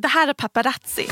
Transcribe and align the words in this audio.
Det 0.00 0.08
här 0.08 0.28
är 0.28 0.32
Paparazzi, 0.32 1.08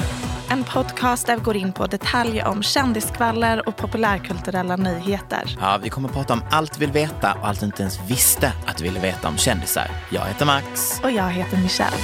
en 0.51 0.65
podcast 0.65 1.27
där 1.27 1.37
vi 1.37 1.42
går 1.42 1.56
in 1.56 1.73
på 1.73 1.87
detaljer 1.87 2.47
om 2.47 2.62
kändiskvaller 2.62 3.69
och 3.69 3.77
populärkulturella 3.77 4.77
nyheter. 4.77 5.56
Ja, 5.61 5.78
vi 5.83 5.89
kommer 5.89 6.09
att 6.09 6.15
prata 6.15 6.33
om 6.33 6.43
allt 6.51 6.78
vi 6.78 6.87
vill 6.87 6.93
veta 6.93 7.34
och 7.34 7.48
allt 7.48 7.61
du 7.61 7.67
inte 7.67 7.83
ens 7.83 8.11
visste 8.11 8.53
att 8.67 8.77
du 8.77 8.84
ville 8.84 9.01
veta 9.01 9.28
om 9.28 9.37
kändisar. 9.37 9.91
Jag 10.11 10.25
heter 10.25 10.47
Max. 10.47 11.01
Och 11.05 11.11
jag 11.11 11.31
heter 11.31 11.56
Michelle. 11.56 11.97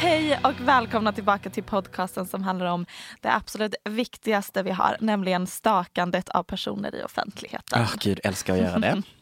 Hej 0.00 0.40
och 0.44 0.60
välkomna 0.60 1.12
tillbaka 1.12 1.50
till 1.50 1.64
podcasten 1.64 2.26
som 2.26 2.42
handlar 2.42 2.66
om 2.66 2.86
det 3.20 3.34
absolut 3.34 3.74
viktigaste 3.84 4.62
vi 4.62 4.70
har, 4.70 4.96
nämligen 5.00 5.46
stakandet 5.46 6.28
av 6.28 6.42
personer 6.42 6.94
i 6.94 7.02
offentligheten. 7.02 7.82
Åh 7.82 7.94
gud, 8.00 8.20
älskar 8.24 8.54
att 8.54 8.60
göra 8.60 8.78
det. 8.78 9.02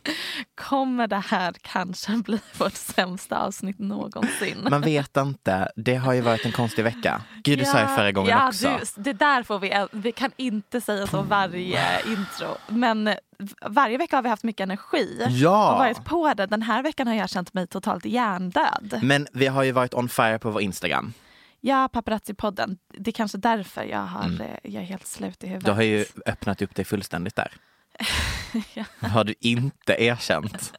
Kommer 0.54 1.06
det 1.06 1.22
här 1.26 1.54
kanske 1.62 2.12
bli 2.16 2.40
vårt 2.58 2.74
sämsta 2.74 3.38
avsnitt 3.38 3.78
någonsin? 3.78 4.66
Man 4.70 4.80
vet 4.80 5.16
inte. 5.16 5.72
Det 5.76 5.94
har 5.94 6.12
ju 6.12 6.20
varit 6.20 6.46
en 6.46 6.52
konstig 6.52 6.82
vecka. 6.84 7.22
Gud, 7.44 7.58
du 7.58 7.64
sa 7.64 7.80
ju 7.80 7.86
förra 7.86 8.12
gången 8.12 8.30
ja, 8.30 8.48
också. 8.48 8.80
Du, 8.96 9.02
det 9.02 9.12
där 9.12 9.42
får 9.42 9.58
vi, 9.58 9.86
vi 9.92 10.12
kan 10.12 10.30
inte 10.36 10.80
säga 10.80 11.06
så 11.06 11.22
varje 11.22 12.02
intro. 12.06 12.48
Men 12.68 13.14
varje 13.66 13.98
vecka 13.98 14.16
har 14.16 14.22
vi 14.22 14.28
haft 14.28 14.44
mycket 14.44 14.60
energi 14.64 15.26
Ja. 15.30 15.72
och 15.72 15.78
varit 15.78 16.04
på 16.04 16.34
det. 16.34 16.46
Den 16.46 16.62
här 16.62 16.82
veckan 16.82 17.06
har 17.06 17.14
jag 17.14 17.30
känt 17.30 17.54
mig 17.54 17.66
totalt 17.66 18.04
hjärndöd. 18.04 19.00
Men 19.02 19.26
vi 19.32 19.46
har 19.46 19.62
ju 19.62 19.72
varit 19.72 19.94
on 19.94 20.08
fire 20.08 20.38
på 20.38 20.50
vår 20.50 20.62
Instagram. 20.62 21.12
Ja, 21.60 21.88
paparazzi-podden. 21.92 22.76
Det 22.98 23.10
är 23.10 23.12
kanske 23.12 23.38
därför 23.38 23.82
jag, 23.82 23.98
har, 23.98 24.40
eh, 24.40 24.46
jag 24.62 24.82
är 24.82 24.86
helt 24.86 25.06
slut 25.06 25.44
i 25.44 25.46
huvudet. 25.46 25.68
Mm. 25.68 25.76
Du 25.76 25.78
har 25.78 25.82
ju 25.82 26.04
öppnat 26.26 26.62
upp 26.62 26.74
dig 26.74 26.84
fullständigt 26.84 27.36
där. 27.36 27.52
Ja. 28.74 28.84
Har 29.08 29.24
du 29.24 29.34
inte 29.40 30.02
erkänt. 30.02 30.72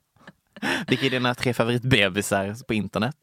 Vilka 0.88 1.06
är 1.06 1.10
dina 1.10 1.36
tre 1.36 1.54
favoritbebisar 1.54 2.66
på 2.68 2.74
internet? 2.74 3.16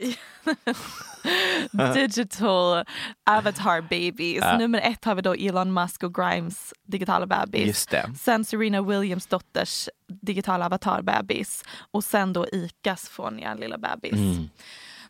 Digital 1.94 2.84
avatar 3.26 3.80
babies. 3.80 4.40
Ja. 4.40 4.58
Nummer 4.58 4.80
ett 4.80 5.04
har 5.04 5.14
vi 5.14 5.22
då 5.22 5.34
Elon 5.34 5.74
Musk 5.74 6.02
och 6.02 6.14
Grimes 6.14 6.74
digitala 6.86 7.26
bebis. 7.26 7.66
Just 7.66 7.90
det. 7.90 8.10
Sen 8.20 8.44
Serena 8.44 8.82
Williams 8.82 9.26
dotters 9.26 9.88
digitala 10.22 10.66
avatarbebis. 10.66 11.64
Och 11.90 12.04
sen 12.04 12.32
då 12.32 12.46
Icas 12.52 13.08
fåniga 13.08 13.54
lilla 13.54 13.78
bebis. 13.78 14.12
Mm. 14.12 14.48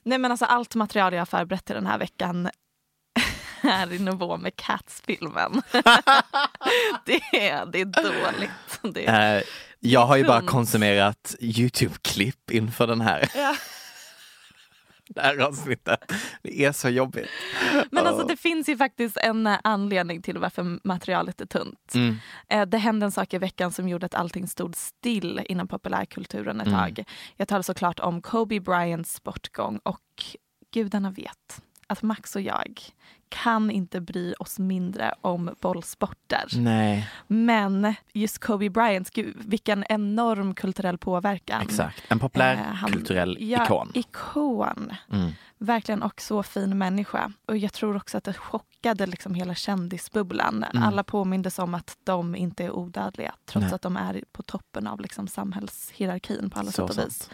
Nej 0.03 0.19
men 0.19 0.31
alltså 0.31 0.45
allt 0.45 0.75
material 0.75 1.13
jag 1.13 1.21
har 1.21 1.27
förberett 1.27 1.65
till 1.65 1.75
den 1.75 1.87
här 1.87 1.99
veckan 1.99 2.49
är 3.65 3.93
i 3.93 3.99
nivå 3.99 4.37
med 4.37 4.57
Cats-filmen. 4.57 5.63
det, 7.05 7.21
är, 7.49 7.67
det 7.67 7.81
är 7.81 7.85
dåligt. 7.85 8.95
Det 8.95 9.07
är, 9.07 9.37
Eh, 9.39 9.43
jag 9.81 10.07
har 10.07 10.17
ju 10.17 10.25
bara 10.25 10.43
konsumerat 10.43 11.35
Youtube-klipp 11.41 12.51
inför 12.51 12.87
den 12.87 13.01
här. 13.01 13.31
Ja. 13.35 13.57
Det 15.09 15.21
här 15.21 15.39
avsnittet. 15.39 16.13
Det 16.43 16.65
är 16.65 16.73
så 16.73 16.89
jobbigt. 16.89 17.29
Men 17.91 18.07
alltså 18.07 18.27
det 18.27 18.37
finns 18.37 18.69
ju 18.69 18.77
faktiskt 18.77 19.17
en 19.17 19.47
eh, 19.47 19.59
anledning 19.65 20.23
till 20.23 20.39
varför 20.39 20.79
materialet 20.85 21.41
är 21.41 21.47
tunt. 21.47 21.95
Mm. 21.95 22.17
Eh, 22.49 22.63
Det 22.67 22.79
hände 22.79 23.07
en 23.07 23.13
sak 23.13 23.35
i 23.35 23.39
veckan 23.39 23.73
som 23.73 23.89
gjorde 23.89 24.07
att 24.07 24.15
allting 24.15 24.49
stod 24.49 24.77
still 24.77 25.41
inom 25.49 25.69
populärkulturen 25.69 26.61
ett 26.61 26.67
Mm. 26.67 26.79
tag. 26.81 27.05
Jag 27.37 27.49
talar 27.49 27.63
såklart 27.63 28.01
om 28.01 28.23
Kobe 28.23 28.61
Bryants 28.61 29.23
bortgång 29.23 29.81
och 29.83 30.01
gudarna 30.75 31.11
vet 31.11 31.63
att 31.87 32.03
Max 32.03 32.37
och 32.37 32.43
jag 32.43 32.81
kan 33.43 33.71
inte 33.71 34.01
bry 34.01 34.35
oss 34.39 34.59
mindre 34.59 35.15
om 35.21 35.55
bollsporter. 35.61 36.45
Nej, 36.57 37.11
Men 37.27 37.95
just 38.13 38.39
Kobe 38.39 38.71
Bryant, 38.71 39.11
gud, 39.11 39.37
vilken 39.39 39.85
enorm 39.89 40.55
kulturell 40.55 40.99
påverkan. 40.99 41.63
exakt. 41.63 42.03
En 42.09 42.19
populär 42.19 42.55
Eh, 42.55 42.61
han- 42.61 42.93
kulturell 42.93 43.37
ja, 43.41 43.65
ikon. 43.65 43.91
ikon. 43.95 44.93
Mm. 45.13 45.31
Verkligen 45.59 46.03
och 46.03 46.21
så 46.21 46.43
fin 46.43 46.79
människa. 46.79 47.33
Och 47.47 47.57
jag 47.57 47.73
tror 47.73 47.97
också 47.97 48.19
att 48.19 48.25
det 48.25 48.33
chockade 48.35 49.07
liksom 49.07 49.35
hela 49.35 49.55
kändisbubblan. 49.55 50.65
Mm. 50.65 50.83
Alla 50.83 51.03
påmindes 51.05 51.59
om 51.59 51.75
att 51.75 51.97
de 52.05 52.37
inte 52.37 52.65
är 52.65 52.71
odödliga 52.71 53.35
trots 53.47 53.65
Nej. 53.65 53.75
att 53.75 53.83
de 53.83 53.97
är 53.97 54.25
på 54.33 54.43
toppen 54.43 54.87
av 54.87 55.01
liksom 55.01 55.29
samhällshierarkin 55.29 56.51
på 56.51 56.59
alla 56.61 56.71
Så 56.71 56.73
sätt 56.73 56.91
och 56.91 56.95
sant. 56.95 57.09
vis. 57.09 57.31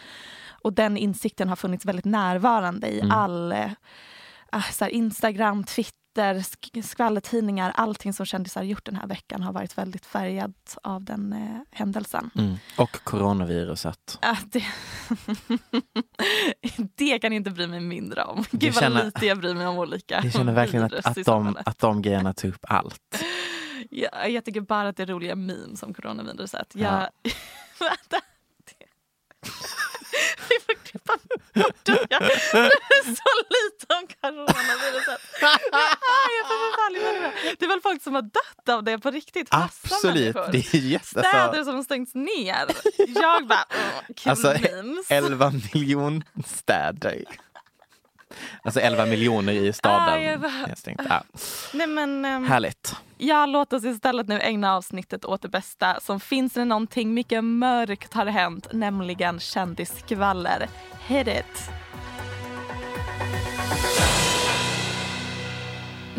Och 0.63 0.73
den 0.73 0.97
insikten 0.97 1.49
har 1.49 1.57
funnits 1.57 1.85
väldigt 1.85 2.05
närvarande 2.05 2.89
i 2.89 3.01
Mm. 3.01 3.11
all 3.13 3.53
eh, 3.53 3.71
så 4.73 4.85
här 4.85 4.91
Instagram, 4.93 5.65
Twitter, 5.65 6.35
sk- 6.35 6.83
skvallertidningar. 6.83 7.73
Allting 7.77 8.13
som 8.13 8.27
kändisar 8.27 8.63
gjort 8.63 8.85
den 8.85 8.97
här 8.97 9.07
veckan 9.07 9.43
har 9.43 9.53
varit 9.53 9.79
väldigt 9.79 10.07
färgat 10.07 10.79
av 10.83 11.05
den 11.05 11.33
eh, 11.33 11.61
händelsen. 11.79 12.31
Mm. 12.35 12.55
Och 12.79 12.91
coronaviruset. 13.05 14.19
Ah, 14.23 14.37
det... 14.47 14.65
det 16.97 17.19
kan 17.19 17.33
jag 17.33 17.37
inte 17.37 17.51
bry 17.51 17.67
mig 17.67 17.81
mindre 17.81 18.25
om. 18.25 18.45
Gud 18.51 18.75
känner- 18.75 18.97
vad 18.97 19.05
lite 19.05 19.27
jag 19.27 19.39
bryr 19.39 19.55
mig 19.55 19.67
om 19.67 19.79
olika 19.79 20.21
Jag 20.25 20.33
känner 20.33 20.53
verkligen 20.53 20.85
att, 20.85 21.07
att, 21.07 21.25
de, 21.25 21.57
att 21.65 21.79
de 21.79 22.03
grejerna 22.03 22.33
tar 22.35 22.49
upp 22.49 22.65
allt. 22.69 23.25
Ja, 23.91 24.27
jag 24.27 24.45
tycker 24.45 24.61
bara 24.61 24.89
att 24.89 24.97
det 24.97 25.03
är 25.03 25.07
roliga 25.07 25.37
memes 25.37 25.83
om 25.83 25.95
coronaviruset. 25.95 26.67
Jag... 26.75 26.93
Ja. 26.93 27.11
Vänta. 27.81 28.21
Det- 30.51 30.57
Vi 30.59 30.75
får 30.75 30.83
klippa 30.85 31.13
bort 31.55 31.77
det. 31.83 32.07
Jag 32.11 32.23
mig 32.23 32.31
så 33.05 33.33
lite 33.51 33.95
om 33.95 34.07
coronaviruset. 34.21 35.21
Människa. 35.43 37.33
Det 37.59 37.65
är 37.65 37.69
väl 37.69 37.81
folk 37.81 38.03
som 38.03 38.15
har 38.15 38.23
dött 38.23 38.69
av 38.69 38.85
det 38.85 38.99
på 38.99 39.11
riktigt? 39.11 39.49
Absolut. 39.51 40.35
människor. 40.35 40.53
Det 40.53 40.59
är 40.95 40.99
Städer 40.99 41.29
alltså, 41.29 41.65
som 41.65 41.75
har 41.75 41.83
stängts 41.83 42.15
ner. 42.15 42.67
Jag 43.23 43.47
bara, 43.47 43.65
åh, 43.71 44.15
kul 44.17 44.31
Alltså, 44.31 44.57
memes. 44.63 45.11
11 45.11 45.53
miljoner 45.75 46.23
städer. 46.47 47.25
Alltså 48.63 48.81
11 48.81 49.07
miljoner 49.07 49.53
i 49.53 49.69
Ah, 49.69 49.73
staden. 49.73 50.23
jag 50.23 50.41
bara- 50.41 50.51
är 50.71 50.75
stängt. 50.75 51.01
Ja. 51.09 51.23
Nej, 51.75 51.87
men, 51.87 52.25
ehm, 52.25 52.45
Härligt. 52.49 52.97
Ja, 53.19 53.47
låt 53.47 53.73
oss 53.73 53.85
istället 53.85 54.29
nu 54.29 54.41
ägna 54.41 54.75
avsnittet 54.77 55.25
åt 55.25 55.43
det 55.43 55.49
bästa 55.49 56.01
som 56.01 56.21
finns 56.21 56.53
det 56.53 56.65
någonting 56.65 57.15
mycket 57.15 57.45
mörkt 57.45 58.15
har 58.15 58.27
hänt, 58.27 58.67
nämligen 58.73 59.41
kändisskvaller. 59.41 60.69
Hit 61.07 61.27
it! 61.29 61.71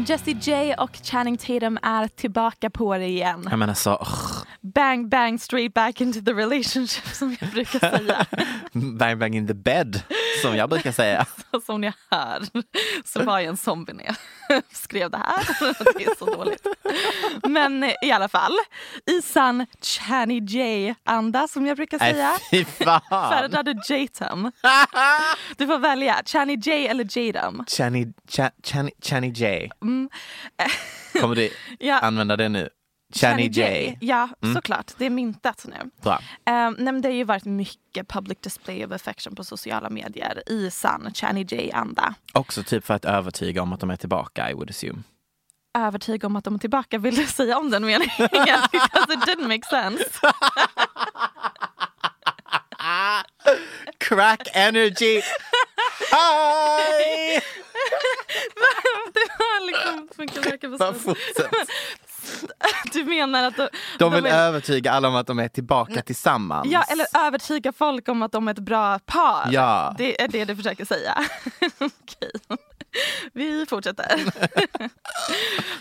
Jessie 0.07 0.34
J 0.42 0.75
och 0.78 0.92
Channing 1.04 1.38
Tatum 1.38 1.80
är 1.81 2.07
tillbaka 2.07 2.69
på 2.69 2.98
det 2.98 3.06
igen. 3.07 3.48
Jag 3.50 3.60
menar 3.60 3.74
så, 3.74 3.94
oh, 3.96 4.44
Bang 4.62 5.10
bang 5.10 5.42
straight 5.42 5.74
back 5.74 6.02
into 6.02 6.22
the 6.22 6.34
relationship 6.34 7.07
som 7.16 7.38
jag 7.40 7.50
brukar 7.50 7.80
säga. 7.80 8.25
bang 9.00 9.19
bang 9.19 9.36
in 9.36 9.48
the 9.48 9.54
bed, 9.54 10.02
som 10.42 10.56
jag 10.56 10.70
brukar 10.70 10.92
säga. 10.92 11.26
Och 11.52 11.64
som 11.66 11.82
ni 11.82 11.94
hör 12.12 12.42
så 13.06 13.24
var 13.24 13.40
jag 13.40 13.48
en 13.50 13.58
zombie 13.58 13.94
när 13.94 14.04
jag 14.06 14.16
skrev 14.72 15.12
det 15.12 15.18
här. 15.18 15.48
Det 15.98 16.04
är 16.06 16.16
så 16.16 16.26
dåligt. 16.26 16.68
Men 17.44 17.84
eh, 17.84 17.94
i 18.02 18.12
alla 18.12 18.28
fall, 18.30 18.54
i 19.06 19.22
sann 19.22 19.66
Channy 19.82 20.40
J-anda 20.40 21.48
som 21.48 21.66
jag 21.66 21.78
brukar 21.78 22.00
säga. 22.00 22.30
Nej 22.52 22.66
fy 22.66 22.66
fan. 22.86 23.02
Föredrar 23.10 23.64
du 23.64 23.74
J-tum? 23.90 24.52
Du 25.58 25.68
får 25.68 25.78
välja, 25.80 26.22
Channy 26.26 26.56
J 26.56 26.88
eller 26.88 27.18
J-tum. 27.18 27.64
Channy, 27.68 28.06
Cha- 28.30 28.52
Channy, 28.64 28.92
Channy 29.04 29.28
J. 29.30 29.70
Kommer 31.22 31.36
du 31.36 31.50
Mm. 31.80 32.00
Använda 32.02 32.38
det 32.38 32.50
nu? 32.50 32.70
Channy 33.12 33.48
J. 33.48 33.98
Ja, 34.02 34.30
såklart. 34.56 34.92
Det 34.98 35.06
är 35.06 35.10
myntat 35.10 35.66
nu. 35.68 35.90
Bra. 36.04 36.19
Um, 36.50 36.75
nej, 36.80 37.02
det 37.02 37.08
har 37.08 37.13
ju 37.13 37.24
varit 37.24 37.46
mycket 37.46 38.08
public 38.08 38.38
display 38.42 38.86
of 38.86 38.92
affection 38.92 39.36
på 39.36 39.44
sociala 39.44 39.90
medier 39.90 40.44
i 40.50 40.72
sann 40.72 41.13
Channy 41.13 41.46
J-anda. 41.50 42.13
Också 42.34 42.63
typ 42.63 42.86
för 42.86 42.94
att 42.94 43.06
övertyga 43.06 43.62
om 43.62 43.74
att 43.74 43.80
de 43.80 43.90
är 43.90 43.96
tillbaka, 43.96 44.52
I 44.52 44.54
would 44.54 44.69
assume. 44.69 45.04
Övertyga 45.78 46.28
om 46.28 46.36
att 46.36 46.44
de 46.44 46.56
är 46.56 46.60
tillbaka. 46.60 46.98
Vill 46.98 47.16
du 47.16 47.25
säga 47.25 47.58
om 47.58 47.69
den 47.69 47.86
meningen? 47.86 48.12
Because 48.72 49.14
it 49.14 49.19
didn't 49.19 49.48
make 49.48 49.68
sense. 49.69 50.10
Crack 53.98 54.48
energy! 54.54 55.22
Hi! 56.12 57.40
det 59.14 59.28
var 59.40 59.66
liksom, 59.68 60.78
Bara 60.78 60.94
fortsätt. 60.94 61.69
Du 62.94 63.03
menar 63.06 63.44
att 63.44 63.56
de, 63.57 63.69
De 64.00 64.13
vill 64.13 64.25
är- 64.25 64.38
övertyga 64.38 64.91
alla 64.91 65.07
om 65.07 65.15
att 65.15 65.27
de 65.27 65.39
är 65.39 65.47
tillbaka 65.47 66.01
tillsammans. 66.01 66.68
Ja, 66.71 66.83
eller 66.83 67.06
övertyga 67.27 67.71
folk 67.73 68.07
om 68.07 68.21
att 68.21 68.31
de 68.31 68.47
är 68.47 68.51
ett 68.51 68.59
bra 68.59 69.00
par. 69.00 69.47
Ja. 69.51 69.95
Det 69.97 70.21
är 70.21 70.27
det 70.27 70.45
du 70.45 70.56
försöker 70.56 70.85
säga. 70.85 71.18
Okej. 71.79 72.31
Vi 73.33 73.65
fortsätter. 73.69 74.06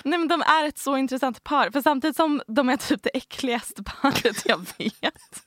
Nej, 0.05 0.19
men 0.19 0.29
de 0.29 0.43
är 0.43 0.69
ett 0.69 0.79
så 0.79 0.97
intressant 0.97 1.45
par. 1.45 1.71
För 1.71 1.81
samtidigt 1.81 2.17
som 2.17 2.43
de 2.47 2.69
är 2.69 2.77
typ 2.77 3.03
det 3.03 3.11
äckligaste 3.17 3.83
paret 3.83 4.43
jag 4.45 4.59
vet. 4.79 5.43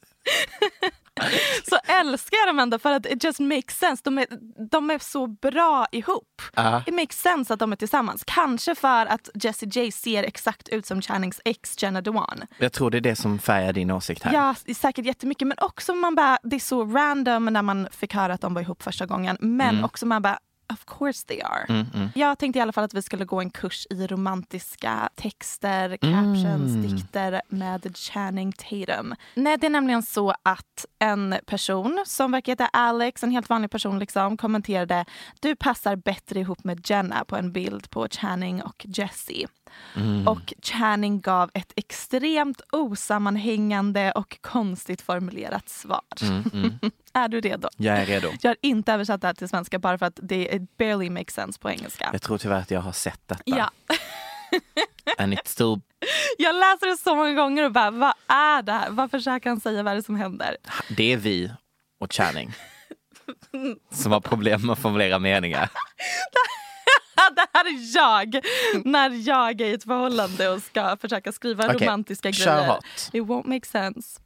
så 1.69 1.75
älskar 1.85 2.37
jag 2.37 2.47
dem 2.47 2.59
ändå 2.59 2.79
för 2.79 2.91
att 2.91 3.05
it 3.05 3.23
just 3.23 3.39
makes 3.39 3.77
sense. 3.79 4.01
De 4.05 4.17
är, 4.17 4.25
de 4.71 4.89
är 4.89 4.99
så 4.99 5.27
bra 5.27 5.85
ihop. 5.91 6.41
Ja. 6.55 6.83
It 6.87 6.93
makes 6.93 7.21
sense 7.21 7.53
att 7.53 7.59
de 7.59 7.71
är 7.71 7.75
tillsammans. 7.75 8.23
Kanske 8.27 8.75
för 8.75 9.05
att 9.05 9.29
Jessie 9.33 9.69
J 9.69 9.91
ser 9.91 10.23
exakt 10.23 10.69
ut 10.69 10.85
som 10.85 11.01
Channings 11.01 11.41
ex 11.45 11.83
Jenna 11.83 12.01
Dewan. 12.01 12.41
Jag 12.57 12.73
tror 12.73 12.91
det 12.91 12.97
är 12.97 13.01
det 13.01 13.15
som 13.15 13.39
färgar 13.39 13.73
din 13.73 13.91
åsikt 13.91 14.23
här. 14.23 14.33
Ja, 14.33 14.55
säkert 14.75 15.05
jättemycket. 15.05 15.47
Men 15.47 15.57
också 15.61 15.93
man 15.95 16.15
bara, 16.15 16.37
det 16.43 16.55
är 16.55 16.59
så 16.59 16.83
random 16.85 17.45
när 17.45 17.61
man 17.61 17.87
fick 17.91 18.13
höra 18.13 18.33
att 18.33 18.41
de 18.41 18.53
var 18.53 18.61
ihop 18.61 18.83
första 18.83 19.05
gången. 19.05 19.37
Men 19.39 19.69
Mm. 19.69 19.85
också 19.85 20.05
man 20.05 20.21
bara, 20.21 20.39
of 20.73 20.85
course 20.85 21.27
they 21.27 21.41
are. 21.41 21.85
Jag 22.15 22.39
tänkte 22.39 22.59
i 22.59 22.61
alla 22.61 22.71
fall 22.71 22.83
att 22.83 22.93
vi 22.93 23.01
skulle 23.01 23.25
gå 23.25 23.39
en 23.41 23.49
kurs 23.49 23.87
i 23.89 24.07
romantiska 24.07 25.09
texter, 25.15 25.89
captions, 25.97 26.45
Mm. 26.73 26.81
dikter 26.81 27.41
med 27.49 27.97
Channing 27.97 28.51
Tatum. 28.51 29.15
Nej, 29.35 29.57
det 29.57 29.65
är 29.67 29.69
nämligen 29.69 30.03
så 30.03 30.33
att 30.43 30.85
en 30.99 31.35
person 31.45 32.03
som 32.07 32.31
verkar 32.31 32.51
heta 32.51 32.65
Alex, 32.67 33.23
en 33.23 33.31
helt 33.31 33.49
vanlig 33.49 33.71
person, 33.71 33.99
liksom, 33.99 34.37
kommenterade 34.37 35.05
du 35.39 35.55
passar 35.55 35.95
bättre 35.95 36.39
ihop 36.39 36.63
med 36.63 36.89
Jenna 36.89 37.25
på 37.25 37.35
en 37.35 37.51
bild 37.51 37.89
på 37.89 38.07
Channing 38.09 38.61
och 38.63 38.85
Jessie. 38.89 39.47
Mm. 39.95 40.27
Och 40.27 40.53
Channing 40.61 41.21
gav 41.21 41.51
ett 41.53 41.73
extremt 41.75 42.61
osammanhängande 42.71 44.11
och 44.11 44.37
konstigt 44.41 45.01
formulerat 45.01 45.69
svar. 45.69 46.01
Mm, 46.21 46.79
är 47.13 47.27
du 47.27 47.41
redo? 47.41 47.69
Jag 47.77 47.97
är 47.97 48.05
redo. 48.05 48.29
Jag 48.41 48.49
har 48.49 48.57
inte 48.61 48.93
översatt 48.93 49.21
det 49.21 49.27
här 49.27 49.33
till 49.33 49.49
svenska 49.49 49.79
bara 49.79 49.97
för 49.97 50.05
att 50.05 50.19
det 50.21 50.55
it 50.55 50.77
barely 50.77 51.09
makes 51.09 51.33
sense 51.33 51.59
på 51.59 51.69
engelska. 51.69 52.09
Jag 52.11 52.21
tror 52.21 52.37
tyvärr 52.37 52.59
att 52.59 52.71
jag 52.71 52.81
har 52.81 52.91
sett 52.91 53.21
detta. 53.25 53.41
Ja. 53.45 53.71
And 55.17 55.33
it's 55.33 55.47
still... 55.47 55.81
Jag 56.37 56.55
läser 56.55 56.87
det 56.87 56.97
så 56.97 57.15
många 57.15 57.33
gånger 57.33 57.63
och 57.63 57.71
bara, 57.71 57.91
vad 57.91 58.13
är 58.27 58.61
det 58.61 58.71
här? 58.71 58.89
Vad 58.89 59.11
försöker 59.11 59.49
han 59.49 59.59
säga? 59.59 59.83
Vad 59.83 59.91
är 59.91 59.95
det 59.95 60.03
som 60.03 60.15
händer? 60.15 60.57
Det 60.89 61.13
är 61.13 61.17
vi 61.17 61.51
och 61.99 62.13
Channing 62.13 62.53
som 63.91 64.11
har 64.11 64.21
problem 64.21 64.61
med 64.61 64.73
att 64.73 64.79
formulera 64.79 65.19
meningar. 65.19 65.69
det 67.35 67.47
här 67.53 67.65
är 67.65 67.95
jag 67.95 68.45
när 68.85 69.27
jag 69.27 69.61
är 69.61 69.65
i 69.65 69.73
ett 69.73 69.83
förhållande 69.83 70.49
och 70.49 70.61
ska 70.61 70.97
försöka 70.97 71.31
skriva 71.31 71.65
Okej, 71.65 71.87
romantiska 71.87 72.31
grejer. 72.31 72.77
It 73.13 73.23
won't 73.23 73.47
make 73.47 73.65
sense. 73.65 74.19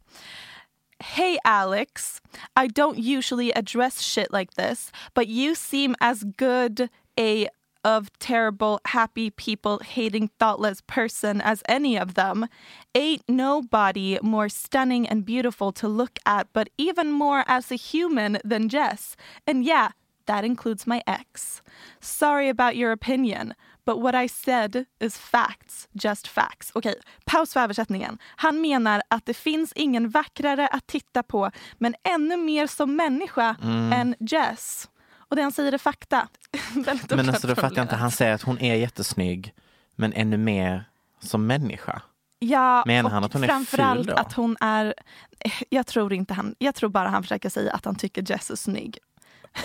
Hey 0.99 1.37
Alex, 1.43 2.21
I 2.55 2.67
don't 2.67 2.97
usually 2.97 3.51
address 3.53 4.01
shit 4.01 4.33
like 4.33 4.53
this, 4.55 4.91
but 5.13 5.27
you 5.27 5.55
seem 5.55 5.95
as 5.99 6.23
good 6.23 6.89
a 7.19 7.47
of 7.83 8.09
terrible, 8.19 8.79
happy 8.85 9.29
people 9.29 9.79
hating 9.79 10.29
thoughtless 10.39 10.81
person 10.87 11.39
as 11.39 11.63
any 11.69 11.97
of 11.97 12.15
them. 12.15 12.47
Ain't 12.93 13.23
nobody 13.29 14.19
more 14.21 14.49
stunning 14.49 15.07
and 15.07 15.25
beautiful 15.25 15.71
to 15.73 15.87
look 15.87 16.19
at, 16.25 16.47
but 16.51 16.67
even 16.77 17.11
more 17.11 17.45
as 17.47 17.71
a 17.71 17.75
human 17.75 18.39
than 18.43 18.67
Jess. 18.67 19.15
And 19.45 19.63
yeah, 19.63 19.91
that 20.27 20.43
includes 20.45 20.85
my 20.87 21.01
ex. 21.05 21.63
Sorry 21.99 22.49
about 22.49 22.75
your 22.75 22.91
opinion, 22.91 23.53
but 23.85 24.01
what 24.01 24.15
I 24.15 24.27
said 24.27 24.85
is 24.99 25.17
facts, 25.17 25.87
just 25.91 26.27
facts. 26.27 26.71
Okej, 26.73 26.95
paus 27.25 27.53
för 27.53 27.59
översättningen. 27.59 28.17
Han 28.35 28.61
menar 28.61 29.01
att 29.07 29.25
det 29.25 29.33
finns 29.33 29.73
ingen 29.73 30.09
vackrare 30.09 30.67
att 30.67 30.87
titta 30.87 31.23
på, 31.23 31.51
men 31.77 31.95
ännu 32.03 32.37
mer 32.37 32.67
som 32.67 32.95
människa 32.95 33.55
än 33.93 34.15
Jess. 34.19 34.89
Och 35.29 35.35
det 35.35 35.41
han 35.41 35.51
säger 35.51 35.71
är 35.71 35.77
fakta. 35.77 36.27
Men 37.09 37.29
alltså 37.29 37.47
då 37.47 37.55
fattar 37.55 37.75
jag 37.75 37.83
inte, 37.83 37.95
han 37.95 38.11
säger 38.11 38.33
att 38.33 38.41
hon 38.41 38.59
är 38.59 38.75
jättesnygg 38.75 39.53
men 39.95 40.13
ännu 40.13 40.37
mer 40.37 40.89
som 41.19 41.47
människa. 41.47 42.01
Ja, 42.39 42.83
Menar 42.85 43.09
han 43.09 43.23
att 43.23 43.33
hon 43.33 43.43
är 43.43 43.47
framförallt 43.47 43.99
ful 43.99 44.05
då? 44.05 44.13
att 44.21 44.33
hon 44.33 44.57
är... 44.61 44.93
Jag 45.69 45.87
tror 45.87 46.13
inte 46.13 46.33
han... 46.33 46.55
Jag 46.57 46.75
tror 46.75 46.89
bara 46.89 47.09
han 47.09 47.23
försöker 47.23 47.49
säga 47.49 47.71
att 47.73 47.85
han 47.85 47.95
tycker 47.95 48.31
Jess 48.31 48.51
är 48.51 48.55
snygg. 48.55 48.97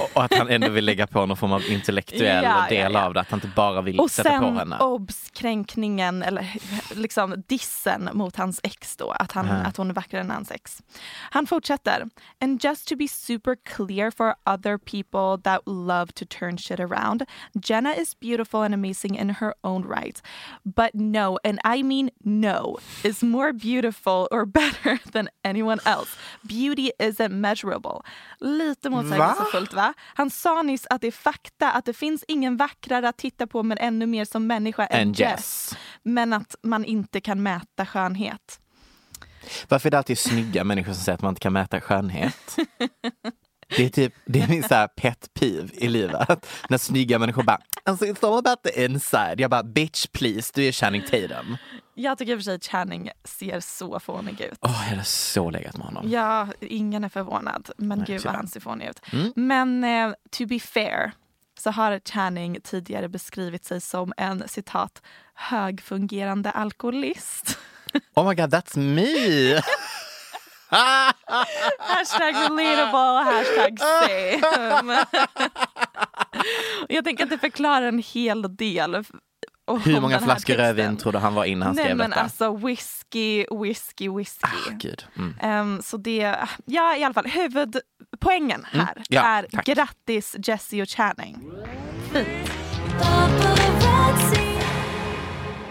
Och, 0.01 0.11
och 0.17 0.25
att 0.25 0.35
han 0.35 0.49
ändå 0.49 0.69
vill 0.69 0.85
lägga 0.85 1.07
på 1.07 1.27
någon 1.27 1.37
form 1.37 1.53
av 1.53 1.63
intellektuell 1.71 2.45
Ja, 2.45 2.67
ja, 2.71 2.77
del 2.77 2.93
ja. 2.93 3.05
av 3.05 3.15
det, 3.15 3.21
att 3.21 3.31
han 3.31 3.37
inte 3.39 3.49
bara 3.57 3.81
vill 3.83 4.01
Och 4.01 4.11
sätta 4.11 4.39
på 4.39 4.45
sen 4.45 4.57
henne. 4.57 4.79
obs 4.79 5.31
kränkningen 5.33 6.23
eller 6.23 6.47
liksom 6.95 7.43
dissen 7.49 8.09
mot 8.13 8.37
hans 8.37 8.61
ex 8.63 8.97
då, 8.97 9.11
att, 9.11 9.33
han, 9.33 9.47
Mhm. 9.47 9.67
att 9.67 9.77
hon 9.77 9.91
är 9.91 9.95
vackrare 9.95 10.21
än 10.23 10.31
hans 10.31 10.51
ex. 10.51 10.83
Han 11.31 11.47
fortsätter. 11.47 12.09
And 12.41 12.65
just 12.65 12.89
to 12.89 12.97
be 12.97 13.09
super 13.09 13.57
clear 13.77 14.11
for 14.11 14.35
other 14.55 14.79
people 14.79 15.43
that 15.51 15.63
love 15.67 16.07
to 16.13 16.25
turn 16.39 16.59
shit 16.59 16.81
around, 16.81 17.23
Jenna 17.65 17.95
is 17.97 18.21
beautiful 18.21 18.61
and 18.61 18.75
amazing 18.75 19.19
in 19.19 19.31
her 19.31 19.55
own 19.63 19.83
right. 19.97 20.23
But 20.65 20.91
no, 20.95 21.39
and 21.45 21.59
I 21.79 21.83
mean 21.83 22.11
no, 22.25 22.79
is 23.05 23.23
more 23.23 23.53
beautiful 23.53 24.29
or 24.31 24.47
better 24.61 24.99
than 25.13 25.29
anyone 25.45 25.79
else. 25.85 26.11
Beauty 26.43 26.91
isn't 26.99 27.33
measurable. 27.41 28.03
Lite 28.41 28.91
motsägelsefullt 28.91 29.73
va? 29.75 29.82
Han 29.97 30.31
sa 30.31 30.63
nyss 30.63 30.87
att 30.91 31.01
det 31.01 31.07
är 31.07 31.13
fakta, 31.13 31.73
att 31.73 31.85
det 31.85 31.93
finns 31.93 32.25
ingen 32.29 32.57
vackrare 32.57 33.09
att 33.09 33.17
titta 33.17 33.47
på 33.47 33.63
men 33.63 33.79
ännu 33.79 34.07
mer 34.07 34.25
som 34.25 34.47
människa 34.47 34.87
än 34.87 35.01
Än 35.01 35.13
Jess. 35.13 35.19
Jess. 35.19 35.77
Men 36.03 36.33
att 36.33 36.55
man 36.63 36.85
inte 36.85 37.21
kan 37.21 37.43
mäta 37.43 37.87
skönhet. 37.87 38.61
Varför 39.69 39.89
är 39.89 39.91
det 39.91 39.99
alltid 39.99 40.19
snygga 40.19 40.65
människor 40.71 40.93
som 40.93 41.03
säger 41.03 41.15
att 41.15 41.23
man 41.23 41.31
inte 41.31 41.41
kan 41.41 41.53
mäta 41.53 41.81
skönhet? 41.81 42.57
Det 43.77 43.85
är 43.85 43.89
typ, 43.89 44.15
det 44.27 44.41
är 44.41 44.49
min 44.49 44.63
så 44.63 44.75
här 44.75 44.89
pet 44.89 45.29
peeve 45.35 45.69
i 45.73 45.89
livet. 45.89 46.47
När 46.69 46.79
snygga 46.79 47.19
människor 47.19 47.43
bara, 47.43 47.59
alltså 47.85 48.05
it's 48.05 48.27
all 48.27 48.39
about 48.39 48.63
the 48.63 48.85
inside. 48.85 49.41
Jag 49.41 49.51
bara, 49.51 49.63
bitch 49.63 50.07
please, 50.13 50.53
du 50.55 50.65
är 50.65 50.73
Channing 50.73 51.03
Tatum. 51.03 51.57
Jag 52.03 52.19
tycker 52.19 52.33
i 52.33 52.35
och 52.35 52.39
för 52.39 52.45
sig 52.45 52.61
Channing 52.61 53.11
ser 53.25 53.61
så 53.61 54.01
fånig 54.01 54.41
ut. 54.41 54.59
Åh, 54.61 54.71
jag 54.71 54.91
hade 54.91 55.05
så 55.05 55.51
legat 55.51 55.77
med 55.77 55.87
honom. 55.87 56.11
Ja, 56.11 56.49
ingen 56.61 57.05
är 57.05 57.09
förvånad. 57.09 57.71
Men 57.77 57.99
Nej, 57.99 58.07
gud 58.07 58.25
vad 58.25 58.35
han 58.35 58.49
ser 58.49 58.61
fånig 58.61 58.89
ut. 58.89 59.01
Mm. 59.13 59.33
Men 59.37 59.85
eh, 59.85 60.15
to 60.31 60.47
be 60.47 60.59
fair 60.59 61.13
så 61.59 61.71
har 61.71 62.01
Channing 62.05 62.59
tidigare 62.65 63.09
beskrivit 63.09 63.65
sig 63.65 63.81
som 63.81 64.13
en 64.17 64.49
citat 64.49 65.03
högfungerande 65.35 66.51
alkoholist. 66.51 67.59
Oh 68.15 68.29
my 68.29 68.35
god, 68.35 68.55
that's 68.55 68.79
me! 68.79 69.55
hashtag 71.79 72.35
relatable, 72.35 73.23
hashtag 73.33 73.79
same. 73.79 75.05
Jag 76.89 77.05
tänker 77.05 77.25
att 77.25 77.31
det 77.31 77.39
förklarar 77.39 77.87
en 77.87 77.99
hel 77.99 78.57
del. 78.57 79.05
Hur 79.85 80.01
många 80.01 80.21
flaskor 80.21 80.55
rödvin 80.55 80.97
tror 80.97 81.13
du 81.13 81.19
han 81.19 81.35
var 81.35 81.45
innan 81.45 81.67
han 81.67 81.77
Nej 81.77 81.85
skrev 81.85 81.97
men 81.97 82.11
detta? 82.11 82.23
alltså 82.23 82.57
whisky, 82.57 83.45
whisky, 83.63 84.09
whisky. 84.09 84.47
Ah, 84.47 84.71
gud. 84.79 85.05
Mm. 85.17 85.35
Ehm, 85.41 85.83
så 85.83 85.97
det, 85.97 86.37
ja 86.65 86.97
i 86.97 87.05
alla 87.05 87.15
fall 87.15 87.27
huvudpoängen 87.27 88.65
här 88.73 88.93
Mm. 88.93 89.05
Ja, 89.09 89.23
är 89.23 89.47
tack. 89.53 89.65
grattis 89.67 90.37
Jessie 90.45 90.83
och 90.83 90.89
Channing. 90.89 91.39
Fint. 92.13 93.52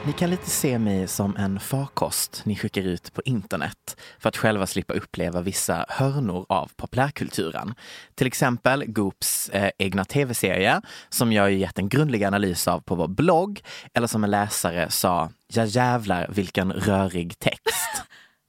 Ni 0.06 0.14
kan 0.14 0.30
lite 0.30 0.50
se 0.50 0.80
mig 0.80 1.08
som 1.08 1.36
en 1.36 1.60
farkost 1.60 2.42
ni 2.46 2.56
skickar 2.56 2.82
ut 2.82 3.14
på 3.14 3.22
internet 3.26 3.98
för 4.20 4.30
att 4.30 4.38
själva 4.38 4.68
slippa 4.68 4.94
uppleva 4.94 5.42
vissa 5.42 5.86
hörnor 5.90 6.46
av 6.50 6.72
populärkulturen. 6.76 7.74
Till 8.16 8.28
exempel 8.28 8.86
Goops 8.88 9.50
eh, 9.50 9.72
egna 9.78 10.06
tv-serie 10.06 10.82
som 11.10 11.34
jag 11.34 11.52
ju 11.52 11.58
gett 11.58 11.80
en 11.80 11.90
grundlig 11.90 12.24
analys 12.24 12.68
av 12.68 12.80
på 12.80 12.96
vår 12.96 13.08
blogg 13.08 13.62
eller 13.94 14.08
som 14.08 14.24
en 14.24 14.32
läsare 14.32 14.90
sa, 14.90 15.30
ja 15.48 15.66
jävlar 15.66 16.28
vilken 16.30 16.74
rörig 16.74 17.40
text. 17.40 17.81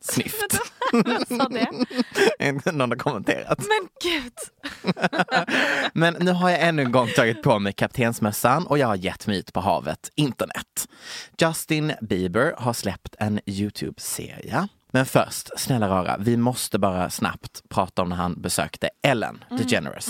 Snyft. 0.02 0.52
Sa 1.28 1.49
det? 1.49 2.73
Någon 2.73 2.90
har 2.90 2.99
kommenterat. 2.99 3.59
Men 3.59 3.88
gud! 4.02 4.32
Men 5.92 6.16
nu 6.21 6.32
har 6.32 6.50
jag 6.50 6.61
ännu 6.61 6.82
en 6.82 6.92
gång 6.92 7.09
tagit 7.16 7.42
på 7.42 7.59
mig 7.59 7.73
kaptensmössan 7.73 8.66
och 8.66 8.78
jag 8.78 8.87
har 8.87 8.97
gett 8.97 9.26
mig 9.26 9.38
ut 9.38 9.52
på 9.52 9.61
havet, 9.61 10.11
internet. 10.14 10.88
Justin 11.40 11.92
Bieber 12.00 12.54
har 12.59 12.73
släppt 12.73 13.14
en 13.18 13.40
Youtube-serie. 13.47 14.68
Men 14.90 15.06
först, 15.06 15.50
snälla 15.56 15.88
rara, 15.88 16.16
vi 16.18 16.37
måste 16.37 16.78
bara 16.78 17.11
snabbt 17.11 17.62
prata 17.68 18.02
om 18.02 18.09
när 18.09 18.16
han 18.16 18.40
besökte 18.40 18.90
Ellen 19.02 19.44
DeGeneres 19.50 20.09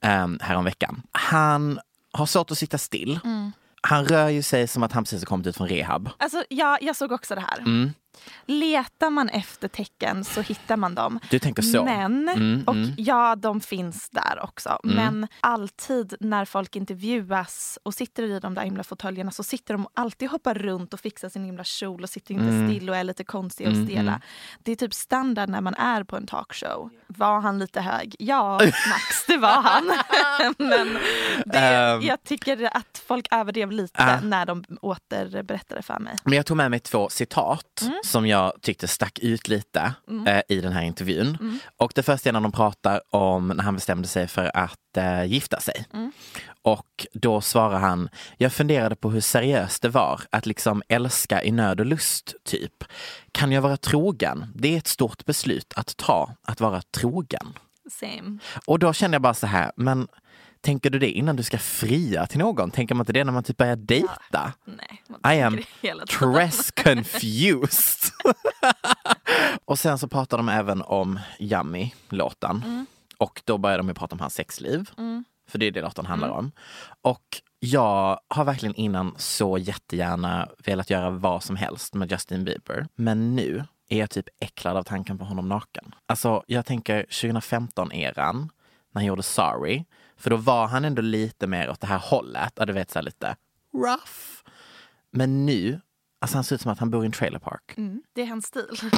mm. 0.00 0.38
häromveckan. 0.42 1.02
Han 1.12 1.80
har 2.12 2.26
svårt 2.26 2.50
att 2.50 2.58
sitta 2.58 2.78
still. 2.78 3.20
Han 3.80 4.06
rör 4.06 4.28
ju 4.28 4.42
sig 4.42 4.66
som 4.66 4.82
att 4.82 4.92
han 4.92 5.04
precis 5.04 5.20
har 5.20 5.26
kommit 5.26 5.46
ut 5.46 5.56
från 5.56 5.68
rehab. 5.68 6.10
Alltså, 6.18 6.44
ja, 6.48 6.78
jag 6.80 6.96
såg 6.96 7.12
också 7.12 7.34
det 7.34 7.40
här. 7.40 7.58
Mm. 7.58 7.92
Letar 8.46 9.10
man 9.10 9.28
efter 9.28 9.68
tecken 9.68 10.24
så 10.24 10.40
hittar 10.40 10.76
man 10.76 10.94
dem. 10.94 11.20
Du 11.30 11.38
tänker 11.38 11.62
så? 11.62 11.84
Men, 11.84 12.28
Mm, 12.28 12.64
och 12.66 12.74
mm. 12.74 12.90
ja 12.96 13.36
de 13.36 13.60
finns 13.60 14.10
där 14.10 14.38
också. 14.42 14.78
Men 14.84 15.28
alltid 15.40 16.14
när 16.20 16.44
folk 16.44 16.76
intervjuas 16.76 17.78
och 17.82 17.94
sitter 17.94 18.22
i 18.22 18.40
de 18.40 18.54
där 18.54 18.62
himla 18.62 18.84
fåtöljerna 18.84 19.30
så 19.30 19.42
sitter 19.42 19.74
de 19.74 19.86
alltid 19.94 20.28
och 20.28 20.32
hoppar 20.32 20.54
runt 20.54 20.94
och 20.94 21.00
fixar 21.00 21.28
sin 21.28 21.44
himla 21.44 21.64
kjol 21.64 22.02
och 22.02 22.10
sitter 22.10 22.34
inte 22.34 22.44
Mm. 22.44 22.68
still 22.70 22.90
och 22.90 22.96
är 22.96 23.04
lite 23.04 23.24
konstiga 23.24 23.70
och 23.70 23.76
stela. 23.86 24.20
Det 24.58 24.72
är 24.72 24.76
typ 24.76 24.94
standard 24.94 25.48
när 25.48 25.60
man 25.60 25.74
är 25.74 26.04
på 26.04 26.16
en 26.16 26.26
talkshow. 26.26 26.90
Var 27.06 27.40
han 27.40 27.58
lite 27.58 27.80
hög? 27.80 28.16
Ja, 28.18 28.52
Max 28.88 29.26
det 29.26 29.36
var 29.36 29.62
han. 29.62 29.84
Men 30.58 30.98
det, 31.46 31.58
Ehm. 31.58 32.02
jag 32.02 32.22
tycker 32.24 32.76
att 32.76 33.02
folk 33.06 33.26
överdrev 33.30 33.70
lite 33.72 33.94
Ah. 34.04 34.20
när 34.20 34.46
de 34.46 34.64
återberättade 34.82 35.82
för 35.82 35.98
mig. 35.98 36.16
Men 36.24 36.32
jag 36.34 36.46
tog 36.46 36.56
med 36.56 36.70
mig 36.70 36.80
två 36.80 37.08
citat 37.08 37.80
Mm. 37.82 37.94
Som 38.04 38.26
jag 38.26 38.52
tyckte 38.60 38.88
stack 38.88 39.18
ut 39.18 39.48
lite 39.48 39.94
eh, 40.26 40.40
i 40.48 40.60
den 40.60 40.72
här 40.72 40.82
intervjun. 40.82 41.36
Mm. 41.40 41.58
Och 41.76 41.92
det 41.94 42.02
första 42.02 42.28
är 42.28 42.32
när 42.32 42.40
de 42.40 42.52
pratar 42.52 43.00
om 43.10 43.48
när 43.48 43.64
han 43.64 43.74
bestämde 43.74 44.08
sig 44.08 44.26
för 44.26 44.56
att 44.56 44.96
eh, 44.96 45.24
gifta 45.24 45.60
sig. 45.60 45.86
Mm. 45.92 46.12
Och 46.62 47.06
då 47.12 47.40
svarar 47.40 47.78
han, 47.78 48.08
jag 48.36 48.52
funderade 48.52 48.96
på 48.96 49.10
hur 49.10 49.20
seriöst 49.20 49.82
det 49.82 49.88
var 49.88 50.20
att 50.30 50.46
liksom 50.46 50.82
älska 50.88 51.42
i 51.42 51.50
nöd 51.50 51.80
och 51.80 51.86
lust, 51.86 52.34
typ. 52.44 52.84
Kan 53.32 53.52
jag 53.52 53.62
vara 53.62 53.76
trogen? 53.76 54.46
Det 54.54 54.74
är 54.74 54.78
ett 54.78 54.86
stort 54.86 55.24
beslut 55.24 55.72
att 55.76 55.96
ta, 55.96 56.34
att 56.42 56.60
vara 56.60 56.82
trogen. 56.82 57.52
Same. 57.90 58.38
Och 58.66 58.78
då 58.78 58.92
känner 58.92 59.14
jag 59.14 59.22
bara 59.22 59.34
så 59.34 59.46
här, 59.46 59.72
men 59.76 60.08
tänker 60.64 60.90
du 60.90 60.98
det 60.98 61.10
innan 61.10 61.36
du 61.36 61.42
ska 61.42 61.58
fria 61.58 62.26
till 62.26 62.38
någon? 62.38 62.70
Tänker 62.70 62.94
man 62.94 63.02
inte 63.02 63.12
det 63.12 63.24
när 63.24 63.32
man 63.32 63.44
typ 63.44 63.56
börjar 63.56 63.76
dejta? 63.76 64.52
Nej, 64.64 65.02
man 65.08 65.32
I 65.32 65.42
am. 65.42 65.58
Tress 66.06 66.70
confused. 66.84 68.12
och 69.64 69.78
sen 69.78 69.98
så 69.98 70.08
pratar 70.08 70.36
de 70.36 70.48
även 70.48 70.82
om 70.82 71.20
Yummy-låten. 71.38 72.62
Mm. 72.64 72.86
Och 73.18 73.42
då 73.44 73.58
börjar 73.58 73.78
de 73.78 73.88
ju 73.88 73.94
prata 73.94 74.14
om 74.14 74.20
hans 74.20 74.34
sexliv. 74.34 74.90
För 75.48 75.58
det 75.58 75.66
är 75.66 75.70
det 75.70 75.80
låten 75.80 76.06
handlar 76.06 76.28
om. 76.28 76.52
Och 77.02 77.40
jag 77.60 78.20
har 78.28 78.44
verkligen 78.44 78.74
innan 78.74 79.14
så 79.18 79.58
jättegärna 79.58 80.48
velat 80.64 80.90
göra 80.90 81.10
vad 81.10 81.42
som 81.42 81.56
helst 81.56 81.94
med 81.94 82.12
Justin 82.12 82.44
Bieber. 82.44 82.86
Men 82.94 83.36
nu 83.36 83.64
är 83.88 83.98
jag 83.98 84.10
typ 84.10 84.28
äcklad 84.40 84.76
av 84.76 84.82
tanken 84.82 85.18
på 85.18 85.24
honom 85.24 85.48
naken. 85.48 85.94
Alltså 86.06 86.42
jag 86.46 86.66
tänker 86.66 87.02
2015-eran 87.02 88.48
när 88.90 89.00
han 89.00 89.04
gjorde 89.04 89.22
Sorry. 89.22 89.84
För 90.16 90.30
då 90.30 90.36
var 90.36 90.66
han 90.66 90.84
ändå 90.84 91.02
lite 91.02 91.46
mer 91.46 91.70
åt 91.70 91.80
det 91.80 91.86
här 91.86 91.98
hållet. 91.98 92.52
Ja, 92.56 92.64
du 92.66 92.72
vet 92.72 92.90
så 92.90 93.00
lite 93.00 93.36
rough. 93.74 94.12
Men 95.10 95.46
nu, 95.46 95.80
alltså 96.20 96.36
han 96.36 96.44
ser 96.44 96.54
ut 96.54 96.60
som 96.60 96.72
att 96.72 96.78
han 96.78 96.90
bor 96.90 97.02
i 97.02 97.06
en 97.06 97.12
trailer 97.12 97.38
park. 97.38 97.74
Mm, 97.76 98.02
det 98.12 98.22
är 98.22 98.26
hans 98.26 98.46
stil. 98.46 98.64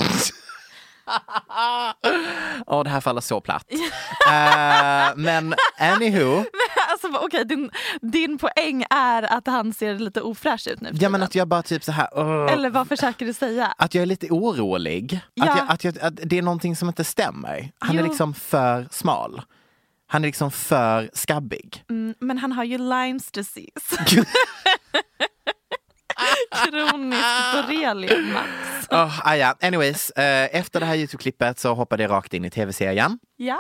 Åh, 2.67 2.85
det 2.85 2.91
här 2.91 3.01
faller 3.01 3.21
så 3.21 3.41
platt. 3.41 3.65
Eh, 4.31 5.13
men 5.17 5.55
anywho, 5.79 6.45
alltså, 6.91 7.09
Okej, 7.21 7.45
din, 7.45 7.71
din 8.01 8.39
poäng 8.39 8.85
är 8.91 9.23
att 9.23 9.47
han 9.47 9.73
ser 9.73 9.95
lite 9.99 10.21
ofräsch 10.23 10.69
ut 10.69 10.81
nu 10.81 10.91
ja 10.95 11.09
men 11.09 11.23
att 11.23 11.35
jag 11.35 11.49
bara 11.49 11.63
typ 11.63 11.85
så 11.85 11.93
här. 11.93 12.09
åh. 12.13 12.53
Eller 12.53 12.71
vad 12.71 12.89
försöker 12.89 13.27
du 13.27 13.33
säga? 13.33 13.67
Att 13.79 13.95
jag 13.95 14.03
är 14.03 14.07
lite 14.07 14.27
orolig. 14.31 15.21
Ja. 15.35 15.45
Att, 15.51 15.57
jag, 15.59 15.67
att, 15.71 15.85
jag, 15.85 15.99
att 15.99 16.21
det 16.31 16.39
är 16.39 16.43
någonting 16.43 16.77
som 16.77 16.89
inte 16.89 17.05
stämmer. 17.05 17.73
Han 17.79 17.99
är 17.99 18.03
Jo. 18.03 18.09
liksom 18.09 18.35
för 18.35 18.89
smal. 18.91 19.43
Han 20.07 20.25
är 20.25 20.29
liksom 20.29 20.51
för 20.51 21.11
skabbig. 21.13 21.85
Mm, 21.91 22.15
men 22.21 22.39
han 22.39 22.53
har 22.53 22.65
ju 22.65 22.79
Lymes 22.79 23.31
disease. 23.31 24.05
Kronisk 26.65 27.53
borrelia, 27.53 28.17
Max. 28.17 28.49
Oh, 28.91 29.29
ah, 29.29 29.35
ja. 29.35 29.55
Anyways, 29.61 30.11
eh, 30.11 30.57
efter 30.57 30.81
det 30.81 30.87
här 30.87 30.97
Youtube-klippet 30.97 31.59
så 31.59 31.75
hoppade 31.75 32.03
jag 32.03 32.11
rakt 32.11 32.35
in 32.35 32.45
i 32.45 32.51
tv-serien. 32.51 33.19
Ja. 33.37 33.59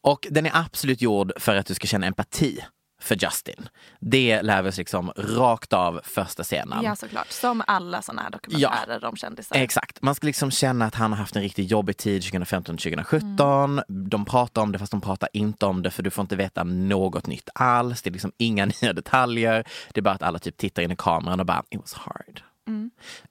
Och 0.00 0.26
den 0.30 0.46
är 0.46 0.50
absolut 0.54 1.02
gjord 1.02 1.32
för 1.36 1.56
att 1.56 1.66
du 1.66 1.74
ska 1.74 1.86
känna 1.86 2.06
empati 2.06 2.64
för 3.04 3.14
Justin. 3.24 3.68
Det 4.00 4.42
lär 4.42 4.62
vi 4.62 4.68
oss 4.70 4.78
liksom 4.78 5.12
rakt 5.16 5.72
av 5.72 6.00
första 6.04 6.42
scenen. 6.42 6.84
ja, 6.84 6.96
såklart. 6.96 7.30
Som 7.30 7.62
alla 7.66 8.02
såna 8.02 8.22
här 8.22 8.30
dokumentärer 8.30 9.04
om 9.04 9.16
kändisar. 9.16 9.56
Exakt. 9.56 10.02
Man 10.02 10.14
ska 10.14 10.26
liksom 10.26 10.50
känna 10.50 10.84
att 10.84 10.94
han 10.94 11.12
har 11.12 11.18
haft 11.18 11.36
en 11.36 11.42
riktigt 11.42 11.70
jobbig 11.70 11.96
tid 11.96 12.22
2015-2017. 12.22 13.82
De 14.10 14.24
pratar 14.24 14.62
om 14.62 14.72
det 14.72 14.78
fast 14.78 14.90
de 14.90 15.00
pratar 15.00 15.28
inte 15.32 15.66
om 15.66 15.82
det 15.82 15.90
för 15.90 16.02
du 16.02 16.10
får 16.10 16.22
inte 16.22 16.36
veta 16.36 16.64
något 16.64 17.26
nytt 17.26 17.48
alls. 17.54 18.02
Det 18.02 18.10
är 18.10 18.12
liksom 18.12 18.32
inga 18.38 18.66
nya 18.82 18.92
detaljer. 18.92 19.64
Det 19.92 20.00
är 20.00 20.02
bara 20.02 20.14
att 20.14 20.22
alla 20.22 20.38
typ 20.38 20.56
tittar 20.56 20.82
in 20.82 20.90
i 20.90 20.96
kameran 20.96 21.40
och 21.40 21.46
bara 21.46 21.62
it 21.70 21.80
was 21.80 21.94
hard. 21.94 22.40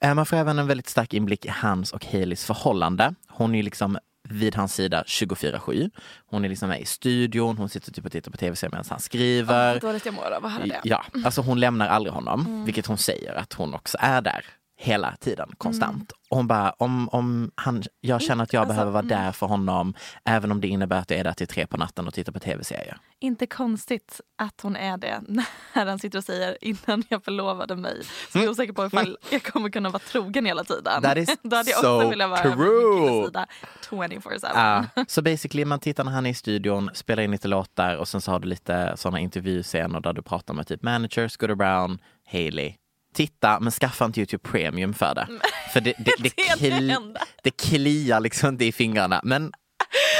Eh, 0.00 0.14
Man 0.14 0.26
får 0.26 0.36
även 0.36 0.58
en 0.58 0.66
väldigt 0.66 0.88
stark 0.88 1.14
inblick 1.14 1.44
i 1.44 1.48
hans 1.48 1.92
och 1.92 2.04
Haleys 2.06 2.44
förhållande. 2.44 3.14
Hon 3.28 3.54
är 3.54 3.62
liksom 3.62 3.98
vid 4.28 4.54
hans 4.54 4.74
sida 4.74 5.04
24-7. 5.06 5.90
Hon 6.26 6.44
är 6.44 6.48
liksom 6.48 6.68
med 6.68 6.80
i 6.80 6.84
studion, 6.84 7.58
hon 7.58 7.68
sitter 7.68 7.92
typ 7.92 8.04
och 8.04 8.12
tittar 8.12 8.30
på 8.30 8.36
tv-serier 8.36 8.70
medan 8.70 8.84
han 8.88 9.00
skriver. 9.00 9.72
Vad 9.72 9.80
dåligt 9.80 10.06
jag 10.06 10.14
mår 10.14 10.30
av 10.30 10.46
att 10.46 10.52
höra 10.52 10.66
det. 10.66 10.80
Ja, 10.84 11.04
alltså 11.24 11.40
hon 11.40 11.60
lämnar 11.60 11.88
aldrig 11.88 12.12
honom, 12.14 12.64
vilket 12.64 12.86
hon 12.86 12.98
säger 12.98 13.34
att 13.34 13.52
hon 13.52 13.74
också 13.74 13.98
är 14.00 14.20
där 14.20 14.44
hela 14.76 15.16
tiden, 15.20 15.50
konstant. 15.58 16.12
Och 16.30 16.36
hon 16.36 16.46
bara, 16.46 16.70
om, 16.70 17.08
om 17.08 17.50
han, 17.54 17.82
jag 18.00 18.22
känner 18.22 18.44
att 18.44 18.52
jag 18.52 18.60
Alltså, 18.60 18.72
behöver 18.74 18.92
vara 18.92 19.02
där 19.02 19.32
för 19.32 19.46
honom, 19.46 19.94
även 20.24 20.52
om 20.52 20.60
det 20.60 20.68
innebär 20.68 20.98
att 20.98 21.10
jag 21.10 21.20
är 21.20 21.24
där 21.24 21.32
till 21.32 21.46
tre 21.46 21.66
på 21.66 21.76
natten 21.76 22.06
och 22.06 22.14
tittar 22.14 22.32
på 22.32 22.38
tv-serier. 22.40 22.98
Inte 23.20 23.46
konstigt 23.46 24.20
att 24.38 24.60
hon 24.60 24.76
är 24.76 24.96
det 24.96 25.20
när 25.74 25.86
han 25.86 25.98
sitter 25.98 26.18
och 26.18 26.24
säger 26.24 26.64
innan 26.64 27.04
jag 27.08 27.24
förlovade 27.24 27.76
mig 27.76 28.02
så 28.32 28.38
är 28.38 28.42
jag 28.42 28.50
osäker 28.50 28.72
på 28.72 28.86
ifall 28.86 29.16
jag 29.30 29.42
kommer 29.42 29.70
kunna 29.70 29.88
vara 29.88 30.02
trogen 30.08 30.46
hela 30.46 30.64
tiden. 30.64 31.02
That 31.02 31.16
is 31.16 31.36
Då 31.42 31.56
hade 31.56 31.70
jag 31.70 31.80
so 31.80 31.96
också 31.96 32.08
velat 32.08 32.30
vara 32.30 32.54
true. 32.54 33.24
sida 33.26 33.46
24-7. 33.90 34.38
Ja, 34.42 34.84
så 35.08 35.22
basically 35.22 35.64
man 35.64 35.80
tittar 35.80 36.04
när 36.04 36.12
han 36.12 36.26
är 36.26 36.30
i 36.30 36.34
studion, 36.34 36.90
spelar 36.94 37.22
in 37.22 37.30
lite 37.30 37.48
låtar 37.48 37.96
och 37.96 38.08
sen 38.08 38.20
så 38.20 38.30
har 38.30 38.38
du 38.40 38.48
lite 38.48 38.92
sådana 38.96 39.20
intervjuscener 39.20 40.00
där 40.00 40.12
du 40.12 40.22
pratar 40.22 40.54
med 40.54 40.66
typ 40.66 40.82
manager, 40.82 41.28
Scooter 41.28 41.54
Brown, 41.54 41.98
Haley. 42.32 42.74
Titta, 43.14 43.60
men 43.60 43.72
skaffa 43.72 44.04
inte 44.04 44.20
Youtube 44.20 44.48
Premium 44.48 44.94
för 44.94 45.14
det. 45.14 45.28
För 45.72 45.80
det, 45.80 45.94
det, 45.98 46.14
det, 46.18 46.32
Det 46.36 46.56
kli, 46.58 46.96
det 47.42 47.50
kliar 47.50 48.20
liksom 48.20 48.48
inte 48.48 48.64
i 48.64 48.72
fingrarna. 48.72 49.20
Men 49.24 49.52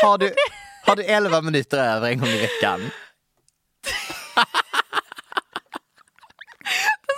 har 0.02 0.18
du, 0.18 0.34
har 0.86 0.96
du 0.96 1.02
11 1.02 1.40
minuter 1.40 1.78
över 1.78 2.08
en 2.08 2.18
gång 2.18 2.28
i 2.28 2.40
veckan, 2.40 2.80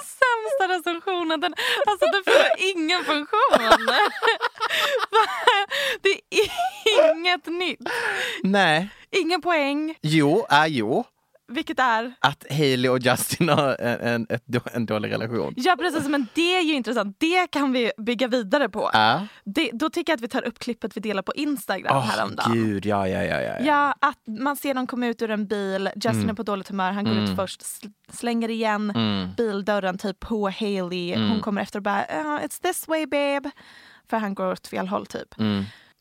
Sämsta 0.07 0.75
recensionen, 0.75 1.41
den, 1.41 1.55
alltså 1.87 2.07
den 2.07 2.25
fyller 2.25 2.71
ingen 2.77 3.05
funktion. 3.05 3.87
det 6.03 6.21
är 6.31 6.51
inget 7.17 7.47
nytt. 7.47 7.81
nej, 8.43 8.89
Ingen 9.11 9.41
poäng, 9.43 9.95
jo, 10.03 10.47
är 10.49 10.67
jo. 10.67 11.05
Vilket 11.49 11.79
är 11.79 12.13
Att 12.21 12.45
Haley 12.51 12.89
och 12.89 12.99
Justin 12.99 13.49
har 13.49 13.77
en, 13.81 14.27
en, 14.31 14.41
en 14.73 14.87
dålig 14.87 15.13
relation. 15.13 15.55
Ja 15.57 15.77
precis, 15.79 16.09
men 16.09 16.27
det 16.35 16.57
är 16.57 16.63
ju 16.63 16.73
intressant. 16.75 17.17
Det 17.21 17.47
kan 17.51 17.73
vi 17.73 17.93
bygga 17.99 18.29
vidare 18.29 18.69
på. 18.69 18.91
Ja. 18.93 19.27
Det, 19.45 19.71
då 19.73 19.91
tycker 19.91 20.13
jag 20.13 20.17
att 20.17 20.23
vi 20.23 20.29
tar 20.29 20.45
upp 20.45 20.59
klippet 20.59 20.97
vi 20.97 21.01
delar 21.01 21.23
på 21.23 21.35
Instagram 21.35 21.97
Åh 21.97 22.03
häromdagen. 22.05 22.53
gud, 22.53 22.87
ja, 22.87 23.09
ja, 23.09 23.23
ja, 23.23 23.41
ja. 23.41 23.59
ja. 23.61 23.95
Att 24.01 24.19
man 24.41 24.57
ser 24.57 24.75
dem 24.75 24.87
komma 24.87 25.07
ut 25.07 25.23
ur 25.23 25.31
en 25.31 25.47
bil, 25.47 25.89
Justin 25.95 26.13
Mm. 26.17 26.31
är 26.31 26.35
på 26.35 26.43
dåligt 26.43 26.69
humör, 26.69 26.93
han 26.93 27.05
går 27.05 27.17
ut 27.17 27.37
först, 27.37 27.61
sl- 27.63 27.93
slänger 28.13 28.49
igen 28.49 28.91
Mm. 28.91 29.29
bildörren 29.37 29.99
typ 29.99 30.21
på 30.21 30.49
Hailey. 30.61 31.17
Hon 31.29 31.41
kommer 31.41 31.63
efter 31.63 31.79
och 31.79 31.83
bara 31.83 32.01
"Uh, 32.03 32.45
“It's 32.45 32.63
this 32.63 32.89
way 32.89 33.07
babe”. 33.07 33.51
För 34.11 34.17
han 34.17 34.35
går 34.35 34.53
åt 34.53 34.67
fel 34.67 34.89
håll 34.89 35.07
typ. 35.07 35.35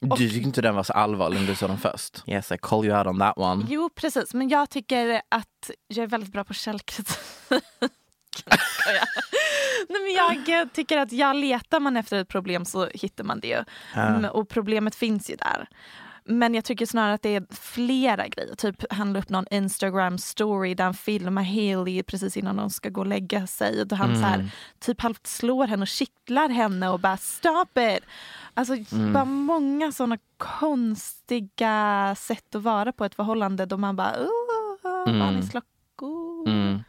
Mm. 0.03 0.17
Du 0.17 0.29
tyckte 0.29 0.47
inte 0.47 0.61
den 0.61 0.75
var 0.75 0.83
så 0.83 0.93
allvarlig 0.93 1.39
när 1.39 1.47
du 1.47 1.55
såg 1.55 1.69
den 1.69 1.77
först? 1.77 2.23
Yes, 2.27 2.51
I 2.51 2.57
call 2.57 2.85
you 2.85 2.97
out 2.97 3.07
on 3.07 3.19
that 3.19 3.37
one. 3.37 3.65
Jo 3.69 3.89
precis, 3.95 4.33
men 4.33 4.49
jag 4.49 4.69
tycker 4.69 5.21
att 5.29 5.71
jag 5.87 6.03
är 6.03 6.07
väldigt 6.07 6.31
bra 6.31 6.43
på 6.43 6.53
källkritik. 6.53 7.17
Nej, 9.89 10.01
men 10.01 10.13
jag 10.47 10.73
tycker 10.73 10.97
att 10.97 11.11
ja, 11.11 11.33
letar 11.33 11.79
man 11.79 11.97
efter 11.97 12.17
ett 12.21 12.27
problem 12.27 12.65
så 12.65 12.87
hittar 12.93 13.23
man 13.23 13.39
det 13.39 13.47
ju. 13.47 13.63
Mm, 13.95 14.25
Och 14.25 14.49
problemet 14.49 14.95
finns 14.95 15.29
ju 15.29 15.35
där. 15.35 15.67
Men 16.27 16.53
jag 16.53 16.65
tycker 16.65 16.86
snarare 16.86 17.13
att 17.13 17.22
det 17.22 17.36
är 17.36 17.46
flera 17.50 18.27
grejer. 18.27 18.55
Typ 18.55 18.84
han 18.89 19.13
la 19.13 19.20
upp 19.20 19.29
någon 19.29 19.46
Instagram 19.51 20.17
story 20.17 20.74
där 20.74 20.84
han 20.84 20.94
filmar 20.94 21.44
Haley 21.44 22.03
precis 22.03 22.38
innan 22.38 22.55
de 22.55 22.70
ska 22.70 22.89
gå 22.89 23.01
och 23.01 23.08
lägga 23.08 23.48
sig. 23.48 23.82
Och 23.82 23.91
han 23.91 24.15
så 24.15 24.22
här, 24.22 24.51
typ 24.79 25.01
halvt 25.01 25.27
slår 25.27 25.67
henne 25.67 25.82
och 25.82 25.88
kittlar 25.88 26.50
henne 26.50 26.89
och 26.89 27.00
bara 27.00 27.17
stop 27.17 27.79
it. 27.79 28.03
Alltså 28.53 28.75
bara 29.13 29.25
många 29.25 29.91
sådana 29.91 30.17
konstiga 30.38 32.15
sätt 32.17 32.55
att 32.55 32.62
vara 32.62 32.91
på 32.91 33.05
ett 33.05 33.15
förhållande 33.15 33.65
då 33.65 33.77
man 33.77 33.96
bara 33.96 34.15
uh, 34.20 34.27
mm. 35.08 35.20
barnens 35.20 35.51
klockor. 35.51 36.50
Mm. 36.50 36.84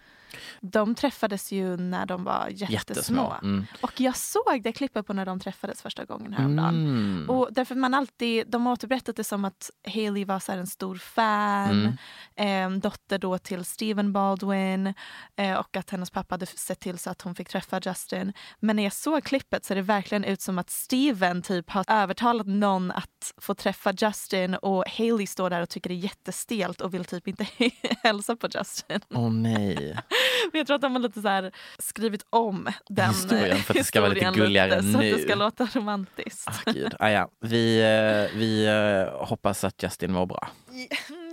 De 0.61 0.95
träffades 0.95 1.53
ju 1.53 1.77
när 1.77 2.07
de 2.07 2.25
var 2.25 2.49
jättesmå. 2.51 2.73
Jättesmå, 2.73 3.35
mm. 3.43 3.67
Och 3.81 4.01
jag 4.01 4.17
såg 4.17 4.61
det 4.63 4.73
klippet 4.73 5.07
på 5.07 5.13
när 5.13 5.27
de 5.27 5.41
träffades 5.41 5.83
första 5.83 6.05
gången 6.05 6.33
häromdagen. 6.33 6.75
Mm. 6.75 7.31
Och 7.31 7.49
därför 7.53 7.75
man 7.75 7.95
alltid, 7.95 8.47
de 8.51 8.67
har 8.67 8.73
återberättat 8.73 9.17
det 9.17 9.25
som 9.25 9.45
att 9.45 9.71
Hailey 9.95 10.25
var 10.25 10.41
så 10.41 10.53
en 10.53 10.67
stor 10.67 10.97
fan, 10.97 11.97
Mm. 12.37 12.73
eh, 12.75 12.81
dotter 12.81 13.19
då 13.19 13.39
till 13.39 13.65
Stephen 13.65 14.13
Baldwin 14.13 14.95
eh, 15.37 15.55
och 15.55 15.77
att 15.77 15.91
hennes 15.91 16.11
pappa 16.11 16.33
hade 16.33 16.47
sett 16.47 16.81
till 16.81 16.99
så 16.99 17.11
att 17.11 17.23
hon 17.23 17.35
fick 17.35 17.49
träffa 17.49 17.81
Justin. 17.85 18.33
Men 18.61 18.77
när 18.77 18.83
jag 18.83 18.93
såg 18.93 19.25
klippet 19.25 19.65
så 19.65 19.73
är 19.75 19.77
det 19.77 19.83
verkligen 19.83 20.25
ut 20.25 20.41
som 20.41 20.59
att 20.59 20.71
Steven 20.71 21.43
typ 21.43 21.71
har 21.71 21.85
övertalat 21.89 22.47
någon 22.47 22.91
att 22.91 23.33
få 23.41 23.55
träffa 23.55 23.93
Justin 23.93 24.55
och 24.55 24.85
Hailey 24.99 25.27
står 25.27 25.51
där 25.51 25.61
och 25.61 25.69
tycker 25.69 25.91
det 25.91 25.95
är 25.95 25.97
jättestelt 25.97 26.81
och 26.81 26.95
vill 26.95 27.05
typ 27.05 27.29
inte 27.29 27.47
hälsa 28.03 28.37
på 28.37 28.49
Justin. 28.55 29.01
Åh 29.15 29.31
nej. 29.33 29.99
Men 30.53 30.59
jag 30.59 30.67
tror 30.67 30.75
att 30.75 30.83
de 30.83 30.93
har 30.93 31.01
lite 31.01 31.23
så 31.23 31.29
här 31.29 31.53
skrivit 31.79 32.27
om 32.31 32.69
den 32.89 33.09
Historien 33.09 33.57
för 33.59 33.75
att 33.75 33.79
det 33.79 33.85
ska 33.85 34.01
vara 34.01 34.13
lite 34.13 34.31
gulligare 34.35 34.69
lite, 34.69 34.83
Så 34.93 34.99
att 34.99 35.05
nu. 35.05 35.13
det 35.17 35.23
ska 35.23 35.35
låta 35.35 35.69
romantiskt. 35.75 36.49
Ah, 36.67 36.73
gud. 36.73 36.95
Ah, 36.99 37.09
ja. 37.09 37.29
Vi, 37.41 37.81
eh, 37.81 38.39
vi 38.39 38.67
eh, 38.67 39.27
hoppas 39.27 39.65
att 39.65 39.83
Justin 39.83 40.13
mår 40.13 40.27
bra. 40.27 40.49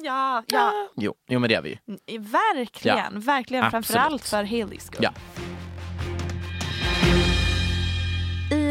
Ja, 0.06 0.44
ja. 0.48 0.72
Jo, 0.96 1.14
jo 1.30 1.40
men 1.40 1.48
det 1.48 1.54
gör 1.54 1.62
vi. 1.62 1.80
verkligen. 2.18 3.20
Verkligen. 3.20 3.64
Absolut. 3.64 3.86
Framförallt 3.86 4.24
för 4.30 4.44
Haleys 4.44 4.86
skull. 4.86 5.00
Ja. 5.04 5.12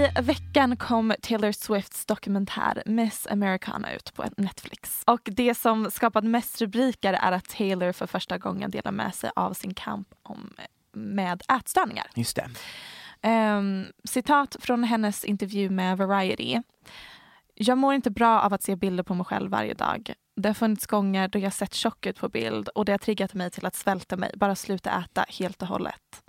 I 0.03 0.11
veckan 0.23 0.77
kom 0.77 1.15
Taylor 1.23 1.53
Swifts 1.53 2.07
dokumentär 2.07 2.83
Miss 2.87 3.27
Americana 3.31 3.93
ut 3.93 4.15
på 4.15 4.25
Netflix. 4.37 5.03
Och 5.07 5.21
det 5.25 5.55
som 5.55 5.91
skapat 5.91 6.25
mest 6.25 6.61
rubriker 6.61 7.13
är 7.13 7.33
att 7.33 7.49
Taylor 7.49 7.93
för 7.93 8.07
första 8.07 8.39
gången 8.39 8.71
delar 8.71 8.93
med 8.93 9.15
sig 9.15 9.31
av 9.37 9.53
sin 9.53 9.75
kamp 9.75 10.09
om, 10.23 10.55
med 10.93 11.43
ätstörningar. 11.59 12.07
Just. 12.15 12.39
Ehm, 13.21 13.87
citat 14.05 14.57
från 14.61 14.85
hennes 14.85 15.25
intervju 15.25 15.71
med 15.71 15.99
Variety. 15.99 16.63
Jag 17.55 17.79
mår 17.79 17.95
inte 17.95 18.11
bra 18.11 18.41
av 18.41 18.53
att 18.53 18.63
se 18.63 18.77
bilder 18.77 19.05
på 19.05 19.15
mig 19.15 19.25
själv 19.25 19.51
varje 19.51 19.75
dag. 19.75 20.15
Det 20.37 20.49
har 20.49 20.55
funnits 20.55 20.87
gånger 20.87 21.29
då 21.29 21.39
jag 21.39 21.53
sett 21.53 21.75
tjock 21.75 22.07
ut 22.07 22.21
på 22.21 22.29
bild 22.29 22.69
och 22.69 22.85
det 22.85 22.93
har 22.93 22.99
triggat 22.99 23.35
mig 23.35 23.51
till 23.51 23.67
att 23.67 23.75
svälta 23.75 24.17
mig, 24.17 24.31
bara 24.37 24.55
sluta 24.55 24.91
äta 25.05 25.25
helt 25.29 25.63
och 25.63 25.69
hållet. 25.69 26.23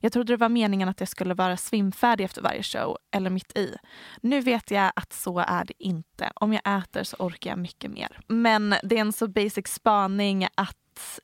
Jag 0.00 0.12
trodde 0.12 0.32
det 0.32 0.36
var 0.36 0.48
meningen 0.48 0.88
att 0.88 1.00
jag 1.00 1.08
skulle 1.08 1.34
vara 1.34 1.56
svimfärdig 1.56 2.24
efter 2.24 2.42
varje 2.42 2.62
show, 2.62 2.98
eller 3.16 3.30
mitt 3.30 3.56
i. 3.58 3.76
Nu 4.22 4.40
vet 4.40 4.70
jag 4.70 4.92
att 4.96 5.12
så 5.12 5.38
är 5.38 5.64
det 5.64 5.84
inte. 5.84 6.32
Om 6.34 6.52
jag 6.52 6.78
äter 6.78 7.02
så 7.02 7.16
orkar 7.16 7.50
jag 7.50 7.58
mycket 7.58 7.90
mer. 7.90 8.20
Men 8.28 8.74
det 8.82 8.96
är 8.96 9.00
en 9.00 9.12
så 9.12 9.28
basic 9.28 9.66
spaning 9.66 10.48
att 10.54 11.20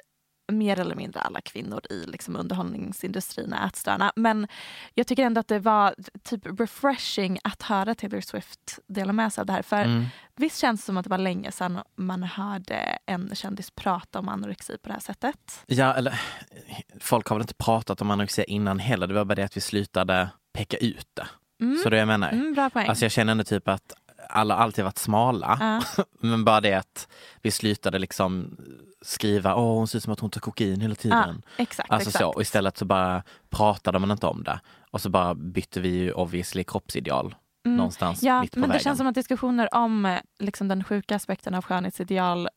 mer 0.50 0.80
eller 0.80 0.94
mindre 0.94 1.20
alla 1.20 1.40
kvinnor 1.40 1.80
i 1.90 2.04
liksom 2.06 2.36
underhållningsindustrin 2.36 3.52
är 3.52 3.66
ätstörda. 3.66 4.12
Men 4.16 4.48
jag 4.94 5.06
tycker 5.06 5.22
ändå 5.26 5.40
att 5.40 5.48
det 5.48 5.58
var 5.58 5.94
typ 6.24 6.60
refreshing 6.60 7.38
att 7.44 7.62
höra 7.62 7.94
Taylor 7.94 8.20
Swift 8.20 8.78
dela 8.86 9.12
med 9.12 9.32
sig 9.32 9.42
av 9.42 9.46
det 9.46 9.52
här. 9.52 9.62
För 9.62 9.84
Mm. 9.84 10.04
visst 10.36 10.58
känns 10.58 10.80
det 10.80 10.84
som 10.86 10.96
att 10.96 11.04
det 11.04 11.10
var 11.10 11.18
länge 11.18 11.52
sedan 11.52 11.78
man 11.96 12.22
hörde 12.22 12.98
en 13.06 13.34
kändis 13.34 13.70
prata 13.70 14.18
om 14.18 14.28
anorexi 14.28 14.78
på 14.82 14.88
det 14.88 14.92
här 14.92 15.00
sättet. 15.00 15.64
Ja, 15.66 15.94
eller 15.94 16.20
folk 17.00 17.26
har 17.28 17.36
väl 17.36 17.42
inte 17.42 17.54
pratat 17.54 18.02
om 18.02 18.10
anorexia 18.10 18.44
innan 18.44 18.78
heller. 18.78 19.06
Det 19.06 19.14
var 19.14 19.24
bara 19.24 19.34
det 19.34 19.42
att 19.44 19.56
vi 19.56 19.60
slutade 19.60 20.30
peka 20.52 20.76
ut 20.76 21.06
det. 21.14 21.26
Så 21.82 21.90
det 21.90 21.96
jag 21.96 22.08
menar. 22.08 22.30
Mm, 22.32 22.54
bra 22.54 22.70
poäng. 22.70 22.88
Alltså 22.88 23.04
jag 23.04 23.12
känner 23.12 23.30
ändå 23.32 23.44
typ 23.44 23.68
att 23.68 23.92
alla 24.28 24.54
alltid 24.56 24.84
varit 24.84 24.98
smala. 24.98 25.56
Ja. 25.96 26.04
Men 26.20 26.44
bara 26.44 26.60
det 26.60 26.74
att 26.74 27.08
vi 27.42 27.50
slutade 27.50 27.98
liksom 27.98 28.56
skriva 29.02 29.54
åh 29.56 29.74
hon 29.76 29.88
ser 29.88 29.98
ut 29.98 30.02
som 30.04 30.12
att 30.12 30.20
hon 30.20 30.30
tar 30.30 30.40
kokain 30.40 30.80
hela 30.80 30.94
tiden. 30.94 31.42
Ja, 31.56 31.62
exakt, 31.62 31.90
alltså 31.90 32.08
exakt. 32.08 32.22
så. 32.24 32.30
Och 32.30 32.42
istället 32.42 32.78
så 32.78 32.84
bara 32.84 33.22
pratade 33.50 33.98
man 33.98 34.10
inte 34.10 34.26
om 34.26 34.44
det. 34.44 34.60
Och 34.90 35.00
så 35.00 35.10
bara 35.10 35.34
bytte 35.34 35.80
vi 35.80 35.88
ju 35.88 36.12
obviously 36.12 36.64
kroppsideal 36.64 37.34
någonstans 37.64 38.22
Mm. 38.22 38.34
Ja, 38.34 38.40
mitt 38.42 38.52
på 38.52 38.58
men 38.60 38.68
det 38.68 38.72
vägen. 38.72 38.84
känns 38.84 38.98
som 38.98 39.06
att 39.06 39.14
diskussioner 39.14 39.74
om 39.74 40.06
eh, 40.06 40.18
liksom, 40.38 40.68
den 40.68 40.84
sjuka 40.84 41.16
aspekten 41.16 41.54
av 41.54 41.64
skönhetsideal 41.64 42.48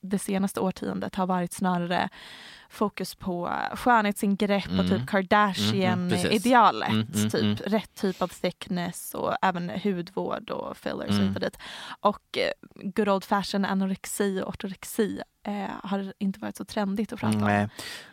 det 0.00 0.18
senaste 0.18 0.60
årtiondet 0.60 1.14
har 1.14 1.26
varit 1.26 1.52
snarare 1.52 2.08
fokus 2.68 3.14
på 3.14 3.52
skönhetsingrepp 3.74 4.68
och 4.80 4.88
typ 4.88 5.06
Kardashian-idealet. 5.06 6.88
Mm, 6.88 7.06
mm, 7.14 7.30
typ 7.30 7.42
mm. 7.42 7.56
rätt 7.56 7.94
typ 7.94 8.22
av 8.22 8.28
thickness 8.28 9.14
och 9.14 9.34
även 9.42 9.70
hudvård 9.70 10.50
och 10.50 10.76
fillers 10.76 11.08
och 11.08 11.14
Mm. 11.14 11.34
och 11.34 11.40
dit. 11.40 11.58
Och 12.00 12.38
eh, 12.38 12.52
good 12.82 13.08
old 13.08 13.24
fashion 13.24 13.64
anorexi 13.64 14.40
och 14.42 14.48
ortorexi 14.48 15.20
eh, 15.46 15.70
har 15.82 16.12
inte 16.18 16.40
varit 16.40 16.56
så 16.56 16.64
trendigt 16.64 17.12
att 17.12 17.20
prata 17.20 17.38
om. 17.38 17.44
Nej. 17.44 17.68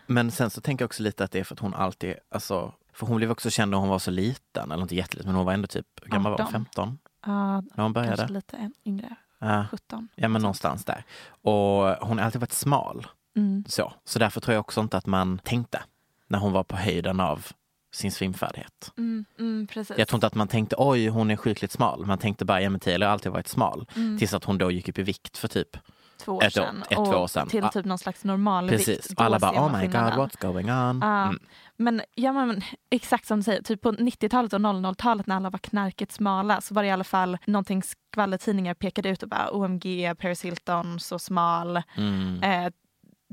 Men 0.06 0.32
sen 0.32 0.50
så 0.50 0.62
tänker 0.62 0.84
jag 0.84 0.88
också 0.88 1.04
lite 1.04 1.24
att 1.24 1.32
det 1.32 1.40
är 1.40 1.44
för 1.44 1.56
att 1.56 1.60
hon 1.60 1.74
alltid, 1.74 2.16
alltså, 2.32 2.74
för 2.94 3.08
hon 3.08 3.18
blev 3.18 3.32
också 3.32 3.50
känd 3.50 3.72
när 3.72 3.78
hon 3.78 3.90
var 3.90 4.00
så 4.00 4.12
liten, 4.12 4.72
eller 4.72 4.82
inte 4.82 4.96
jätteliten, 4.96 5.30
men 5.30 5.36
hon 5.36 5.46
var 5.46 5.54
ändå 5.54 5.68
typ, 5.68 5.88
hur 6.04 6.10
gammal 6.12 6.32
var 6.32 6.38
hon? 6.40 6.46
18. 6.48 6.52
15? 6.54 6.98
Ja, 7.26 7.62
När 7.62 7.84
hon 7.84 7.94
började? 7.94 8.18
kanske 8.18 8.34
lite 8.34 8.72
yngre. 8.86 9.16
Ja. 9.40 9.66
17. 9.72 10.08
Ja 10.16 10.28
men 10.28 10.42
någonstans 10.42 10.86
där. 10.86 11.04
Och 11.28 12.08
hon 12.08 12.18
har 12.18 12.26
alltid 12.26 12.42
varit 12.42 12.52
smal. 12.52 13.08
Mm. 13.36 13.64
Så, 13.68 13.94
så 14.06 14.20
därför 14.20 14.42
tror 14.42 14.54
jag 14.54 14.60
också 14.60 14.82
inte 14.82 14.98
att 14.98 15.06
man 15.06 15.40
tänkte 15.40 15.84
när 16.28 16.40
hon 16.40 16.52
var 16.52 16.64
på 16.64 16.76
höjden 16.76 17.20
av 17.20 17.48
sin 17.92 18.12
svimfärdighet. 18.12 18.92
Mm, 18.98 19.26
mm. 19.40 19.68
Jag 19.98 20.08
tror 20.08 20.18
inte 20.18 20.28
att 20.28 20.36
man 20.36 20.48
tänkte 20.48 20.76
oj 20.80 21.08
hon 21.08 21.32
är 21.32 21.36
sjukligt 21.36 21.72
smal. 21.72 22.06
Man 22.06 22.18
tänkte 22.18 22.46
bara 22.46 22.62
ja 22.62 22.70
men 22.70 22.80
Taylor 22.80 23.08
har 23.08 23.14
alltid 23.14 23.32
varit 23.32 23.48
smal. 23.48 23.86
Mm. 23.96 24.18
Tills 24.18 24.34
att 24.34 24.44
hon 24.44 24.58
då 24.58 24.72
gick 24.72 24.90
upp 24.90 25.00
i 25.00 25.04
vikt 25.04 25.38
för 25.38 25.48
typ 25.48 25.78
två 26.18 26.32
år 26.36 26.44
ett 26.44 26.54
sedan. 26.54 26.84
ett, 26.90 26.96
två 26.96 27.02
och 27.02 27.22
år 27.22 27.28
sedan. 27.28 27.48
Till 27.48 27.64
Ja. 27.64 27.70
typ 27.70 27.86
någon 27.86 27.98
slags 27.98 28.24
normalvikt. 28.24 28.86
Precis. 28.86 29.08
Då 29.08 29.24
Alla 29.24 29.40
bara 29.40 29.52
oh 29.52 29.80
my 29.80 29.88
god 29.88 29.94
what's 29.96 30.42
going 30.42 30.72
on. 30.72 31.00
Ja. 31.02 31.24
Mm. 31.26 31.40
Men, 31.78 32.02
ja, 32.16 32.32
men 32.32 32.62
exakt 32.90 33.26
som 33.28 33.40
du 33.40 33.44
säger, 33.44 33.62
typ 33.62 33.82
på 33.82 33.92
90-talet 33.92 34.54
och 34.54 34.60
00-talet 34.60 35.28
när 35.28 35.36
alla 35.36 35.50
var 35.50 35.60
knarkigt 35.60 36.12
smala 36.12 36.62
så 36.62 36.74
var 36.74 36.84
det 36.84 36.88
i 36.88 36.92
alla 36.92 37.04
fall 37.04 37.38
någonting 37.46 37.84
skvallertidningar 37.84 38.74
pekade 38.74 39.10
ut 39.10 39.24
och 39.24 39.30
bara 39.30 39.50
OMG, 39.52 40.16
Paris 40.20 40.46
Hilton, 40.46 41.00
så 41.00 41.20
smal. 41.20 41.82
Mm. 41.98 42.44
Eh, 42.44 42.72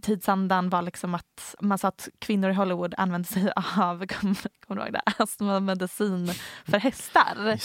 tidsandan 0.02 0.70
var 0.70 0.82
liksom 0.82 1.14
att 1.14 1.54
man 1.60 1.78
sa 1.78 1.88
att 1.88 2.08
kvinnor 2.18 2.50
i 2.50 2.54
Hollywood 2.54 2.94
använde 2.96 3.28
sig 3.28 3.52
av 3.56 4.06
kommer 4.06 4.36
du 4.68 4.74
ihåg 4.82 4.92
det? 4.92 5.02
astmamedicin 5.18 6.32
för 6.64 6.78
hästar. 6.78 7.58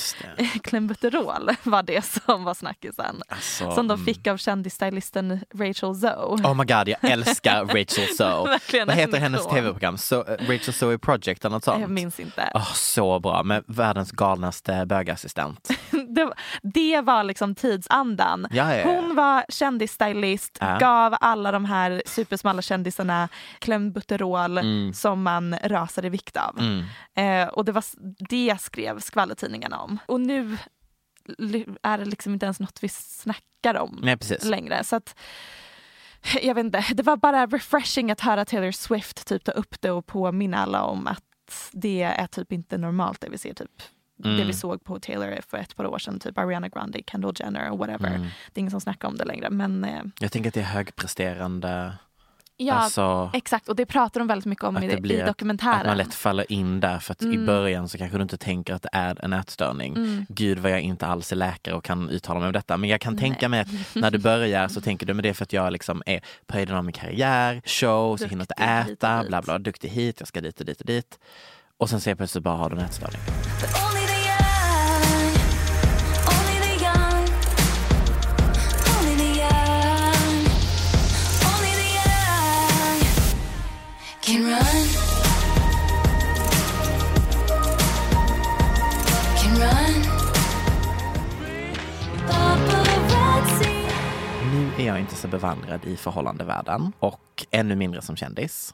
Klembuterol 0.64 1.50
var 1.64 1.84
det 1.84 2.06
som 2.06 2.44
var 2.44 2.54
snackisen. 2.54 3.22
Alltså, 3.28 3.72
Som 3.72 3.88
de 3.88 3.94
mm. 3.94 4.06
fick 4.06 4.28
av 4.28 4.38
kändisstylisten 4.38 5.40
Rachel 5.56 5.96
Zoe. 5.96 6.44
Oh 6.44 6.54
my 6.54 6.66
god, 6.66 6.88
jag 6.88 6.98
älskar 7.02 7.66
Rachel 7.66 8.16
Zoe. 8.16 8.60
Vad 8.86 8.96
heter 8.96 9.18
hennes 9.20 9.48
tv-program? 9.48 9.98
So, 9.98 10.16
eh, 10.16 10.50
Rachel 10.50 10.74
Zoe 10.74 10.98
Project 10.98 11.46
eller 11.46 11.56
något 11.56 11.64
sånt? 11.64 11.82
Jag 11.82 11.90
minns 11.90 12.20
inte. 12.20 12.52
Åh, 12.54 12.74
så 12.74 13.20
bra, 13.20 13.44
med 13.44 13.64
världens 13.68 14.12
galnaste 14.12 14.86
bögassistent. 14.86 15.70
Det, 16.16 16.26
var- 16.26 16.34
det 16.62 17.02
var 17.02 17.24
liksom 17.24 17.56
tidsandan. 17.56 18.48
Ja, 18.52 18.76
ja, 18.76 18.80
ja. 18.80 18.86
Hon 18.96 19.16
var 19.16 19.46
kändisstylist, 19.50 20.60
gav 20.80 21.16
alla 21.22 21.52
de 21.52 21.66
här 21.66 22.02
supersmala 22.06 22.62
kändisarna 22.62 23.30
klembuterol 23.60 24.60
som 24.94 25.24
man 25.24 25.56
rasade 25.64 26.08
i 26.08 26.10
vikt 26.10 26.38
av. 26.38 26.60
Mm. 26.60 26.84
Eh, 27.16 27.48
och 27.48 27.66
det 27.66 27.72
var 27.72 27.84
det 28.30 28.62
skrev 28.62 29.00
skvallertidningarna 29.00 29.80
om. 29.80 29.98
Och 30.06 30.20
nu 30.22 30.58
är 31.84 31.98
det 31.98 32.06
liksom 32.06 32.34
inte 32.34 32.46
ens 32.46 32.60
något 32.60 32.84
vi 32.84 32.90
snackar 32.90 33.76
om 33.78 34.00
Nej, 34.04 34.18
längre. 34.44 34.84
Så 34.84 34.96
att, 34.96 35.16
jag 36.42 36.56
vet 36.56 36.66
inte, 36.66 36.86
det 36.94 37.04
var 37.04 37.18
bara 37.18 37.46
refreshing 37.46 38.12
att 38.12 38.22
höra 38.22 38.46
Taylor 38.46 38.72
Swift 38.72 39.28
typ 39.28 39.44
ta 39.44 39.52
upp 39.52 39.82
det 39.82 39.92
och 39.92 40.06
påminna 40.06 40.58
alla 40.58 40.84
om 40.84 41.08
att 41.08 41.24
det 41.72 42.02
är 42.02 42.28
typ 42.28 42.52
inte 42.52 42.78
normalt 42.78 43.22
det 43.22 43.30
vi 43.30 43.38
ser 43.38 43.54
typ 43.54 43.72
det 44.20 44.30
Mm. 44.30 44.48
vi 44.48 44.54
såg 44.54 44.84
på 44.84 45.00
Taylor 45.00 45.40
för 45.50 45.58
ett 45.58 45.76
par 45.76 45.86
år 45.86 46.00
sedan, 46.00 46.20
typ 46.20 46.38
Ariana 46.38 46.68
Grande, 46.70 47.00
Kendall 47.12 47.34
Jenner 47.40 47.70
och 47.72 47.78
whatever. 47.78 48.10
Mm. 48.10 48.22
Det 48.22 48.60
är 48.60 48.60
ingen 48.60 48.72
som 48.72 48.82
snackar 48.82 49.08
om 49.08 49.18
det 49.18 49.26
längre 49.26 49.50
men 49.50 49.84
eh, 49.84 50.02
Jag 50.20 50.32
tänker 50.32 50.50
att 50.50 50.54
det 50.54 50.60
är 50.60 50.64
högpresterande 50.64 51.94
Ja, 52.62 52.74
Alltså, 52.74 53.30
exakt. 53.34 53.70
Och 53.70 53.76
det 53.76 53.86
pratar 53.86 54.20
de 54.20 54.28
väldigt 54.28 54.46
mycket 54.46 54.64
om 54.64 54.78
i, 54.78 54.88
det 54.88 55.02
blir 55.02 55.24
i 55.24 55.26
dokumentären. 55.26 55.74
Mm. 55.74 55.82
att 55.82 55.88
man 55.88 55.98
lätt 55.98 56.14
faller 56.14 56.52
in 56.52 56.80
där 56.80 57.00
för 57.00 57.12
att 57.12 57.22
i 57.22 57.38
början 57.38 57.90
så 57.90 57.98
kanske 57.98 58.18
du 58.18 58.22
inte 58.22 58.38
tänker 58.38 58.74
att 58.74 58.82
det 58.82 58.90
är 58.92 59.26
en 59.26 59.34
ätstörning. 59.34 60.26
Gud 60.30 60.60
vad 60.60 60.72
jag 60.72 60.82
inte 60.82 61.06
alls 61.08 61.32
är 61.32 61.36
läkare 61.36 61.76
och 61.76 61.84
kan 61.84 62.10
uttala 62.10 62.40
mig 62.40 62.48
om 62.48 62.54
detta. 62.54 62.78
Men 62.78 62.90
jag 62.90 63.02
kan 63.02 63.18
tänka 63.18 63.50
mig 63.50 63.60
att 63.60 63.68
när 63.96 64.12
du 64.12 64.18
börjar 64.18 64.68
så 64.68 64.82
tänker 64.82 65.06
du 65.06 65.14
men 65.14 65.24
det 65.24 65.30
är 65.30 65.34
för 65.34 65.44
att 65.44 65.54
jag 65.54 65.74
liksom 65.74 66.04
är 66.06 66.22
på 66.48 66.54
höjden 66.54 66.76
av 66.76 66.84
min 66.86 66.94
karriär, 66.94 67.62
show, 67.66 68.18
så 68.18 68.26
hinner 68.26 68.44
inte 68.44 68.54
äta, 68.54 69.24
bla 69.28 69.42
bla, 69.42 69.58
duktig 69.58 69.90
hit, 69.90 70.16
jag 70.20 70.28
ska 70.28 70.42
dit 70.42 70.60
och 70.60 70.66
dit 70.66 70.80
och 70.80 70.86
dit. 70.86 71.20
Och 71.78 71.90
sen 71.90 72.00
ser 72.02 72.12
jag 72.12 72.18
plötsligt 72.18 72.44
bara 72.44 72.56
har 72.58 72.70
du 72.70 72.76
en 72.76 72.86
ätstörning. 72.86 73.22
Can 84.30 84.44
run, 84.44 84.60
can 89.38 89.56
run. 89.56 90.06
Nu 94.52 94.84
är 94.84 94.88
jag 94.88 95.00
inte 95.00 95.16
så 95.16 95.28
bevandrad 95.28 95.86
i 95.86 95.98
förhållandevärlden 95.98 96.92
och 97.00 97.46
ännu 97.52 97.76
mindre 97.76 98.02
som 98.02 98.16
kändis. 98.16 98.74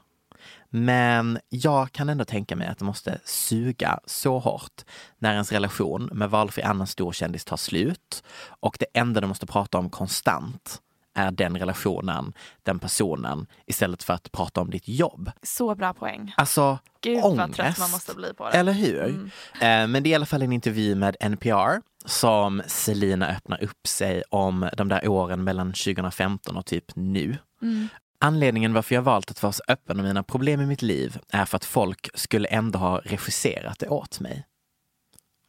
Men 0.70 1.38
jag 1.48 1.92
kan 1.92 2.08
ändå 2.08 2.24
tänka 2.24 2.56
mig 2.56 2.68
att 2.68 2.78
det 2.78 2.84
måste 2.84 3.20
suga 3.24 4.00
så 4.06 4.38
hårt 4.38 4.84
när 5.18 5.32
ens 5.32 5.52
relation 5.52 6.10
med 6.12 6.30
valfri 6.30 6.62
annan 6.62 6.86
stor 6.86 7.12
kändis 7.12 7.44
tar 7.44 7.56
slut 7.56 8.24
och 8.60 8.76
det 8.80 8.86
enda 8.94 9.20
du 9.20 9.26
måste 9.26 9.46
prata 9.46 9.78
om 9.78 9.90
konstant 9.90 10.80
är 11.16 11.30
den 11.30 11.58
relationen, 11.58 12.32
den 12.62 12.78
personen 12.78 13.46
istället 13.66 14.02
för 14.02 14.14
att 14.14 14.32
prata 14.32 14.60
om 14.60 14.70
ditt 14.70 14.88
jobb. 14.88 15.30
Så 15.42 15.74
bra 15.74 15.94
poäng. 15.94 16.34
Alltså 16.36 16.78
Gud, 17.00 17.22
vad 17.22 17.32
ångest. 17.32 17.56
trött 17.56 17.78
man 17.78 17.90
måste 17.90 18.14
bli 18.14 18.34
på 18.34 18.44
det. 18.44 18.50
Mm. 18.50 18.60
Eller 18.60 18.72
hur? 18.72 19.30
Eh, 19.52 19.86
men 19.86 20.02
det 20.02 20.08
är 20.08 20.10
i 20.10 20.14
alla 20.14 20.26
fall 20.26 20.42
en 20.42 20.52
intervju 20.52 20.94
med 20.94 21.16
NPR 21.20 21.80
som 22.04 22.62
Selina 22.66 23.28
öppnar 23.28 23.64
upp 23.64 23.86
sig 23.86 24.22
om 24.30 24.70
de 24.76 24.88
där 24.88 25.08
åren 25.08 25.44
mellan 25.44 25.72
2015 25.72 26.56
och 26.56 26.66
typ 26.66 26.84
nu. 26.96 27.36
Mm. 27.62 27.88
Anledningen 28.18 28.72
varför 28.72 28.94
jag 28.94 29.02
valt 29.02 29.30
att 29.30 29.42
vara 29.42 29.52
så 29.52 29.62
öppen 29.68 30.00
om 30.00 30.06
mina 30.06 30.22
problem 30.22 30.60
i 30.60 30.66
mitt 30.66 30.82
liv 30.82 31.18
är 31.28 31.44
för 31.44 31.56
att 31.56 31.64
folk 31.64 32.08
skulle 32.14 32.48
ändå 32.48 32.78
ha 32.78 32.98
regisserat 32.98 33.78
det 33.78 33.88
åt 33.88 34.20
mig. 34.20 34.46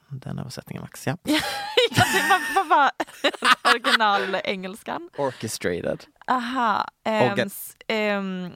Den 0.10 0.40
översättningen 0.40 0.82
Max, 0.82 1.08
ja. 1.08 1.18
vad, 2.56 2.68
var 2.68 2.92
originalengelskan? 3.74 5.10
Orchestrated. 5.18 6.04
Aha. 6.28 6.88
ehm, 7.06 7.32
Organ- 7.32 7.48
s- 7.48 7.76
ehm, 7.88 8.52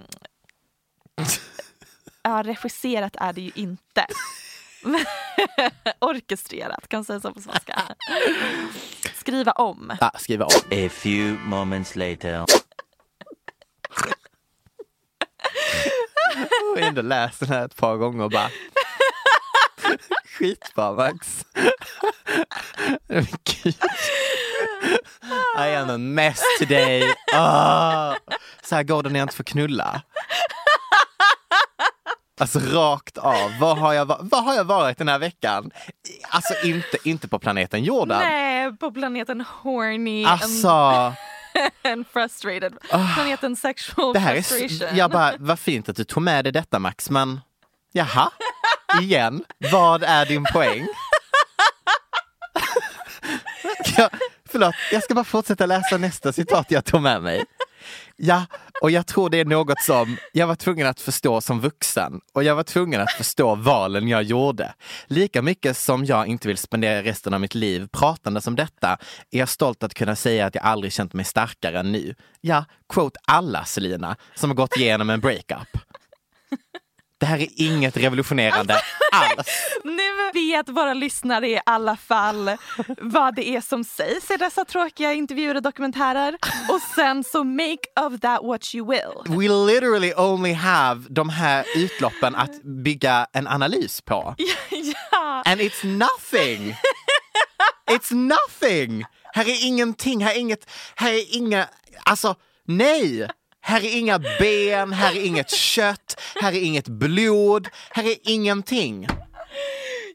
ja, 2.24 2.44
regisserat 2.46 3.16
är 3.20 3.34
det 3.34 3.42
ju 3.42 3.52
inte. 3.56 4.06
Orkestrerat, 6.00 6.88
kan 6.88 6.98
man 6.98 7.06
säga 7.06 7.20
så 7.20 7.34
på 7.34 7.42
svenska. 7.42 7.82
Skriva 9.16 9.52
om. 9.52 9.94
Ah, 10.02 10.12
skriva 10.20 10.46
om. 10.46 10.52
A 10.72 10.90
few 10.90 11.40
moments 11.46 11.96
later. 11.96 12.32
Jag 12.32 12.48
har 16.82 16.88
ändå 16.88 17.02
läst 17.02 17.40
den 17.40 17.50
här 17.50 17.66
ett 17.66 17.76
par 17.76 17.98
gånger 17.98 18.24
och 18.24 18.30
bara 18.32 18.50
Skitbra 20.42 20.92
Max. 20.92 21.46
I 25.58 25.76
am 25.76 25.90
a 25.90 25.98
mess 25.98 26.42
today. 26.60 27.14
Ah. 27.34 28.16
Så 28.64 28.76
här 28.76 28.84
går 28.84 29.04
det 29.04 29.10
när 29.10 29.20
jag 29.20 29.26
inte 29.26 29.36
får 29.36 29.44
knulla. 29.44 30.02
Alltså 32.40 32.60
rakt 32.60 33.18
av. 33.18 33.52
Vad 33.60 33.78
har 33.78 33.94
jag, 33.94 34.06
va- 34.06 34.20
vad 34.22 34.44
har 34.44 34.54
jag 34.54 34.64
varit 34.64 34.98
den 34.98 35.08
här 35.08 35.20
veckan? 35.20 35.72
Alltså 36.30 36.54
inte, 36.64 36.98
inte 37.04 37.28
på 37.28 37.40
planeten 37.40 37.84
jorden. 37.84 38.20
Nej, 38.20 38.78
på 38.78 38.92
planeten 38.92 39.42
horny 39.42 40.26
Alltså, 40.26 40.70
and, 40.70 41.16
and 41.84 42.08
frustrated. 42.08 42.74
Planeten 43.16 43.56
sexual 43.56 44.14
det 44.14 44.20
här 44.20 44.36
är... 44.36 44.42
frustration. 44.42 44.98
Jag 44.98 45.12
bara, 45.12 45.34
vad 45.40 45.60
fint 45.60 45.90
att 45.90 45.96
du 45.96 46.04
tog 46.04 46.24
med 46.24 46.46
dig 46.46 46.52
detta 46.52 46.80
Max, 46.80 47.10
men 47.10 47.42
jaha, 47.92 48.32
igen, 49.02 49.44
vad 49.72 50.04
är 50.04 50.26
din 50.26 50.44
poäng? 50.54 50.88
jag, 53.98 54.10
förlåt, 54.50 54.76
jag 54.92 55.04
ska 55.04 55.14
bara 55.14 55.26
fortsätta 55.26 55.66
läsa 55.66 55.98
nästa 55.98 56.34
citat 56.34 56.72
jag 56.72 56.86
tog 56.86 57.02
med 57.02 57.24
mig. 57.24 57.46
Ja, 58.16 58.46
och 58.82 58.92
jag 58.92 59.08
tror 59.08 59.30
det 59.30 59.40
är 59.40 59.46
något 59.46 59.82
som 59.82 60.18
jag 60.34 60.48
var 60.48 60.56
tvungen 60.56 60.88
att 60.88 61.02
förstå 61.02 61.42
som 61.42 61.60
vuxen 61.60 62.22
och 62.34 62.44
jag 62.44 62.56
var 62.56 62.64
tvungen 62.64 63.02
att 63.02 63.12
förstå 63.12 63.56
valen 63.56 64.08
jag 64.08 64.24
gjorde. 64.24 64.74
Lika 65.08 65.42
mycket 65.42 65.78
som 65.78 66.06
jag 66.06 66.28
inte 66.28 66.48
vill 66.48 66.58
spendera 66.58 67.04
resten 67.04 67.34
av 67.34 67.42
mitt 67.42 67.56
liv 67.56 67.88
pratande 67.92 68.42
som 68.42 68.56
detta 68.56 68.98
är 69.32 69.40
jag 69.40 69.50
stolt 69.50 69.84
att 69.84 69.94
kunna 69.94 70.16
säga 70.16 70.46
att 70.46 70.56
jag 70.56 70.64
aldrig 70.64 70.94
känt 70.94 71.14
mig 71.14 71.26
starkare 71.26 71.80
än 71.80 71.92
nu. 71.92 72.16
Ja, 72.42 72.66
quote 72.90 73.20
alla 73.26 73.66
Selina 73.66 74.16
som 74.36 74.50
har 74.50 74.56
gått 74.56 74.78
igenom 74.78 75.10
en 75.10 75.20
breakup. 75.20 75.78
Det 77.22 77.28
här 77.28 77.40
är 77.40 77.48
inget 77.56 77.98
revolutionerande 77.98 78.82
alls. 79.12 79.48
Nu 79.84 80.32
vet 80.34 80.70
våra 80.70 80.94
lyssnare 80.94 81.50
i 81.50 81.60
alla 81.66 81.98
fall 81.98 82.52
vad 82.98 83.36
det 83.36 83.50
är 83.50 83.62
som 83.62 83.84
sägs 83.84 84.32
i 84.32 84.38
dessa 84.38 84.66
tråkiga 84.66 85.14
intervjuer 85.14 85.56
och 85.56 85.62
dokumentärer. 85.62 86.38
Och 86.70 86.82
sen 86.96 87.24
så 87.24 87.44
make 87.44 87.78
of 88.00 88.20
that 88.20 88.44
what 88.44 88.76
you 88.76 88.88
will. 88.92 89.38
We 89.38 89.48
literally 89.72 90.14
only 90.18 90.54
have 90.54 91.06
de 91.10 91.30
här 91.30 91.66
utloppen 91.76 92.36
att 92.36 92.64
bygga 92.64 93.28
en 93.34 93.48
analys 93.48 94.02
på. 94.02 94.36
ja. 95.12 95.44
And 95.46 95.62
it's 95.62 95.86
nothing! 95.86 96.76
It's 97.92 98.14
nothing! 98.14 99.06
Här 99.34 99.50
är 99.50 99.68
ingenting, 99.68 100.24
här 100.24 100.32
är 100.32 100.40
inget, 100.40 100.70
här 100.96 101.14
är 101.14 101.36
inga, 101.36 101.68
alltså 102.04 102.36
nej! 102.68 103.28
Här 103.62 103.86
är 103.86 103.98
inga 103.98 104.20
ben, 104.20 104.94
här 104.94 105.16
är 105.16 105.26
inget 105.26 105.50
kött, 105.52 106.22
här 106.42 106.52
är 106.52 106.62
inget 106.64 106.88
blod, 106.88 107.68
här 107.90 108.04
är 108.04 108.16
ingenting. 108.24 109.08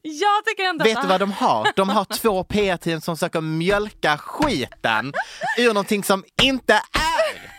Jag 0.02 0.44
tycker 0.44 0.64
ändå 0.64 0.85
Vet 0.85 1.02
du 1.02 1.09
vad 1.09 1.20
de 1.20 1.32
har? 1.32 1.72
De 1.76 1.88
har 1.88 2.04
två 2.04 2.44
PR-team 2.44 3.00
som 3.00 3.16
försöker 3.16 3.40
mjölka 3.40 4.18
skiten 4.18 5.12
ur 5.59 5.68
någonting 5.68 6.04
som 6.04 6.24
inte 6.42 6.74
är. 6.74 7.56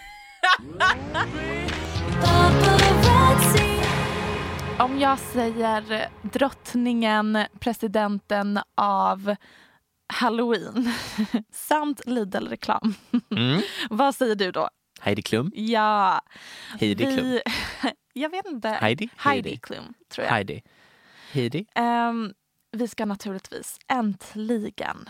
Om 4.80 5.00
jag 5.00 5.19
säger 5.19 6.10
drottningen, 6.21 7.45
presidenten 7.60 8.60
av 8.76 9.36
Halloween 10.13 10.93
samt 11.54 12.06
Lidl-reklam. 12.06 12.93
Mm. 13.32 13.62
Vad 13.89 14.15
säger 14.15 14.36
du 14.36 14.52
då? 14.52 14.69
Heidi 15.08 15.22
Klum. 15.22 15.52
Ja, 15.56 16.22
Heidi 16.80 17.06
Klum. 17.15 17.39
jag 18.13 18.30
vet 18.30 18.46
inte. 18.48 18.70
Heidi? 18.70 19.10
Heidi 19.17 19.50
Heidi. 19.50 19.58
Klum, 19.60 19.93
tror 20.10 20.26
jag. 20.26 20.32
Heidi. 20.34 20.62
Heidi. 21.32 21.65
Ehm, 21.76 22.34
vi 22.72 22.88
ska 22.88 23.06
naturligtvis 23.06 23.78
äntligen 23.88 25.10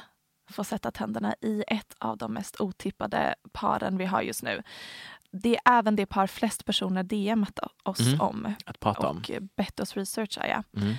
få 0.50 0.64
sätta 0.64 0.92
tänderna 0.92 1.36
i 1.42 1.64
ett 1.68 1.96
av 2.00 2.18
de 2.18 2.34
mest 2.34 2.62
otippade 2.62 3.36
paren 3.52 3.98
vi 3.98 4.06
har 4.06 4.22
just 4.22 4.44
nu. 4.44 4.64
Det 5.32 5.56
är 5.66 5.80
även 5.80 5.96
det 5.96 6.06
par 6.06 6.28
flest 6.28 6.66
personer 6.66 7.04
DMat 7.04 7.60
oss 7.84 8.00
Mm. 8.00 8.22
om 8.22 8.54
Att 8.66 8.80
prata 8.80 9.08
om. 9.10 9.18
och 9.18 9.32
bett 9.56 9.80
oss 9.80 9.94
researcha. 9.98 10.48
Ja. 10.48 10.64
Mm. 10.82 10.94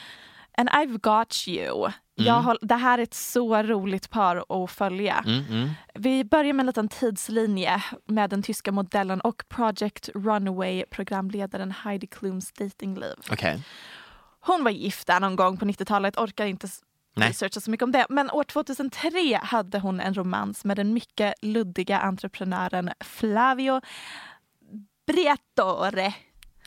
And 0.58 0.68
I've 0.68 0.98
got 0.98 1.48
you. 1.48 1.90
Jag 2.26 2.42
håll, 2.42 2.58
det 2.62 2.74
här 2.74 2.98
är 2.98 3.02
ett 3.02 3.14
så 3.14 3.62
roligt 3.62 4.10
par 4.10 4.64
att 4.64 4.70
följa. 4.70 5.24
Mm, 5.26 5.44
mm. 5.50 5.70
Vi 5.94 6.24
börjar 6.24 6.52
med 6.52 6.62
en 6.62 6.66
liten 6.66 6.88
tidslinje 6.88 7.82
med 8.06 8.30
den 8.30 8.42
tyska 8.42 8.72
modellen 8.72 9.20
och 9.20 9.42
Project 9.48 10.08
Runaway-programledaren 10.14 11.70
Heidi 11.70 12.06
Klums 12.06 12.52
datingliv. 12.52 13.14
Okej. 13.30 13.62
Hon 14.40 14.64
var 14.64 14.70
gift 14.70 15.06
där 15.06 15.20
någon 15.20 15.36
gång 15.36 15.56
på 15.56 15.64
90-talet, 15.64 16.16
orkar 16.18 16.46
inte 16.46 16.68
Nej. 17.16 17.28
researcha 17.28 17.60
så 17.60 17.70
mycket 17.70 17.84
om 17.84 17.92
det. 17.92 18.06
Men 18.08 18.30
år 18.30 18.44
2003 18.44 19.40
hade 19.42 19.78
hon 19.78 20.00
en 20.00 20.14
romans 20.14 20.64
med 20.64 20.76
den 20.76 20.92
mycket 20.92 21.34
luddiga 21.42 21.98
entreprenören 21.98 22.90
Flavio 23.00 23.80
Briatore. 25.06 26.14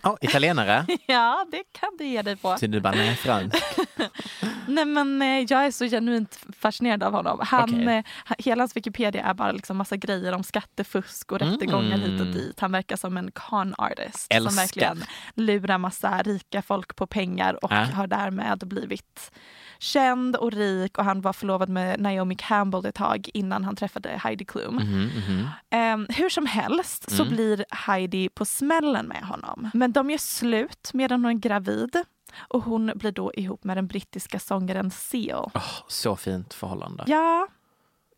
Oh, 0.03 0.15
italienare. 0.21 0.85
Ja, 1.05 1.45
det 1.51 1.63
kan 1.71 1.89
du 1.97 2.05
ge 2.05 2.21
dig 2.21 2.35
på. 2.35 2.57
Så 2.57 2.67
du 2.67 2.79
bara, 2.79 2.93
nej, 2.93 3.15
fransk. 3.15 3.57
Nej, 4.67 4.85
men, 4.85 5.21
eh, 5.21 5.27
jag 5.49 5.65
är 5.65 5.71
så 5.71 5.85
genuint 5.85 6.39
fascinerad 6.59 7.03
av 7.03 7.13
honom. 7.13 7.39
Han, 7.43 7.63
Okej. 7.63 7.87
eh, 8.27 8.35
hela 8.37 8.61
hans 8.61 8.75
Wikipedia 8.77 9.23
är 9.23 9.33
bara 9.33 9.51
liksom 9.51 9.77
massa 9.77 9.95
grejer 9.97 10.33
om 10.33 10.43
skattefusk 10.43 11.31
och 11.31 11.41
Mm. 11.41 11.53
rättegångar 11.53 11.97
hit 11.97 12.21
och 12.21 12.27
dit. 12.27 12.59
Han 12.59 12.71
verkar 12.71 12.95
som 12.95 13.17
en 13.17 13.31
con 13.31 13.73
artist 13.77 14.27
Älskar. 14.29 14.49
som 14.49 14.55
verkligen 14.55 15.03
lurar 15.35 15.77
massa 15.77 16.21
rika 16.23 16.61
folk 16.61 16.95
på 16.95 17.07
pengar 17.07 17.65
och 17.65 17.71
Ja. 17.71 17.75
har 17.95 18.07
därmed 18.07 18.67
blivit 18.67 19.31
känd 19.79 20.35
och 20.35 20.51
rik 20.51 20.97
och 20.97 21.05
han 21.05 21.21
var 21.21 21.33
förlovad 21.33 21.69
med 21.69 21.99
Naomi 21.99 22.35
Campbell 22.35 22.85
ett 22.85 22.95
tag 22.95 23.29
innan 23.33 23.63
han 23.63 23.75
träffade 23.75 24.09
Heidi 24.23 24.45
Klum. 24.45 24.75
Mhm, 24.75 25.09
mhm. 25.27 25.47
Ehm, 25.69 26.07
hur 26.09 26.29
som 26.29 26.45
helst 26.45 27.11
så 27.11 27.23
Mm. 27.23 27.33
blir 27.35 27.65
Heidi 27.69 28.29
på 28.29 28.45
smällen 28.45 29.05
med 29.05 29.23
honom. 29.23 29.69
Men 29.73 29.90
de 29.93 30.09
gör 30.09 30.17
slut 30.17 30.89
medan 30.93 31.25
hon 31.25 31.35
är 31.35 31.39
gravid 31.39 32.03
och 32.37 32.63
hon 32.63 32.91
blir 32.95 33.11
då 33.11 33.33
ihop 33.33 33.63
med 33.63 33.77
den 33.77 33.87
brittiska 33.87 34.39
sångaren 34.39 34.91
Seal. 34.91 35.51
Åh, 35.55 35.73
så 35.87 36.15
fint 36.15 36.53
förhållande. 36.53 37.03
Ja, 37.07 37.47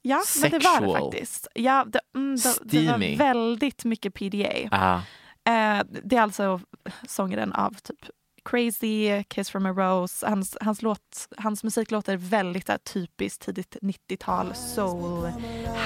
ja 0.02 0.22
men 0.42 0.52
det 0.52 0.60
var 0.60 0.82
det 0.82 0.88
Sexual. 0.88 1.12
faktiskt. 1.12 1.48
Ja, 1.54 1.86
det, 1.88 2.00
mm, 2.16 2.36
det, 2.64 2.80
det 2.80 2.92
var 2.92 3.18
väldigt 3.18 3.86
mycket 3.86 4.14
PDA. 4.14 4.70
Ah, 4.72 5.02
Eh, 5.46 5.84
det 6.04 6.16
är 6.16 6.22
alltså 6.22 6.60
sångaren 7.08 7.54
av 7.54 7.74
typ 7.74 8.00
Crazy, 8.46 9.24
Kiss 9.24 9.50
from 9.50 9.66
a 9.66 9.70
Rose. 9.70 10.28
Hans, 10.28 10.58
hans, 10.62 10.82
låt, 10.82 11.28
hans 11.38 11.64
musik 11.64 11.92
låter 11.92 12.18
väldigt 12.18 12.70
här, 12.70 12.78
typiskt 12.78 13.46
tidigt 13.46 13.78
90-tal 13.82 14.56
soul 14.56 15.32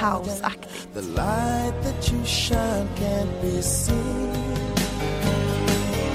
house-aktigt. 0.02 0.98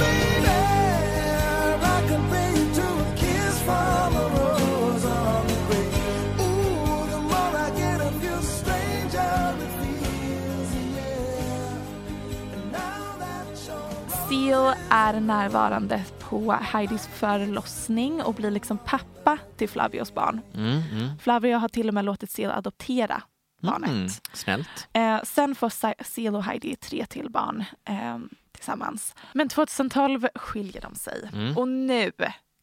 The 0.03 0.09
light 0.09 0.43
that 0.43 0.43
you 0.43 0.43
shine 0.43 0.43
can't 0.43 0.43
be 0.43 0.43
seen. 0.43 0.43
There, 0.43 1.79
I 1.83 2.09
compare 2.09 2.53
you 2.59 2.67
to 2.75 2.83
a 2.83 3.15
kiss 3.17 3.57
from 3.67 4.17
a 4.17 4.27
rose 4.37 5.05
on 5.05 5.47
the 5.47 5.57
grave. 5.67 5.95
Ooh, 6.41 7.07
the 7.13 7.19
more 7.31 7.53
I 7.57 7.71
get 7.81 8.01
of 8.01 8.15
you, 8.25 8.37
stranger 8.43 9.55
it 9.65 9.73
feels, 9.79 10.71
yeah. 10.97 12.55
And 12.55 12.73
now 12.73 13.07
that 13.19 13.47
you're 13.67 14.29
Seal 14.29 14.75
är 14.91 15.21
närvarande 15.21 16.05
på 16.19 16.53
Heidis 16.53 17.07
förlossning 17.07 18.23
och 18.23 18.35
blir 18.35 18.51
liksom 18.51 18.79
pappa 18.79 19.39
till 19.57 19.69
Flavios 19.69 20.15
barn. 20.15 20.41
mm, 20.55 20.83
mm. 20.93 21.19
Flavio 21.19 21.57
har 21.57 21.69
till 21.69 21.89
och 21.89 21.95
med 21.95 22.05
låtit 22.05 22.31
Seal 22.31 22.51
adoptera 22.51 23.23
barnet. 23.63 23.91
Mm, 23.91 24.09
snällt. 24.33 24.89
Eh, 24.93 25.23
sen 25.23 25.55
får 25.55 26.03
Seal 26.05 26.35
och 26.37 26.45
Heidi 26.45 26.77
tre 26.77 27.07
till 27.07 27.31
barn 27.31 27.65
eh, 27.89 28.19
tillsammans. 28.63 29.15
Men 29.33 29.49
2012 29.49 30.27
skiljer 30.35 30.81
de 30.83 30.95
sig. 30.95 31.31
Mm. 31.33 31.59
Och 31.59 31.69
nu 31.69 32.13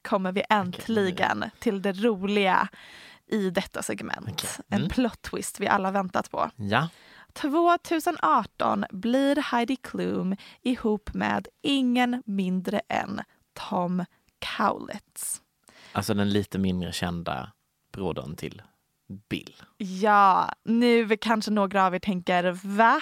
kommer 0.07 0.31
vi 0.31 0.43
äntligen 0.49 1.45
till 1.59 1.81
det 1.81 1.91
roliga 1.93 2.67
i 3.27 3.49
detta 3.49 3.83
segment. 3.83 4.59
En 4.69 4.77
Mm. 4.77 4.89
plot 4.89 5.21
twist 5.21 5.59
vi 5.59 5.67
alla 5.67 5.91
väntat 5.91 6.31
på. 6.31 6.49
Ja. 6.55 6.87
2018 7.77 8.85
blir 8.91 9.35
Heidi 9.35 9.75
Klum 9.75 10.35
ihop 10.61 11.13
med 11.13 11.47
ingen 11.61 12.23
mindre 12.25 12.81
än 12.89 13.21
Tom 13.53 14.05
Cowlitz. 14.57 15.41
Alltså 15.91 16.13
den 16.13 16.29
lite 16.29 16.57
mindre 16.57 16.91
kända 16.91 17.51
brodern 17.93 18.35
till 18.35 18.61
Bill. 19.29 19.55
Ja, 19.77 20.51
nu 20.63 21.17
kanske 21.17 21.51
några 21.51 21.85
av 21.85 21.95
er 21.95 21.99
tänker 21.99 22.51
va? 22.63 23.01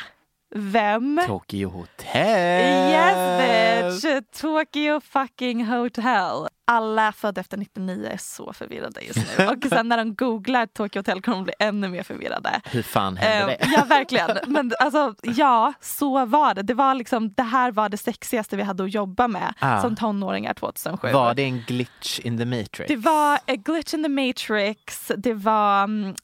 Vem? 0.56 1.22
Tokyo 1.28 1.70
Hotel! 1.70 2.92
Yes 2.92 4.02
bitch! 4.02 4.42
Tokyo 4.42 5.02
fucking 5.02 5.66
hotel. 5.66 6.48
Alla 6.70 7.12
födda 7.12 7.42
efter 7.42 7.58
99 7.58 8.10
är 8.12 8.18
så 8.18 8.54
förvirrade 8.54 9.02
just 9.02 9.20
nu. 9.38 9.48
Och 9.48 9.66
sen 9.70 9.88
när 9.90 9.98
de 9.98 10.16
googlar 10.16 10.66
Tokyo 10.66 11.00
Hotel 11.00 11.22
kommer 11.22 11.38
de 11.38 11.44
bli 11.44 11.54
ännu 11.60 11.88
mer 11.90 12.04
förvirrade. 12.04 12.62
Hur 12.66 12.82
fan 12.84 13.18
hände 13.18 13.54
Eh, 13.54 13.60
det? 13.60 13.74
ja 13.78 13.84
verkligen. 13.86 14.38
Men 14.48 14.72
alltså 14.80 15.14
ja, 15.24 15.74
så 15.82 16.26
var 16.26 16.54
det. 16.54 16.62
Det 16.62 16.74
var 16.74 16.94
liksom, 16.96 17.34
det 17.34 17.44
här 17.44 17.72
var 17.72 17.90
det 17.90 17.98
sexigaste 17.98 18.56
vi 18.58 18.64
hade 18.64 18.84
att 18.84 18.94
jobba 18.94 19.28
med 19.28 19.54
Ah. 19.60 19.82
som 19.82 19.96
tonåringar 19.96 20.54
2007. 20.54 21.12
Var 21.12 21.34
det 21.34 21.44
en 21.44 21.64
glitch 21.68 22.20
in 22.20 22.38
the 22.38 22.46
matrix? 22.46 22.88
Det 22.88 22.96
var 22.96 23.36
a 23.36 23.56
glitch 23.66 23.94
in 23.94 24.04
the 24.04 24.10
matrix. 24.10 25.12
Det 25.18 25.34
var 25.34 25.84
mm, 25.84 26.16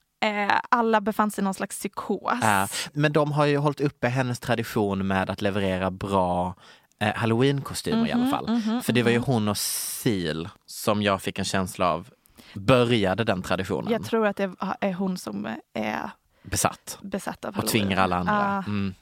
alla 0.70 1.02
befann 1.02 1.32
sig 1.32 1.42
i 1.42 1.44
någon 1.46 1.54
slags 1.54 1.78
psykos. 1.80 2.40
Ja, 2.42 2.68
men 2.94 3.14
de 3.14 3.32
har 3.32 3.46
ju 3.46 3.58
hållit 3.58 3.82
uppe 3.82 4.08
hennes 4.08 4.40
tradition 4.40 5.08
med 5.08 5.30
att 5.30 5.42
leverera 5.42 5.92
bra 5.92 6.56
eh, 7.00 7.14
halloween-kostymer 7.16 8.08
i 8.08 8.12
alla 8.12 8.22
Mhm, 8.24 8.32
fall. 8.32 8.50
mhm, 8.50 8.82
För 8.82 8.94
det 8.94 9.04
var 9.04 9.12
ju 9.12 9.18
mhm. 9.18 9.26
hon 9.26 9.48
och 9.48 9.58
Seal 9.58 10.50
som 10.66 11.02
jag 11.02 11.22
fick 11.22 11.40
en 11.40 11.46
känsla 11.46 11.90
av 11.92 12.10
började 12.54 13.24
den 13.24 13.42
traditionen. 13.42 13.92
Jag 13.92 14.06
tror 14.06 14.28
att 14.28 14.38
det 14.38 14.52
är 14.82 14.94
hon 14.94 15.18
som 15.18 15.48
är 15.74 16.10
Besatt. 16.44 16.98
besatt 17.02 17.46
av 17.46 17.58
Och 17.58 17.68
tvingar 17.68 17.98
alla 17.98 18.16
andra. 18.16 18.58
Ah. 18.58 18.64
Mm. 18.68 18.94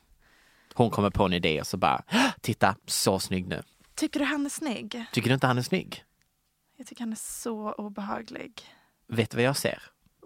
Hon 0.74 0.90
kommer 0.90 1.10
på 1.10 1.26
en 1.26 1.34
idé 1.34 1.60
och 1.62 1.68
så 1.68 1.78
bara, 1.78 2.02
titta 2.42 2.76
så 2.86 3.20
snygg 3.20 3.48
nu. 3.48 3.64
Tycker 3.96 4.20
du 4.20 4.26
han 4.26 4.46
är 4.46 4.50
snygg? 4.50 5.06
Tycker 5.12 5.30
du 5.30 5.34
inte 5.34 5.48
han 5.48 5.58
är 5.58 5.62
snygg? 5.62 6.04
Jag 6.78 6.88
tycker 6.88 7.02
han 7.02 7.12
är 7.12 7.16
så 7.44 7.72
obehaglig. 7.72 8.62
Vet 9.08 9.32
du 9.32 9.38
vad 9.38 9.44
jag 9.44 9.58
ser? 9.58 9.82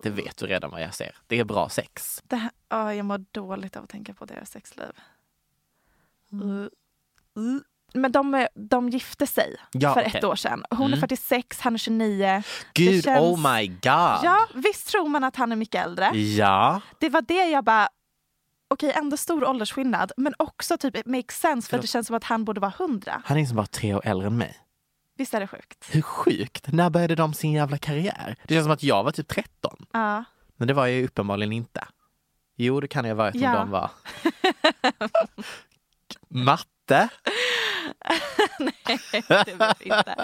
Det 0.06 0.12
vet 0.12 0.38
du 0.38 0.46
redan 0.46 0.72
vad 0.72 0.82
jag 0.82 0.94
ser. 0.94 1.16
Det 1.28 1.40
är 1.40 1.44
bra 1.44 1.70
sex. 1.70 2.22
Det 2.24 2.36
här, 2.36 2.52
ah, 2.68 2.92
jag 2.92 3.06
mår 3.06 3.26
dåligt 3.32 3.76
av 3.78 3.84
att 3.84 3.90
tänka 3.90 4.14
på 4.14 4.26
deras 4.26 4.52
sexliv. 4.52 4.92
Uh, 6.34 6.68
uh. 7.38 7.60
Men 7.94 8.12
de, 8.12 8.48
de 8.56 8.90
gifte 8.90 9.28
sig 9.28 9.56
Ja, 9.72 9.94
för 9.94 10.02
okej. 10.02 10.12
ett 10.18 10.24
år 10.24 10.36
sedan. 10.36 10.64
Hon 10.70 10.82
är 10.82 10.88
Mm. 10.88 11.00
46, 11.00 11.60
han 11.60 11.74
är 11.74 11.78
29. 11.78 12.44
Gud, 12.74 13.04
känns- 13.04 13.20
oh 13.22 13.54
my 13.56 13.68
god! 13.68 14.20
Ja, 14.24 14.48
visst 14.54 14.88
tror 14.88 15.08
man 15.10 15.24
att 15.24 15.36
han 15.36 15.52
är 15.52 15.56
mycket 15.56 15.86
äldre. 15.86 16.18
Ja. 16.18 16.82
Det 17.00 17.10
var 17.10 17.22
det 17.22 17.46
jag 17.50 17.64
bara... 17.64 17.90
Okej, 18.68 18.92
ändå 18.96 19.18
stor 19.18 19.46
åldersskillnad. 19.46 20.12
Men 20.18 20.34
också 20.40 20.78
typ 20.78 20.98
it 20.98 21.06
makes 21.06 21.40
sense 21.40 21.66
för 21.66 21.70
Förlåt. 21.70 21.82
det 21.82 21.88
känns 21.88 22.08
som 22.08 22.16
att 22.16 22.24
han 22.24 22.46
borde 22.46 22.60
vara 22.62 22.74
100. 22.80 23.22
Han 23.26 23.38
är 23.38 23.42
liksom 23.42 23.56
bara 23.58 23.66
tre 23.68 23.94
år 23.94 24.02
äldre 24.06 24.28
än 24.28 24.38
mig. 24.38 24.58
Visst 25.18 25.34
är 25.34 25.40
det 25.40 25.48
sjukt? 25.48 25.86
Hur 25.92 26.02
sjukt? 26.02 26.72
När 26.72 26.90
började 26.90 27.16
de 27.16 27.34
sin 27.34 27.52
jävla 27.52 27.78
karriär? 27.78 28.36
Det 28.44 28.54
känns 28.54 28.66
som 28.66 28.72
att 28.74 28.84
jag 28.84 29.04
var 29.04 29.12
typ 29.12 29.28
13. 29.28 29.86
Ja. 29.94 30.24
Men 30.58 30.68
det 30.68 30.74
var 30.74 30.86
jag 30.88 30.96
ju 30.96 31.06
uppenbarligen 31.06 31.54
inte. 31.54 31.88
Jo, 32.56 32.80
det 32.80 32.88
kan 32.88 33.06
jag 33.06 33.16
ha 33.16 33.24
varit 33.24 33.36
Ja. 33.36 33.50
om 33.50 33.56
de 33.58 33.70
var. 33.70 33.90
Matte? 36.30 37.10
Nej, 38.60 39.00
det 39.12 39.30
vet 39.30 39.86
jag 39.86 40.00
inte. 40.00 40.16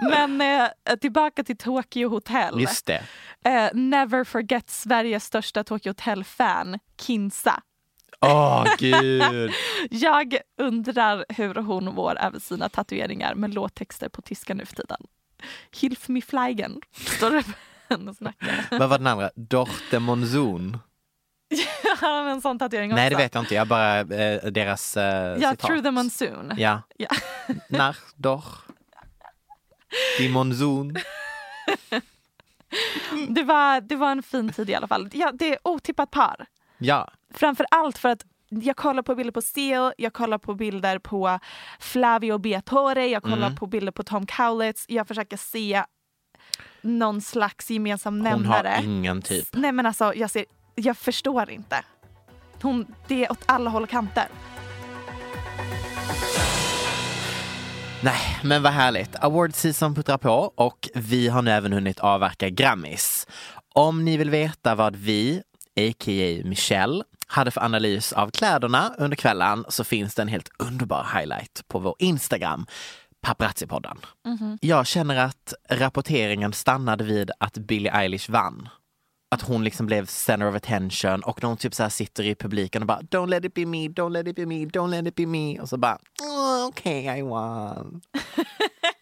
Men 0.00 0.40
eh, 0.40 0.96
tillbaka 1.00 1.44
till 1.44 1.56
Tokyo 1.56 2.08
Hotel. 2.08 2.60
Just 2.60 2.86
det. 2.86 3.02
Eh, 3.44 3.68
never 3.74 4.24
forget 4.24 4.70
Sveriges 4.70 5.24
största 5.24 5.64
Tokyo 5.64 5.90
Hotel-fan, 5.90 6.78
Kinsa. 7.00 7.62
Åh 8.20 8.66
gud. 8.78 9.52
Jag 9.90 10.36
undrar 10.58 11.24
hur 11.28 11.54
hon 11.54 11.84
mår 11.84 12.18
över 12.18 12.38
sina 12.38 12.68
tatueringar 12.68 13.34
med 13.34 13.54
låttexter 13.54 14.08
på 14.08 14.22
tyska 14.22 14.54
nu 14.54 14.66
för 14.66 14.76
tiden. 14.76 15.00
Hilf 15.80 16.08
me 16.08 16.20
flygen, 16.20 16.80
står 16.92 17.30
det 17.30 17.42
på 17.42 17.52
hennes 17.94 18.20
nacke. 18.20 18.64
Vad 18.70 18.88
var 18.88 18.98
den 18.98 19.06
andra? 19.06 19.30
Dorte 19.34 19.98
Monzon? 19.98 20.78
Har 22.00 22.18
han 22.24 22.28
en 22.28 22.40
sån 22.40 22.58
tatuering 22.58 22.90
också? 22.92 22.96
Nej, 22.96 23.10
det 23.10 23.16
vet 23.16 23.34
jag 23.34 23.42
inte. 23.42 23.54
Jag 23.54 23.68
bara 23.68 23.98
eh, 24.00 24.42
deras 24.50 24.96
eh, 24.96 25.04
Ja, 25.42 25.50
citat. 25.50 25.58
Through 25.58 25.82
the 25.82 25.90
Monsoon. 25.90 26.52
Ja. 26.56 26.82
Ja. 26.96 27.08
Nach, 27.68 27.98
doch. 28.16 28.62
Die 30.18 30.28
Monzon. 30.28 30.96
Det, 33.28 33.42
var, 33.42 33.80
det 33.80 33.96
var 33.96 34.10
en 34.10 34.22
fin 34.22 34.52
tid 34.52 34.70
i 34.70 34.74
alla 34.74 34.88
fall. 34.88 35.08
Ja, 35.12 35.32
det 35.34 35.52
är 35.52 35.58
otippat 35.64 36.10
par. 36.10 36.46
Ja. 36.78 37.08
Framför 37.34 37.66
allt 37.70 37.98
för 37.98 38.08
att 38.08 38.24
jag 38.48 38.76
kollar 38.76 39.02
på 39.02 39.14
bilder 39.14 39.32
på 39.32 39.42
Seal, 39.42 39.92
jag 39.98 40.12
kollar 40.12 40.38
på 40.38 40.54
bilder 40.54 40.98
på 40.98 41.38
Flavio 41.80 42.38
Beatore, 42.38 43.06
jag 43.06 43.22
kollar 43.22 43.36
Mm. 43.46 43.56
på 43.56 43.66
bilder 43.66 43.92
på 43.92 44.02
Tom 44.02 44.26
Cowlitz. 44.26 44.84
Jag 44.88 45.08
försöker 45.08 45.36
se 45.36 45.84
någon 46.80 47.20
slags 47.20 47.70
gemensam 47.70 48.14
Hon 48.14 48.22
nämnare. 48.22 48.68
har 48.68 48.82
ingen 48.84 49.22
typ. 49.22 49.48
Nej 49.52 49.72
men 49.72 49.86
alltså, 49.86 50.14
jag, 50.14 50.30
ser, 50.30 50.44
jag 50.74 50.96
förstår 50.96 51.50
inte. 51.50 51.84
Hon, 52.62 52.94
det 53.08 53.24
är 53.24 53.32
åt 53.32 53.42
alla 53.46 53.70
håll 53.70 53.82
och 53.82 53.88
kanter. 53.88 54.24
Nej, 58.02 58.38
men 58.42 58.62
vad 58.62 58.72
härligt. 58.72 59.16
Award 59.24 59.54
season 59.54 59.94
puttrar 59.94 60.18
på 60.18 60.52
och 60.54 60.88
vi 60.94 61.28
har 61.28 61.42
nu 61.42 61.50
även 61.50 61.72
hunnit 61.72 61.98
avverka 62.00 62.48
Grammys. 62.48 63.26
Om 63.74 64.04
ni 64.04 64.16
vill 64.16 64.30
veta 64.30 64.74
vad 64.74 64.96
vi, 64.96 65.42
a.k.a. 65.76 66.42
Michelle, 66.48 67.04
hade 67.34 67.50
för 67.50 67.60
analys 67.60 68.12
av 68.12 68.30
kläderna 68.30 68.94
under 68.98 69.16
kvällen 69.16 69.64
så 69.68 69.84
finns 69.84 70.14
det 70.14 70.22
en 70.22 70.28
helt 70.28 70.48
underbar 70.58 71.06
highlight 71.14 71.62
på 71.68 71.78
vår 71.78 71.94
Instagram, 71.98 72.66
Paparazzi-podden. 73.26 73.96
Jag 74.60 74.86
känner 74.86 75.16
att 75.16 75.54
rapporteringen 75.70 76.52
stannade 76.52 77.04
vid 77.04 77.30
att 77.40 77.58
Billie 77.58 77.90
Eilish 77.90 78.30
vann. 78.30 78.68
Att 79.34 79.42
hon 79.42 79.64
liksom 79.64 79.86
blev 79.86 80.06
center 80.06 80.48
of 80.48 80.54
attention 80.56 81.20
och 81.22 81.38
de 81.40 81.56
typ 81.56 81.74
så 81.74 81.82
här 81.82 81.90
sitter 81.90 82.24
i 82.24 82.34
publiken 82.34 82.82
och 82.82 82.86
bara 82.88 83.00
Don't 83.00 83.26
let 83.28 83.44
it 83.44 83.54
be 83.54 83.66
me, 83.66 83.88
don't 83.88 84.10
let 84.10 84.28
it 84.28 84.36
be 84.36 84.46
me, 84.46 84.64
don't 84.64 84.90
let 84.90 85.06
it 85.06 85.14
be 85.14 85.26
me. 85.26 85.60
Och 85.60 85.68
så 85.68 85.76
bara 85.76 85.98
"Oh, 86.22 86.66
Okej, 86.66 87.18
I 87.18 87.22
won. 87.22 88.00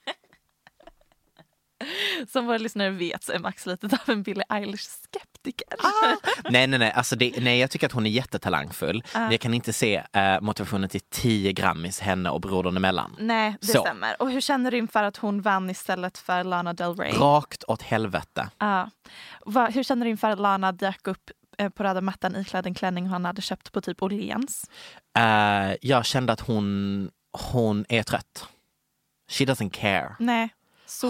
Som 2.33 2.47
våra 2.47 2.59
lyssnare 2.59 2.91
vet 2.91 3.23
så 3.25 3.33
är 3.33 3.39
Max 3.39 3.67
lite 3.67 3.87
av 3.87 4.11
en 4.11 4.23
Billie 4.23 4.45
Eilish-skeptiker. 4.49 5.33
kritiker. 5.43 6.53
Nej, 6.53 6.67
nej, 6.67 6.79
nej. 6.79 6.93
Alltså 6.93 7.17
det, 7.17 7.35
nej, 7.41 7.59
jag 7.59 7.71
tycker 7.71 7.87
att 7.87 7.93
hon 7.93 8.07
är 8.07 8.11
jättetalangfull. 8.11 9.05
Men 9.15 9.31
jag 9.31 9.41
kan 9.41 9.55
inte 9.55 9.73
se 9.73 10.03
eh, 10.13 10.41
motivationen 10.41 10.89
till 10.89 11.01
10 11.01 11.53
Grammis 11.53 12.01
henne 12.01 12.31
och 12.31 12.41
brodern 12.41 12.77
emellan. 12.77 13.17
Nej, 13.19 13.57
det 13.61 13.67
Så. 13.67 13.81
stämmer. 13.81 14.23
Och 14.23 14.31
hur 14.31 14.41
känner 14.41 14.71
du 14.71 14.79
inför 14.79 15.03
att 15.03 15.17
hon 15.17 15.41
vann 15.43 15.71
istället 15.71 16.19
för 16.19 16.45
Lana 16.45 16.73
Del 16.75 16.95
Rey? 16.97 17.13
Rakt 17.13 17.65
åt 17.65 17.83
helvete. 17.83 18.51
Ja. 18.59 18.91
Va, 19.47 19.67
hur 19.67 19.83
känner 19.83 20.05
du 20.07 20.11
inför 20.11 20.31
att 20.31 20.39
Lana 20.41 20.73
dök 20.73 21.07
upp 21.07 21.31
eh, 21.59 21.69
på 21.69 21.83
röda 21.83 22.01
mattan 22.01 22.37
iklädd 22.37 22.67
en 22.67 22.75
klänning 22.75 23.07
han 23.07 23.25
hade 23.25 23.43
köpt 23.43 23.73
på 23.73 23.81
typ 23.81 24.03
Åhléns? 24.03 24.71
Eh, 25.19 25.75
jag 25.81 26.05
kände 26.05 26.33
att 26.33 26.41
hon, 26.41 27.11
hon 27.53 27.85
är 27.89 28.03
trött. 28.03 28.47
She 29.31 29.45
doesn't 29.45 29.71
care. 29.71 30.17
Nej, 30.19 30.49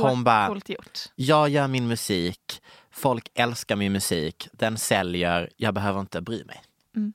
så 0.00 0.08
Hon 0.08 0.24
bara- 0.24 0.46
coolt 0.46 0.68
gjort. 0.68 0.98
Jag 1.14 1.48
gör 1.48 1.68
min 1.68 1.88
musik, 1.88 2.62
folk 2.90 3.28
älskar 3.34 3.76
min 3.76 3.92
musik, 3.92 4.48
den 4.52 4.78
säljer, 4.78 5.50
jag 5.56 5.74
behöver 5.74 6.00
inte 6.00 6.20
bry 6.20 6.44
mig. 6.44 6.62
Mm. 6.96 7.12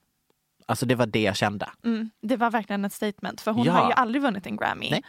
Alltså 0.65 0.85
det 0.85 0.95
var 0.95 1.05
det 1.05 1.21
jag 1.21 1.35
kände. 1.35 1.69
Mm, 1.85 2.09
det 2.21 2.37
var 2.37 2.51
verkligen 2.51 2.85
ett 2.85 2.93
statement 2.93 3.41
för 3.41 3.51
hon 3.51 3.65
Ja. 3.65 3.71
har 3.73 3.87
ju 3.89 3.93
aldrig 3.93 4.21
vunnit 4.21 4.45
en 4.45 4.57
Grammy. 4.57 4.89
Nej. 4.91 5.03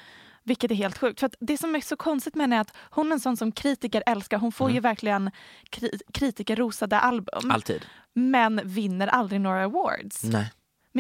Vilket 0.45 0.71
är 0.71 0.75
helt 0.75 0.99
sjukt. 0.99 1.21
För 1.21 1.27
att 1.27 1.35
det 1.41 1.59
som 1.59 1.75
är 1.75 1.81
så 1.81 1.97
konstigt 1.97 2.35
med 2.35 2.43
henne 2.45 2.57
är 2.57 2.61
att 2.61 2.75
hon 2.91 3.09
är 3.09 3.13
en 3.13 3.21
sån 3.21 3.37
som 3.37 3.53
kritiker 3.53 4.03
älskar. 4.07 4.39
Hon 4.39 4.53
får 4.53 4.65
Mm. 4.65 4.75
ju 4.75 4.81
verkligen 4.81 5.31
kri- 5.71 6.01
kritikerrosade 6.13 7.01
album. 7.01 7.51
Alltid. 7.51 7.83
Men 8.15 8.61
vinner 8.65 9.07
aldrig 9.07 9.41
några 9.41 9.65
awards. 9.65 10.23
Nej. 10.25 10.53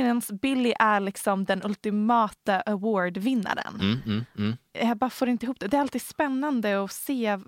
Medan 0.02 0.22
Billie 0.42 0.74
är 0.78 1.00
liksom 1.00 1.44
den 1.44 1.62
ultimata 1.64 2.60
awardvinnaren. 2.60 3.74
Mm, 3.80 3.98
mm, 4.06 4.24
mm. 4.38 4.56
Jag 4.72 4.96
bara 4.98 5.10
får 5.10 5.28
inte 5.28 5.46
ihop 5.46 5.60
det. 5.60 5.68
Det 5.68 5.76
är 5.76 5.80
alltid 5.80 6.02
spännande 6.02 6.84
att 6.84 6.92
se. 6.92 7.38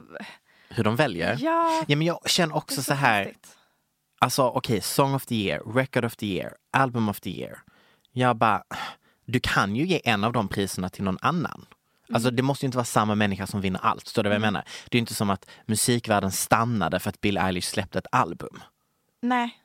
Hur 0.68 0.84
de 0.84 0.96
väljer. 0.96 1.36
Ja, 1.40 1.84
Ja, 1.88 1.96
men 1.96 2.06
jag 2.06 2.30
känner 2.30 2.56
också 2.56 2.82
så 2.82 2.94
här, 2.94 3.24
konstigt. 3.24 3.56
alltså 4.18 4.42
okej, 4.42 4.80
Song 4.80 5.14
of 5.14 5.26
the 5.26 5.34
year, 5.34 5.62
Record 5.74 6.04
of 6.04 6.16
the 6.16 6.26
year, 6.26 6.52
Album 6.72 7.08
of 7.08 7.20
the 7.20 7.30
year. 7.40 7.58
Jag 8.12 8.36
bara, 8.36 8.62
du 9.26 9.40
kan 9.40 9.76
ju 9.76 9.86
ge 9.86 10.00
en 10.04 10.24
av 10.24 10.32
de 10.32 10.48
priserna 10.48 10.88
till 10.88 11.04
någon 11.04 11.18
annan. 11.20 11.66
Alltså 12.12 12.30
det 12.30 12.42
måste 12.42 12.64
ju 12.64 12.66
inte 12.66 12.78
vara 12.78 12.84
samma 12.84 13.14
människa 13.14 13.46
som 13.46 13.60
vinner 13.60 13.80
allt. 13.82 14.02
Förstår 14.02 14.22
du 14.22 14.28
vad 14.28 14.34
jag 14.34 14.40
menar? 14.40 14.64
Det 14.90 14.98
är 14.98 15.00
inte 15.00 15.14
som 15.14 15.30
att 15.30 15.50
musikvärlden 15.66 16.30
stannade 16.32 17.00
för 17.00 17.08
att 17.08 17.20
Bill 17.20 17.38
Eilish 17.38 17.64
släppte 17.70 17.98
ett 17.98 18.06
album. 18.12 18.60
Nej, 19.22 19.59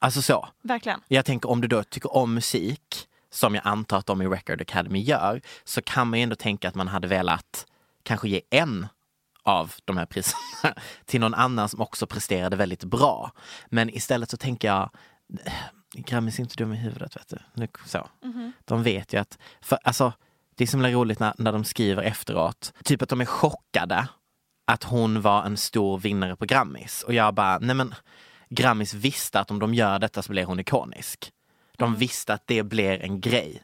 Alltså 0.00 0.22
så. 0.22 0.48
verkligen. 0.62 1.00
Jag 1.08 1.24
tänker 1.24 1.50
om 1.50 1.60
du 1.60 1.68
då 1.68 1.82
tycker 1.82 2.16
om 2.16 2.34
musik, 2.34 3.08
som 3.30 3.54
jag 3.54 3.66
antar 3.66 3.98
att 3.98 4.06
de 4.06 4.22
i 4.22 4.26
Record 4.26 4.60
Academy 4.60 5.00
gör, 5.00 5.40
så 5.64 5.82
kan 5.82 6.08
man 6.08 6.18
ju 6.18 6.22
ändå 6.22 6.36
tänka 6.36 6.68
att 6.68 6.74
man 6.74 6.88
hade 6.88 7.08
velat 7.08 7.66
kanske 8.02 8.28
ge 8.28 8.40
en 8.50 8.86
av 9.42 9.74
de 9.84 9.96
här 9.96 10.06
priserna 10.06 10.74
till 11.04 11.20
någon 11.20 11.34
annan 11.34 11.68
som 11.68 11.80
också 11.80 12.06
presterade 12.06 12.56
väldigt 12.56 12.84
bra. 12.84 13.32
Men 13.66 13.90
istället 13.90 14.30
så 14.30 14.36
tänker 14.36 14.68
jag, 14.68 14.90
eh, 15.44 15.52
Grammis 15.94 16.38
är 16.38 16.42
inte 16.42 16.56
dum 16.56 16.72
i 16.72 16.76
huvudet. 16.76 17.16
Vet 17.16 17.28
du. 17.28 17.38
Nu, 17.54 17.68
så. 17.86 18.08
De 18.64 18.82
vet 18.82 19.12
ju 19.12 19.20
att, 19.20 19.38
för, 19.60 19.78
alltså, 19.84 20.12
det 20.54 20.64
är 20.64 20.68
så 20.68 20.76
himla 20.76 20.90
roligt 20.90 21.18
när, 21.20 21.34
när 21.38 21.52
de 21.52 21.64
skriver 21.64 22.02
efteråt, 22.02 22.72
typ 22.84 23.02
att 23.02 23.08
de 23.08 23.20
är 23.20 23.24
chockade 23.24 24.08
att 24.64 24.84
hon 24.84 25.20
var 25.20 25.44
en 25.44 25.56
stor 25.56 25.98
vinnare 25.98 26.36
på 26.36 26.44
Grammis. 26.44 27.02
Och 27.02 27.14
jag 27.14 27.34
bara, 27.34 27.58
nej 27.58 27.74
men 27.74 27.94
Grammis 28.50 28.94
visste 28.94 29.40
att 29.40 29.50
om 29.50 29.58
de 29.58 29.74
gör 29.74 29.98
detta 29.98 30.22
så 30.22 30.32
blir 30.32 30.44
hon 30.44 30.60
ikonisk. 30.60 31.32
De 31.76 31.96
visste 31.96 32.34
att 32.34 32.46
det 32.46 32.62
blir 32.62 33.02
en 33.02 33.20
grej. 33.20 33.62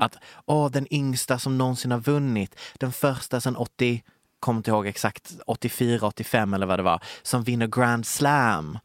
Att, 0.00 0.16
åh, 0.46 0.70
den 0.70 0.94
yngsta 0.94 1.38
som 1.38 1.58
någonsin 1.58 1.90
har 1.90 1.98
vunnit, 1.98 2.56
den 2.74 2.92
första 2.92 3.40
sedan 3.40 3.56
80, 3.56 4.02
kommer 4.40 4.56
inte 4.58 4.70
ihåg 4.70 4.86
exakt, 4.86 5.32
84, 5.46 6.06
85 6.06 6.54
eller 6.54 6.66
vad 6.66 6.78
det 6.78 6.82
var, 6.82 7.00
som 7.22 7.42
vinner 7.42 7.66
Grand 7.66 8.06
Slam. 8.06 8.78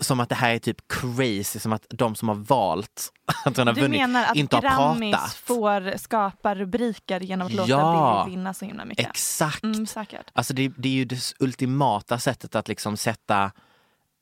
Som 0.00 0.20
att 0.20 0.28
det 0.28 0.34
här 0.34 0.54
är 0.54 0.58
typ 0.58 0.88
crazy, 0.88 1.58
som 1.58 1.72
att 1.72 1.86
de 1.88 2.14
som 2.14 2.28
har 2.28 2.34
valt 2.34 3.12
att 3.44 3.56
hon 3.56 3.66
har 3.66 3.74
Du 3.74 3.80
vunnit 3.80 4.00
menar 4.00 4.24
att 4.24 4.36
inte 4.36 4.56
har 4.56 4.62
Grammis 4.62 5.12
pratat. 5.14 5.34
får 5.34 5.98
skapa 5.98 6.54
rubriker 6.54 7.20
genom 7.20 7.46
att 7.46 7.52
låta 7.52 7.70
Ja. 7.70 8.22
Billie 8.24 8.36
vinna 8.36 8.54
så 8.54 8.64
himla 8.64 8.84
mycket? 8.84 9.06
Exakt. 9.08 9.62
Mm, 9.64 9.86
säkert. 9.86 10.30
Alltså 10.32 10.54
det, 10.54 10.72
det 10.76 10.88
är 10.88 10.92
ju 10.92 11.04
det 11.04 11.32
ultimata 11.38 12.18
sättet 12.18 12.54
att 12.54 12.68
liksom 12.68 12.96
sätta 12.96 13.50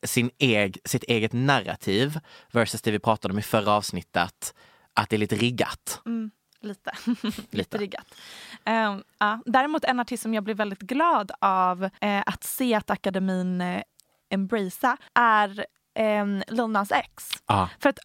sin 0.02 0.30
eg, 0.38 0.78
sitt 0.84 1.04
eget 1.04 1.32
narrativ 1.32 2.20
versus 2.52 2.82
det 2.82 2.90
vi 2.90 2.98
pratade 2.98 3.32
om 3.32 3.38
i 3.38 3.42
förra 3.42 3.72
avsnittet, 3.72 4.54
att 4.94 5.10
det 5.10 5.16
är 5.16 5.18
lite 5.18 5.36
riggat. 5.36 6.00
Mm, 6.06 6.30
lite. 6.60 6.92
Lite. 7.50 7.78
riggat. 7.78 8.14
Ehm, 8.64 9.02
ja. 9.18 9.42
Däremot 9.46 9.84
en 9.84 10.00
artist 10.00 10.22
som 10.22 10.34
jag 10.34 10.44
blev 10.44 10.56
väldigt 10.56 10.80
glad 10.80 11.30
av 11.40 11.84
eh, 11.84 12.22
att 12.26 12.44
se 12.44 12.74
att 12.74 12.90
akademin 12.90 13.60
eh, 13.60 13.82
embracea 14.30 14.96
är 15.14 15.66
eh, 15.94 16.26
Lil 16.48 16.66
Nas 16.66 16.92
X. 16.92 17.30
Ja. 17.46 17.68
För 17.78 17.88
att 17.88 17.98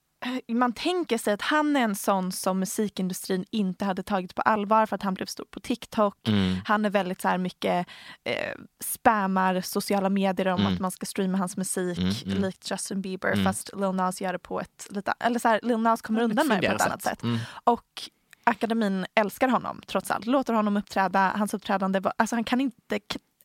man 0.47 0.73
tänker 0.73 1.17
sig 1.17 1.33
att 1.33 1.41
han 1.41 1.75
är 1.75 1.81
en 1.81 1.95
sån 1.95 2.31
som 2.31 2.59
musikindustrin 2.59 3.45
inte 3.51 3.85
hade 3.85 4.03
tagit 4.03 4.35
på 4.35 4.41
allvar 4.41 4.85
för 4.85 4.95
att 4.95 5.03
han 5.03 5.13
blev 5.13 5.25
stor 5.25 5.45
på 5.45 5.59
TikTok. 5.59 6.27
Mm. 6.27 6.55
Han 6.65 6.85
är 6.85 6.89
väldigt 6.89 7.21
så 7.21 7.27
här 7.27 7.37
mycket 7.37 7.87
eh, 8.23 8.53
spammar 8.83 9.61
sociala 9.61 10.09
medier 10.09 10.47
om 10.47 10.59
Mm. 10.61 10.73
att 10.73 10.79
man 10.79 10.91
ska 10.91 11.05
streama 11.05 11.37
hans 11.37 11.57
musik 11.57 11.97
Mm, 11.99 12.13
mm. 12.25 12.41
likt 12.41 12.71
Justin 12.71 13.01
Bieber 13.01 13.31
Mm. 13.31 13.45
fast 13.45 13.69
Lil 13.75 13.91
Nas 13.91 14.21
gör 14.21 14.33
det 14.33 14.39
på 14.39 14.61
ett 14.61 14.87
lite, 14.89 15.13
eller 15.19 15.39
så 15.39 15.47
här, 15.47 15.59
Lil 15.63 15.77
Nas 15.77 16.01
kommer 16.01 16.21
undan 16.21 16.47
med 16.47 16.61
det 16.61 16.69
på 16.69 16.75
ett 16.75 16.81
annat 16.81 17.01
sätt. 17.01 17.23
Mm. 17.23 17.37
Och 17.63 18.09
akademin 18.43 19.05
älskar 19.15 19.47
honom 19.47 19.81
trots 19.87 20.11
allt, 20.11 20.25
låter 20.25 20.53
honom 20.53 20.77
uppträda. 20.77 21.33
Hans 21.37 21.53
uppträdande, 21.53 21.99
var, 21.99 22.13
alltså 22.17 22.35
han 22.35 22.43
kan 22.43 22.61
inte 22.61 22.99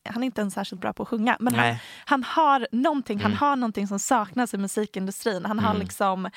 han 0.05 0.23
är 0.23 0.25
inte 0.25 0.41
ens 0.41 0.53
särskilt 0.53 0.81
bra 0.81 0.93
på 0.93 1.03
att 1.03 1.09
sjunga, 1.09 1.37
men 1.39 1.55
han, 1.55 1.75
han 2.05 2.23
har 2.23 2.67
någonting, 2.71 3.19
han 3.19 3.31
Mm. 3.31 3.37
har 3.37 3.55
någonting 3.55 3.87
som 3.87 3.99
saknas 3.99 4.53
i 4.53 4.57
musikindustrin. 4.57 5.45
Han 5.45 5.59
har 5.59 5.69
Mm. 5.69 5.81
liksom 5.81 6.29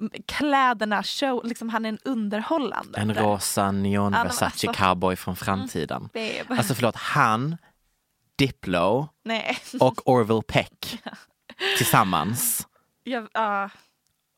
mm, 0.00 0.12
kläderna, 0.26 1.02
show, 1.02 1.44
liksom 1.44 1.68
han 1.68 1.84
är 1.84 1.88
en 1.88 1.98
underhållande. 2.04 2.98
En 3.00 3.14
rosa 3.14 3.72
neon 3.72 4.12
Ja, 4.12 4.22
Versace 4.22 4.44
alltså. 4.44 4.72
cowboy 4.72 5.16
från 5.16 5.36
framtiden. 5.36 6.08
Babe. 6.14 6.44
Alltså 6.48 6.74
förlåt, 6.74 6.96
han, 6.96 7.56
Diplo 8.38 9.08
Nej. 9.24 9.58
och 9.80 10.08
Orville 10.08 10.42
Peck 10.42 11.02
tillsammans. 11.76 12.66
Jag, 13.04 13.28
ja, 13.32 13.70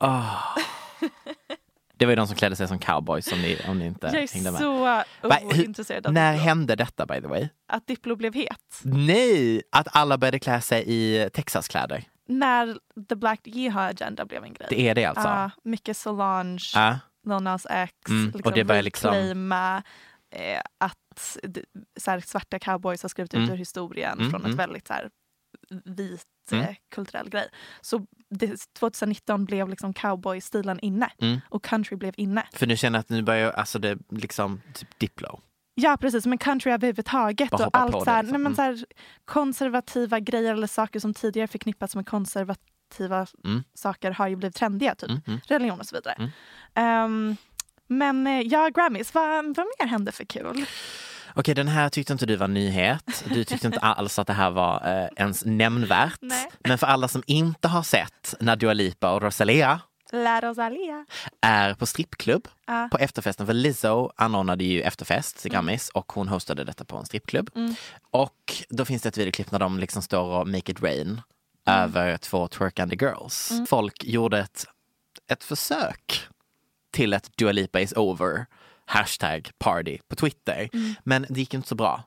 Åh. 0.00 0.57
Det 1.98 2.06
var 2.06 2.12
ju 2.12 2.16
de 2.16 2.26
som 2.26 2.37
klädde 2.37 2.56
sig 2.56 2.68
som 2.68 2.78
cowboys 2.78 3.32
om 3.32 3.42
ni, 3.42 3.58
om 3.68 3.78
ni 3.78 3.87
inte 3.87 4.06
jag 4.06 4.14
är 4.22 4.34
hängde 4.34 4.50
med. 4.50 4.61
så 4.61 4.78
Va, 4.82 5.04
hur- 5.22 5.46
ointresserad 5.62 6.06
av 6.06 6.12
När 6.12 6.32
Diplo. 6.32 6.44
hände 6.44 6.76
detta 6.76 7.06
by 7.06 7.20
the 7.20 7.26
way? 7.26 7.48
att 7.68 7.87
Diplo 7.87 8.16
blev 8.16 8.34
het. 8.34 8.80
Nej, 8.82 9.62
att 9.72 9.88
alla 9.96 10.18
började 10.18 10.38
klä 10.38 10.61
sig 10.61 10.84
i 10.87 11.30
Texaskläder. 11.34 12.04
När 12.28 12.78
The 13.08 13.14
Black 13.16 13.40
Yeehaw 13.44 13.90
Agenda 13.90 14.24
blev 14.24 14.44
en 14.44 14.52
grej. 14.54 14.66
Det 14.70 14.88
är 14.88 14.94
det 14.94 15.04
alltså? 15.04 15.28
Ja, 15.28 15.50
mycket 15.64 15.96
Solange, 15.96 16.70
Ja. 16.74 16.98
Lil 17.26 17.42
Nas 17.42 17.66
X, 17.70 17.92
Mm, 18.08 18.28
och 18.28 18.34
liksom 18.37 18.52
det 18.54 18.64
börjar 18.64 18.82
liksom- 18.82 19.11
reclaima, 19.11 19.82
eh, 20.30 20.61
att 20.78 21.37
så 22.00 22.11
här, 22.11 22.20
svarta 22.20 22.58
cowboys 22.58 23.02
har 23.02 23.08
skrivit 23.08 23.34
ut 23.34 23.38
Mm. 23.38 23.50
ur 23.50 23.56
historien 23.56 24.18
Mm, 24.18 24.30
från 24.30 24.40
mm. 24.40 24.52
ett 24.52 24.58
väldigt 24.58 24.87
så 24.87 24.92
här, 24.92 25.11
vit 25.85 26.24
Mm. 26.52 26.64
eh, 26.64 26.74
kulturell 26.94 27.28
grej. 27.28 27.48
Så 27.81 28.07
det, 28.31 28.61
2019 28.78 29.44
blev 29.44 29.68
liksom 29.68 29.94
cowboy-stilen 29.94 30.81
inne 30.81 31.11
Mm. 31.18 31.40
och 31.48 31.64
country 31.64 31.96
blev 31.96 32.14
inne. 32.16 32.46
För 32.52 32.66
nu 32.66 32.76
känner 32.76 32.98
jag 32.98 33.00
att 33.00 33.09
nu 33.09 33.22
börjar 33.22 33.50
alltså 33.50 33.78
det 33.78 33.98
liksom 34.11 34.61
typ 34.74 34.98
Diplo. 34.98 35.40
Ja 35.74 35.96
precis, 36.00 36.26
men 36.26 36.38
country 36.38 36.72
överhuvudtaget 36.72 37.52
och 37.52 37.68
allt 37.72 37.92
så 37.92 38.04
här, 38.11 38.22
liksom. 38.22 38.33
nej, 38.33 38.38
men 38.42 38.57
så 38.57 38.62
här, 38.62 38.85
konservativa 39.24 40.20
grejer 40.20 40.52
eller 40.52 40.66
saker 40.66 41.00
som 41.00 41.14
tidigare 41.14 41.48
förknippats 41.48 41.96
med 41.96 42.07
konservativa 42.09 43.26
Mm. 43.44 43.62
saker 43.74 44.11
har 44.11 44.28
ju 44.28 44.37
blivit 44.37 44.57
trendiga, 44.57 44.94
typ 44.94 45.11
Mm, 45.11 45.20
mm. 45.26 45.40
religion 45.46 45.81
och 45.81 45.87
så 45.87 45.96
vidare. 45.96 46.14
Mm. 46.18 46.31
Ehm, 46.74 47.37
men 47.87 48.26
eh, 48.26 48.40
ja, 48.40 48.68
Grammys, 48.68 49.14
vad, 49.14 49.44
vad 49.57 49.66
mer 49.81 49.87
hände 49.87 50.12
för 50.12 50.24
kul? 50.24 50.66
Okej, 51.38 51.55
den 51.55 51.68
här 51.68 51.88
tyckte 51.88 52.12
inte 52.12 52.27
du 52.27 52.37
var 52.37 52.48
nyhet. 52.48 53.24
Du 53.35 53.44
tyckte 53.44 53.66
inte 53.66 53.79
alls 53.79 54.18
att 54.18 54.27
det 54.27 54.33
här 54.33 54.51
var 54.51 55.03
eh, 55.03 55.09
ens 55.16 55.44
nämnvärt. 55.44 56.18
Nej. 56.20 56.51
Men 56.59 56.79
för 56.79 56.87
alla 56.87 57.09
som 57.09 57.22
inte 57.27 57.68
har 57.68 57.83
sett 57.83 58.35
när 58.40 58.57
Dua 58.57 58.72
Lipa 58.72 59.12
och 59.14 59.22
Rosalia 59.22 59.81
La 60.12 60.40
Rosalia. 60.40 61.07
är 61.40 61.74
på 61.74 61.87
strippklubb 61.87 62.48
Ja. 62.66 62.88
på 62.92 62.98
efterfesten. 62.98 63.46
För 63.46 63.53
Lizzo 63.53 64.11
anordnade 64.16 64.64
ju 64.64 64.83
efterfest 64.83 65.42
till 65.42 65.51
Grammis 65.51 65.88
och 65.88 66.12
hon 66.12 66.29
hostade 66.29 66.64
detta 66.64 66.85
på 66.85 66.96
en 66.96 67.07
strippklubb. 67.07 67.51
Mm. 67.55 67.74
Och 68.11 68.62
då 68.68 68.85
finns 68.85 69.03
det 69.03 69.09
ett 69.09 69.18
videoklipp 69.18 69.51
när 69.51 69.59
de 69.59 69.79
liksom 69.79 70.03
står 70.03 70.22
och 70.40 70.48
make 70.48 70.72
it 70.72 70.83
rain 70.83 71.20
över 71.66 72.16
två 72.16 72.48
twerkande 72.48 72.96
girls. 73.01 73.53
Folk 73.68 74.05
gjorde 74.05 74.38
ett, 74.38 74.64
ett 75.31 75.44
försök 75.44 76.29
till 76.90 77.12
ett 77.12 77.31
Dua 77.37 77.53
Lipa 77.53 77.81
is 77.81 77.92
over 77.92 78.46
hashtag 78.88 79.51
party 79.59 79.98
på 80.09 80.16
Twitter. 80.16 80.68
Men 81.05 81.27
det 81.29 81.40
gick 81.40 81.55
inte 81.55 81.68
så 81.68 81.74
bra. 81.74 82.03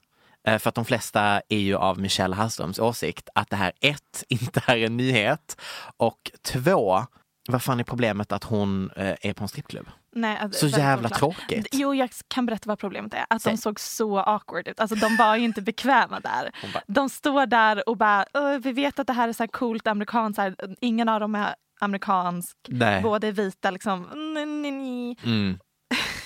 Eh, 0.47 0.57
För 0.59 0.69
att 0.69 0.75
de 0.75 0.85
flesta 0.85 1.41
är 1.49 1.57
ju 1.59 1.75
av 1.75 1.99
Michelle 1.99 2.35
Hallströms 2.35 2.79
åsikt 2.79 3.29
att 3.35 3.49
det 3.49 3.55
här 3.55 3.71
ett, 3.81 4.23
inte 4.29 4.61
är 4.67 4.77
en 4.77 4.97
nyhet 4.97 5.61
och 5.97 6.31
två, 6.43 7.05
vad 7.49 7.63
fan 7.63 7.79
är 7.79 7.83
problemet 7.83 8.31
att 8.31 8.43
hon 8.43 8.91
eh, 8.95 9.15
är 9.21 9.33
på 9.33 9.43
en 9.43 9.47
strippklubb? 9.47 9.87
Nej, 10.15 10.37
att- 10.37 10.55
Så 10.55 10.67
jävla 10.67 11.07
oklart. 11.07 11.19
tråkigt. 11.19 11.67
Jo, 11.71 11.93
jag 11.95 12.09
kan 12.27 12.45
berätta 12.45 12.63
vad 12.67 12.79
problemet 12.79 13.13
är. 13.13 13.25
Att 13.29 13.41
Säg. 13.41 13.53
de 13.53 13.57
såg 13.57 13.79
så 13.79 14.19
awkward 14.19 14.67
ut. 14.67 14.79
Alltså 14.79 14.95
de 14.95 15.17
var 15.17 15.35
ju 15.35 15.43
inte 15.45 15.61
bekväma 15.71 16.19
där. 16.19 16.51
Bara- 16.73 16.83
De 16.87 17.09
står 17.09 17.45
där 17.45 17.89
och 17.89 17.97
bara, 17.97 18.25
"Åh, 18.33 18.57
vi 18.57 18.71
vet 18.71 18.99
att 18.99 19.07
det 19.07 19.13
här 19.13 19.29
är 19.29 19.33
så 19.33 19.43
här 19.43 19.47
coolt 19.47 19.87
amerikanskt. 19.87 20.39
Ingen 20.81 21.09
av 21.09 21.19
dem 21.19 21.35
är 21.35 21.55
amerikansk. 21.79 22.57
Nej. 22.67 23.01
Båda 23.01 23.27
är 23.27 23.31
vita 23.31 23.71
liksom. 23.71 24.01
Nej. 24.33 25.15
Mm. 25.23 25.59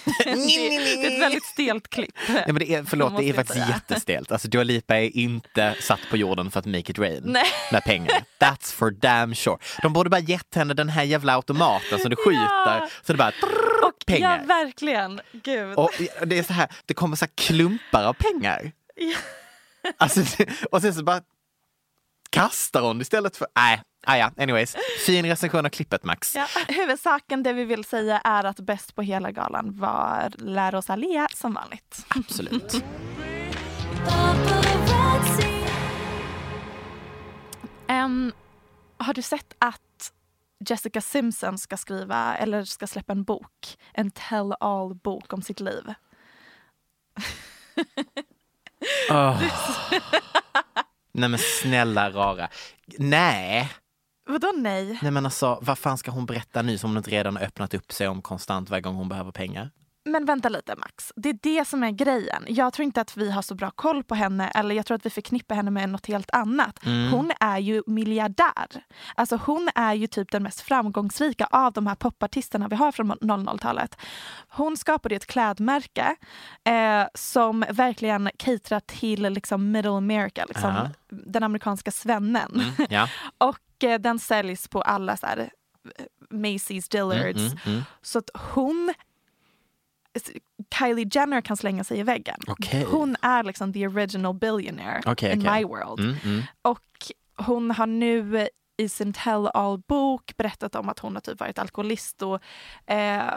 Det, 0.23 0.33
det 0.33 1.07
är 1.07 1.15
ett 1.15 1.21
väldigt 1.21 1.45
stelt 1.45 1.87
klipp. 1.89 2.11
Ja, 2.27 2.33
men 2.45 2.55
det 2.55 2.73
är, 2.73 2.83
förlåt, 2.83 3.17
det 3.17 3.29
är 3.29 3.33
faktiskt 3.33 3.53
säga. 3.59 3.67
jättestelt. 3.67 4.31
Alltså 4.31 4.47
Dua 4.47 4.63
Lipa 4.63 4.95
är 4.97 5.17
inte 5.17 5.75
satt 5.81 5.99
på 6.09 6.17
jorden 6.17 6.51
för 6.51 6.59
att 6.59 6.65
make 6.65 6.79
it 6.91 6.99
rain 6.99 7.21
Nej. 7.25 7.45
med 7.71 7.83
pengar. 7.83 8.23
That's 8.39 8.73
for 8.73 8.91
damn 8.91 9.35
sure. 9.35 9.57
De 9.81 9.93
borde 9.93 10.09
bara 10.09 10.19
gett 10.21 10.55
henne 10.55 10.73
den 10.73 10.89
här 10.89 11.03
jävla 11.03 11.33
automaten 11.35 11.99
som 11.99 12.09
du 12.09 12.15
skjuter. 12.15 12.41
Ja. 12.41 12.87
Så 13.03 13.13
det 13.13 13.17
bara 13.17 13.31
Och 13.87 14.05
pengar. 14.05 14.37
Ja, 14.39 14.45
verkligen. 14.45 15.21
Gud. 15.31 15.75
Och 15.75 15.91
det 16.25 16.39
är 16.39 16.43
så 16.43 16.53
här, 16.53 16.67
det 16.85 16.93
kommer 16.93 17.15
så 17.15 17.25
klumpar 17.35 18.03
av 18.03 18.13
pengar. 18.13 18.71
Ja. 18.95 19.15
Alltså, 19.97 20.19
det- 20.37 20.49
och 20.71 20.81
sen 20.81 20.93
så 20.93 21.03
bara 21.03 21.21
kastar 22.35 22.81
hon 22.81 23.01
istället 23.01 23.37
för... 23.37 23.47
Nej, 23.55 23.81
ah, 24.05 24.15
ja, 24.15 24.31
anyways. 24.37 24.75
Fin 25.05 25.25
recension 25.25 25.65
av 25.65 25.69
klippet 25.69 26.03
Max. 26.03 26.35
Ja. 26.35 26.47
Huvudsaken, 26.67 27.43
det 27.43 27.53
vi 27.53 27.65
vill 27.65 27.83
säga 27.83 28.19
är 28.19 28.43
att 28.43 28.59
bäst 28.59 28.95
på 28.95 29.01
hela 29.01 29.31
galan 29.31 29.79
var 29.79 30.31
La 30.37 30.71
Rosalia 30.71 31.27
som 31.33 31.53
vanligt. 31.53 32.05
Absolut. 32.07 32.83
Em, 37.87 38.31
har 38.97 39.13
du 39.13 39.21
sett 39.21 39.53
att 39.59 40.11
Jessica 40.69 41.01
Simpson 41.01 41.57
ska 41.57 41.77
skriva 41.77 42.35
eller 42.35 42.63
ska 42.63 42.87
släppa 42.87 43.13
en 43.13 43.23
bok? 43.23 43.77
En 43.93 44.11
tell-all 44.11 44.95
bok 44.95 45.33
om 45.33 45.41
sitt 45.41 45.59
liv. 45.59 45.93
Åh. 49.09 49.43
Nej 51.17 51.29
men 51.29 51.39
snälla 51.39 52.09
rara. 52.11 52.49
Nej. 52.97 53.71
Vadå 54.29 54.53
nej? 54.57 54.99
Nej 55.01 55.11
men 55.11 55.25
alltså 55.25 55.59
vad 55.61 55.77
fan 55.77 55.97
ska 55.97 56.11
hon 56.11 56.25
berätta 56.25 56.61
nu 56.61 56.77
som 56.77 56.89
hon 56.89 56.97
inte 56.97 57.11
redan 57.11 57.35
har 57.35 57.43
öppnat 57.43 57.73
upp 57.73 57.91
sig 57.91 58.07
om 58.07 58.21
konstant 58.21 58.69
varje 58.69 58.81
gång 58.81 58.95
hon 58.95 59.09
behöver 59.09 59.31
pengar? 59.31 59.71
Men 60.05 60.25
vänta 60.25 60.49
lite 60.49 60.75
Max, 60.75 61.13
det 61.15 61.29
är 61.29 61.39
det 61.41 61.65
som 61.65 61.83
är 61.83 61.91
grejen. 61.91 62.43
Jag 62.47 62.73
tror 62.73 62.83
inte 62.83 63.01
att 63.01 63.17
vi 63.17 63.31
har 63.31 63.41
så 63.41 63.55
bra 63.55 63.71
koll 63.71 64.03
på 64.03 64.15
henne 64.15 64.47
eller 64.47 64.75
jag 64.75 64.85
tror 64.85 64.95
att 64.95 65.05
vi 65.05 65.09
förknippar 65.09 65.55
henne 65.55 65.71
med 65.71 65.89
något 65.89 66.05
helt 66.05 66.29
annat. 66.33 66.85
Mm. 66.85 67.11
Hon 67.11 67.31
är 67.39 67.57
ju 67.57 67.83
miljardär. 67.87 68.67
Alltså 69.15 69.39
hon 69.45 69.69
är 69.75 69.93
ju 69.93 70.07
typ 70.07 70.31
den 70.31 70.43
mest 70.43 70.61
framgångsrika 70.61 71.47
av 71.51 71.73
de 71.73 71.87
här 71.87 71.95
popartisterna 71.95 72.67
vi 72.67 72.75
har 72.75 72.91
från 72.91 73.11
00-talet. 73.11 73.97
Hon 74.47 74.77
skapade 74.77 75.15
ett 75.15 75.25
klädmärke 75.25 76.15
eh, 76.63 77.07
som 77.13 77.65
verkligen 77.69 78.29
caterar 78.37 78.79
till 78.79 79.21
liksom 79.21 79.71
middle 79.71 79.91
America, 79.91 80.45
liksom, 80.47 80.69
Aha. 80.69 80.89
den 81.09 81.43
amerikanska 81.43 81.91
svennen. 81.91 82.51
Mm, 82.55 82.87
ja. 82.89 83.09
Och 83.37 83.83
eh, 83.83 83.99
den 83.99 84.19
säljs 84.19 84.67
på 84.67 84.81
alla 84.81 85.17
så 85.17 85.25
här, 85.25 85.37
eh, 85.37 86.05
Macy's, 86.29 86.91
Dillards. 86.91 87.39
Mm, 87.39 87.51
mm, 87.51 87.57
mm. 87.65 87.83
Så 88.01 88.19
att 88.19 88.29
hon 88.33 88.93
Kylie 90.79 91.09
Jenner 91.11 91.41
kan 91.41 91.57
slänga 91.57 91.83
sig 91.83 91.99
i 91.99 92.03
väggen. 92.03 92.39
Okej. 92.47 92.83
Hon 92.83 93.15
är 93.21 93.43
liksom 93.43 93.73
the 93.73 93.87
original 93.87 94.33
billionaire 94.33 95.01
Okej, 95.05 95.33
in 95.33 95.47
okej. 95.47 95.59
my 95.59 95.65
world. 95.65 95.99
Mm, 95.99 96.15
mm. 96.23 96.43
Och 96.61 97.11
hon 97.37 97.71
har 97.71 97.87
nu 97.87 98.47
i 98.77 98.89
sin 98.89 99.13
tell-all-bok 99.13 100.37
berättat 100.37 100.75
om 100.75 100.89
att 100.89 100.99
hon 100.99 101.15
har 101.15 101.21
typ 101.21 101.39
varit 101.39 101.59
alkoholist 101.59 102.21
och 102.21 102.41
eh, 102.93 103.33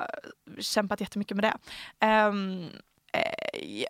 kämpat 0.59 1.01
jättemycket 1.01 1.37
med 1.37 1.45
det. 1.45 1.57
Eh, 2.07 2.33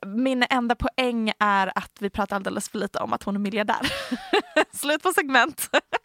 min 0.06 0.44
enda 0.50 0.74
poäng 0.74 1.32
är 1.38 1.78
att 1.78 1.92
vi 2.00 2.10
pratar 2.10 2.36
alldeles 2.36 2.68
för 2.68 2.78
lite 2.78 2.98
om 2.98 3.12
att 3.12 3.22
hon 3.22 3.34
är 3.34 3.40
miljardär. 3.40 3.92
Slut 4.76 5.02
på 5.02 5.12
segment. 5.12 5.70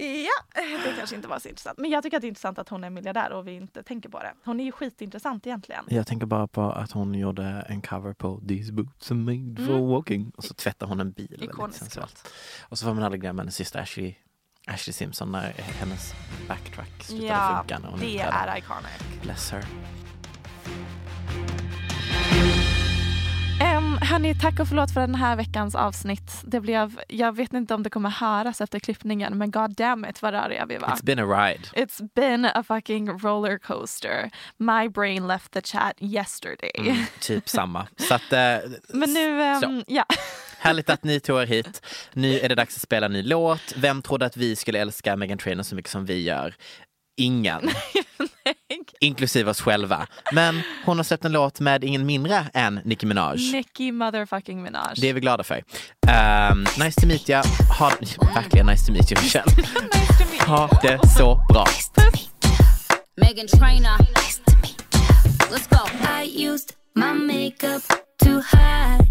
Ja, 0.00 0.60
det 0.84 0.94
kanske 0.98 1.16
inte 1.16 1.28
var 1.28 1.38
så 1.38 1.48
intressant. 1.48 1.78
Men 1.78 1.90
jag 1.90 2.02
tycker 2.02 2.16
att 2.16 2.20
det 2.20 2.26
är 2.26 2.28
intressant 2.28 2.58
att 2.58 2.68
hon 2.68 2.84
är 2.84 2.90
miljardär 2.90 3.32
och 3.32 3.46
vi 3.48 3.52
inte 3.52 3.82
tänker 3.82 4.08
på 4.08 4.18
det. 4.18 4.32
Hon 4.44 4.60
är 4.60 4.64
ju 4.64 4.72
skitintressant 4.72 5.46
egentligen. 5.46 5.84
Jag 5.88 6.06
tänker 6.06 6.26
bara 6.26 6.46
på 6.46 6.62
att 6.62 6.92
hon 6.92 7.14
gjorde 7.14 7.42
en 7.68 7.80
cover 7.82 8.12
på 8.12 8.40
These 8.48 8.72
boots 8.72 9.10
are 9.10 9.18
made 9.18 9.66
for 9.66 9.74
Mm. 9.74 9.88
walking 9.88 10.32
och 10.36 10.44
så 10.44 10.54
tvättar 10.54 10.86
hon 10.86 11.00
en 11.00 11.10
bil. 11.12 11.28
väldigt 11.30 11.50
Ikonisk 11.50 11.78
sensuellt. 11.78 12.28
Och 12.68 12.78
så 12.78 12.86
får 12.86 12.94
man 12.94 13.04
aldrig 13.04 13.20
glömma 13.20 13.42
hennes 13.42 13.54
syster 13.56 13.78
Ashley, 13.80 14.14
Ashley 14.66 14.92
Simpson 14.92 15.32
när 15.32 15.52
hennes 15.52 16.12
backtrack 16.48 17.02
slutade 17.02 17.26
Ja, 17.28 17.58
funka. 17.58 17.78
När 17.78 17.88
hon 17.88 18.00
det 18.00 18.18
är 18.18 18.58
iconic. 18.58 19.22
Bless 19.22 19.50
her. 19.52 19.64
Hörni, 24.08 24.34
tack 24.34 24.60
och 24.60 24.68
förlåt 24.68 24.90
för 24.94 25.00
den 25.00 25.14
här 25.14 25.36
veckans 25.36 25.74
avsnitt. 25.74 26.32
Det 26.44 26.60
blev, 26.60 27.00
jag 27.08 27.36
vet 27.36 27.52
inte 27.52 27.74
om 27.74 27.82
det 27.82 27.90
kommer 27.90 28.10
höras 28.10 28.60
efter 28.60 28.78
klippningen 28.78 29.38
men 29.38 29.50
god 29.50 29.74
damn 29.76 30.04
it 30.04 30.22
vad 30.22 30.32
röriga 30.34 30.66
vi 30.66 30.76
var. 30.78 30.88
It's 30.88 31.04
been 31.04 31.18
a 31.18 31.24
ride. 31.24 31.62
It's 31.74 32.08
been 32.14 32.44
a 32.44 32.62
fucking 32.68 33.18
roller 33.18 33.58
coaster. 33.58 34.30
My 34.56 34.88
brain 34.88 35.26
left 35.26 35.50
the 35.52 35.60
chat 35.60 35.92
yesterday. 36.00 36.70
Mm, 36.78 37.04
typ 37.20 37.48
samma. 37.58 37.86
Så 37.96 38.14
att, 38.14 38.32
eh, 38.32 38.38
Men 38.88 39.12
nu, 39.14 39.60
Så. 39.60 39.82
ja. 39.86 40.04
Härligt 40.58 40.90
att 40.90 41.04
ni 41.04 41.20
tog 41.24 41.40
er 41.42 41.46
hit. 41.46 41.82
Nu 42.12 42.38
är 42.38 42.48
det 42.48 42.54
dags 42.54 42.76
att 42.76 42.82
spela 42.82 43.06
en 43.06 43.12
ny 43.12 43.22
låt. 43.22 43.74
Vem 43.76 44.02
trodde 44.02 44.26
att 44.26 44.36
vi 44.36 44.56
skulle 44.56 44.78
älska 44.78 45.16
Meghan 45.16 45.38
Trainor 45.38 45.62
så 45.62 45.74
mycket 45.74 45.90
som 45.90 46.04
vi 46.06 46.22
gör? 46.22 46.54
Ingen. 47.16 47.70
Inklusive 49.00 49.50
oss 49.50 49.60
själva. 49.60 50.06
Men 50.32 50.60
hon 50.84 50.96
har 50.96 51.04
släppt 51.04 51.24
en 51.24 51.32
låt 51.32 51.60
med 51.60 51.84
ingen 51.84 52.06
mindre 52.06 52.46
än 52.54 52.80
Nicki 52.84 53.06
Minaj. 53.06 53.52
Nicki 53.52 53.92
motherfucking 53.92 54.62
Minaj. 54.62 54.94
Det 54.96 55.08
är 55.08 55.12
vi 55.14 55.20
glada 55.20 55.44
för. 55.44 55.62
Um, 56.52 56.66
nice 56.84 57.00
to 57.00 57.06
meet 57.06 57.30
you. 57.30 57.42
Ha, 57.78 57.92
verkligen 58.34 58.66
nice 58.66 58.86
to 58.86 58.92
meet 58.92 59.12
you 59.12 59.20
Michelle. 59.22 59.52
nice 59.56 60.18
to 60.18 60.24
meet 60.30 60.40
you. 60.40 60.56
Ha 60.56 60.68
det 60.82 61.08
så 61.08 61.44
bra. 61.48 61.64
Megan 63.16 63.46
Trainor. 63.48 63.98
Nice 63.98 64.40
to 64.46 64.52
meet 64.62 64.84
you. 64.94 65.50
Let's 65.50 65.66
go. 65.68 65.84
I 66.20 66.22
used 66.52 66.72
my 66.94 67.12
makeup 67.12 67.82
to 68.24 68.30
hide. 68.56 69.06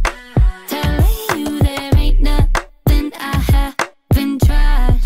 Telling 0.69 1.45
you 1.45 1.59
there 1.59 1.91
ain't 1.97 2.21
nothing 2.21 3.11
I 3.19 3.35
haven't 3.51 4.39
tried. 4.45 4.99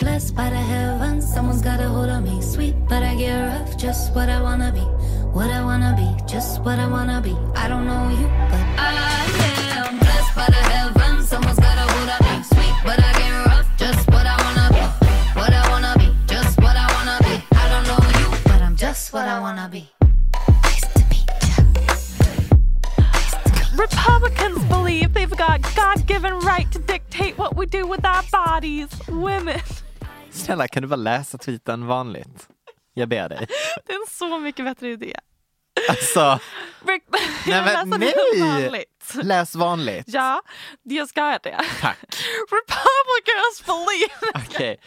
Blessed 0.00 0.34
by 0.36 0.50
the 0.50 0.56
heavens, 0.56 1.01
someone's 1.42 1.62
got 1.62 1.80
a 1.80 1.88
hold 1.88 2.08
of 2.08 2.22
me. 2.22 2.40
Sweet, 2.40 2.76
but 2.88 3.02
I 3.02 3.16
get 3.16 3.34
rough. 3.34 3.76
Just 3.76 4.14
what 4.14 4.28
I 4.28 4.40
wanna 4.40 4.70
be. 4.70 4.86
What 5.36 5.50
I 5.50 5.64
wanna 5.64 5.92
be. 5.96 6.08
Just 6.32 6.62
what 6.62 6.78
I 6.78 6.86
wanna 6.86 7.20
be. 7.20 7.34
I 7.56 7.66
don't 7.66 7.84
know 7.84 8.04
you, 8.20 8.28
but 8.52 8.64
I 8.78 8.90
am 9.74 9.98
blessed 9.98 10.34
by 10.36 10.46
the. 10.46 10.62
Someone's 11.24 11.58
got 11.58 11.76
a 11.82 11.86
hold 11.92 12.10
of 12.14 12.20
me. 12.28 12.34
Sweet, 12.52 12.74
but 12.86 12.98
I 13.08 13.12
get 13.20 13.32
rough. 13.46 13.68
Just 13.76 14.08
what 14.12 14.24
I 14.24 14.36
wanna 14.44 14.68
be. 14.76 14.84
What 15.40 15.52
I 15.52 15.62
wanna 15.72 15.94
be. 15.98 16.08
Just 16.32 16.60
what 16.62 16.76
I 16.76 16.86
wanna 16.94 17.18
be. 17.26 17.34
I 17.62 17.64
don't 17.72 17.86
know 17.90 18.02
you, 18.20 18.28
but 18.44 18.60
I'm 18.62 18.76
just 18.76 19.12
what 19.12 19.26
I 19.26 19.40
wanna 19.40 19.68
be. 19.68 19.82
Republicans 23.76 24.62
believe 24.68 25.12
they've 25.12 25.36
got 25.46 25.60
God-given 25.74 26.34
right 26.50 26.70
to 26.70 26.78
dictate 26.78 27.36
what 27.36 27.56
we 27.56 27.66
do 27.66 27.84
with 27.84 28.04
our 28.04 28.22
bodies. 28.30 28.90
Women. 29.08 29.60
Snälla 30.32 30.68
kan 30.68 30.82
du 30.82 30.88
bara 30.88 30.96
läsa 30.96 31.38
tweeten 31.38 31.86
vanligt? 31.86 32.48
Jag 32.94 33.08
ber 33.08 33.28
dig. 33.28 33.46
Det 33.86 33.92
är 33.92 33.96
en 33.96 34.06
så 34.10 34.38
mycket 34.38 34.64
bättre 34.64 34.90
idé. 34.90 35.14
Alltså, 35.88 36.38
Rick, 36.86 37.02
nej 37.46 37.62
men 37.64 38.00
nej! 38.00 38.14
vanligt. 38.40 39.14
Läs 39.22 39.54
vanligt. 39.54 40.04
Ja, 40.06 40.42
jag 40.82 41.08
ska 41.08 41.20
göra 41.20 41.38
det. 41.42 41.60
Tack. 41.80 41.98
Republicans 42.50 43.66
believe... 43.66 44.46
Okej. 44.46 44.80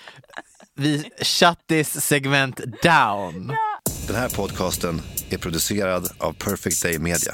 Vi 0.74 1.12
shut 1.22 1.68
this 1.68 2.06
segment 2.06 2.58
down. 2.84 3.56
Den 4.08 4.16
här 4.16 4.30
podcasten 4.30 5.02
är 5.30 5.38
producerad 5.38 6.10
av 6.20 6.34
Perfect 6.34 6.84
Day 6.84 7.00
Media. 7.00 7.34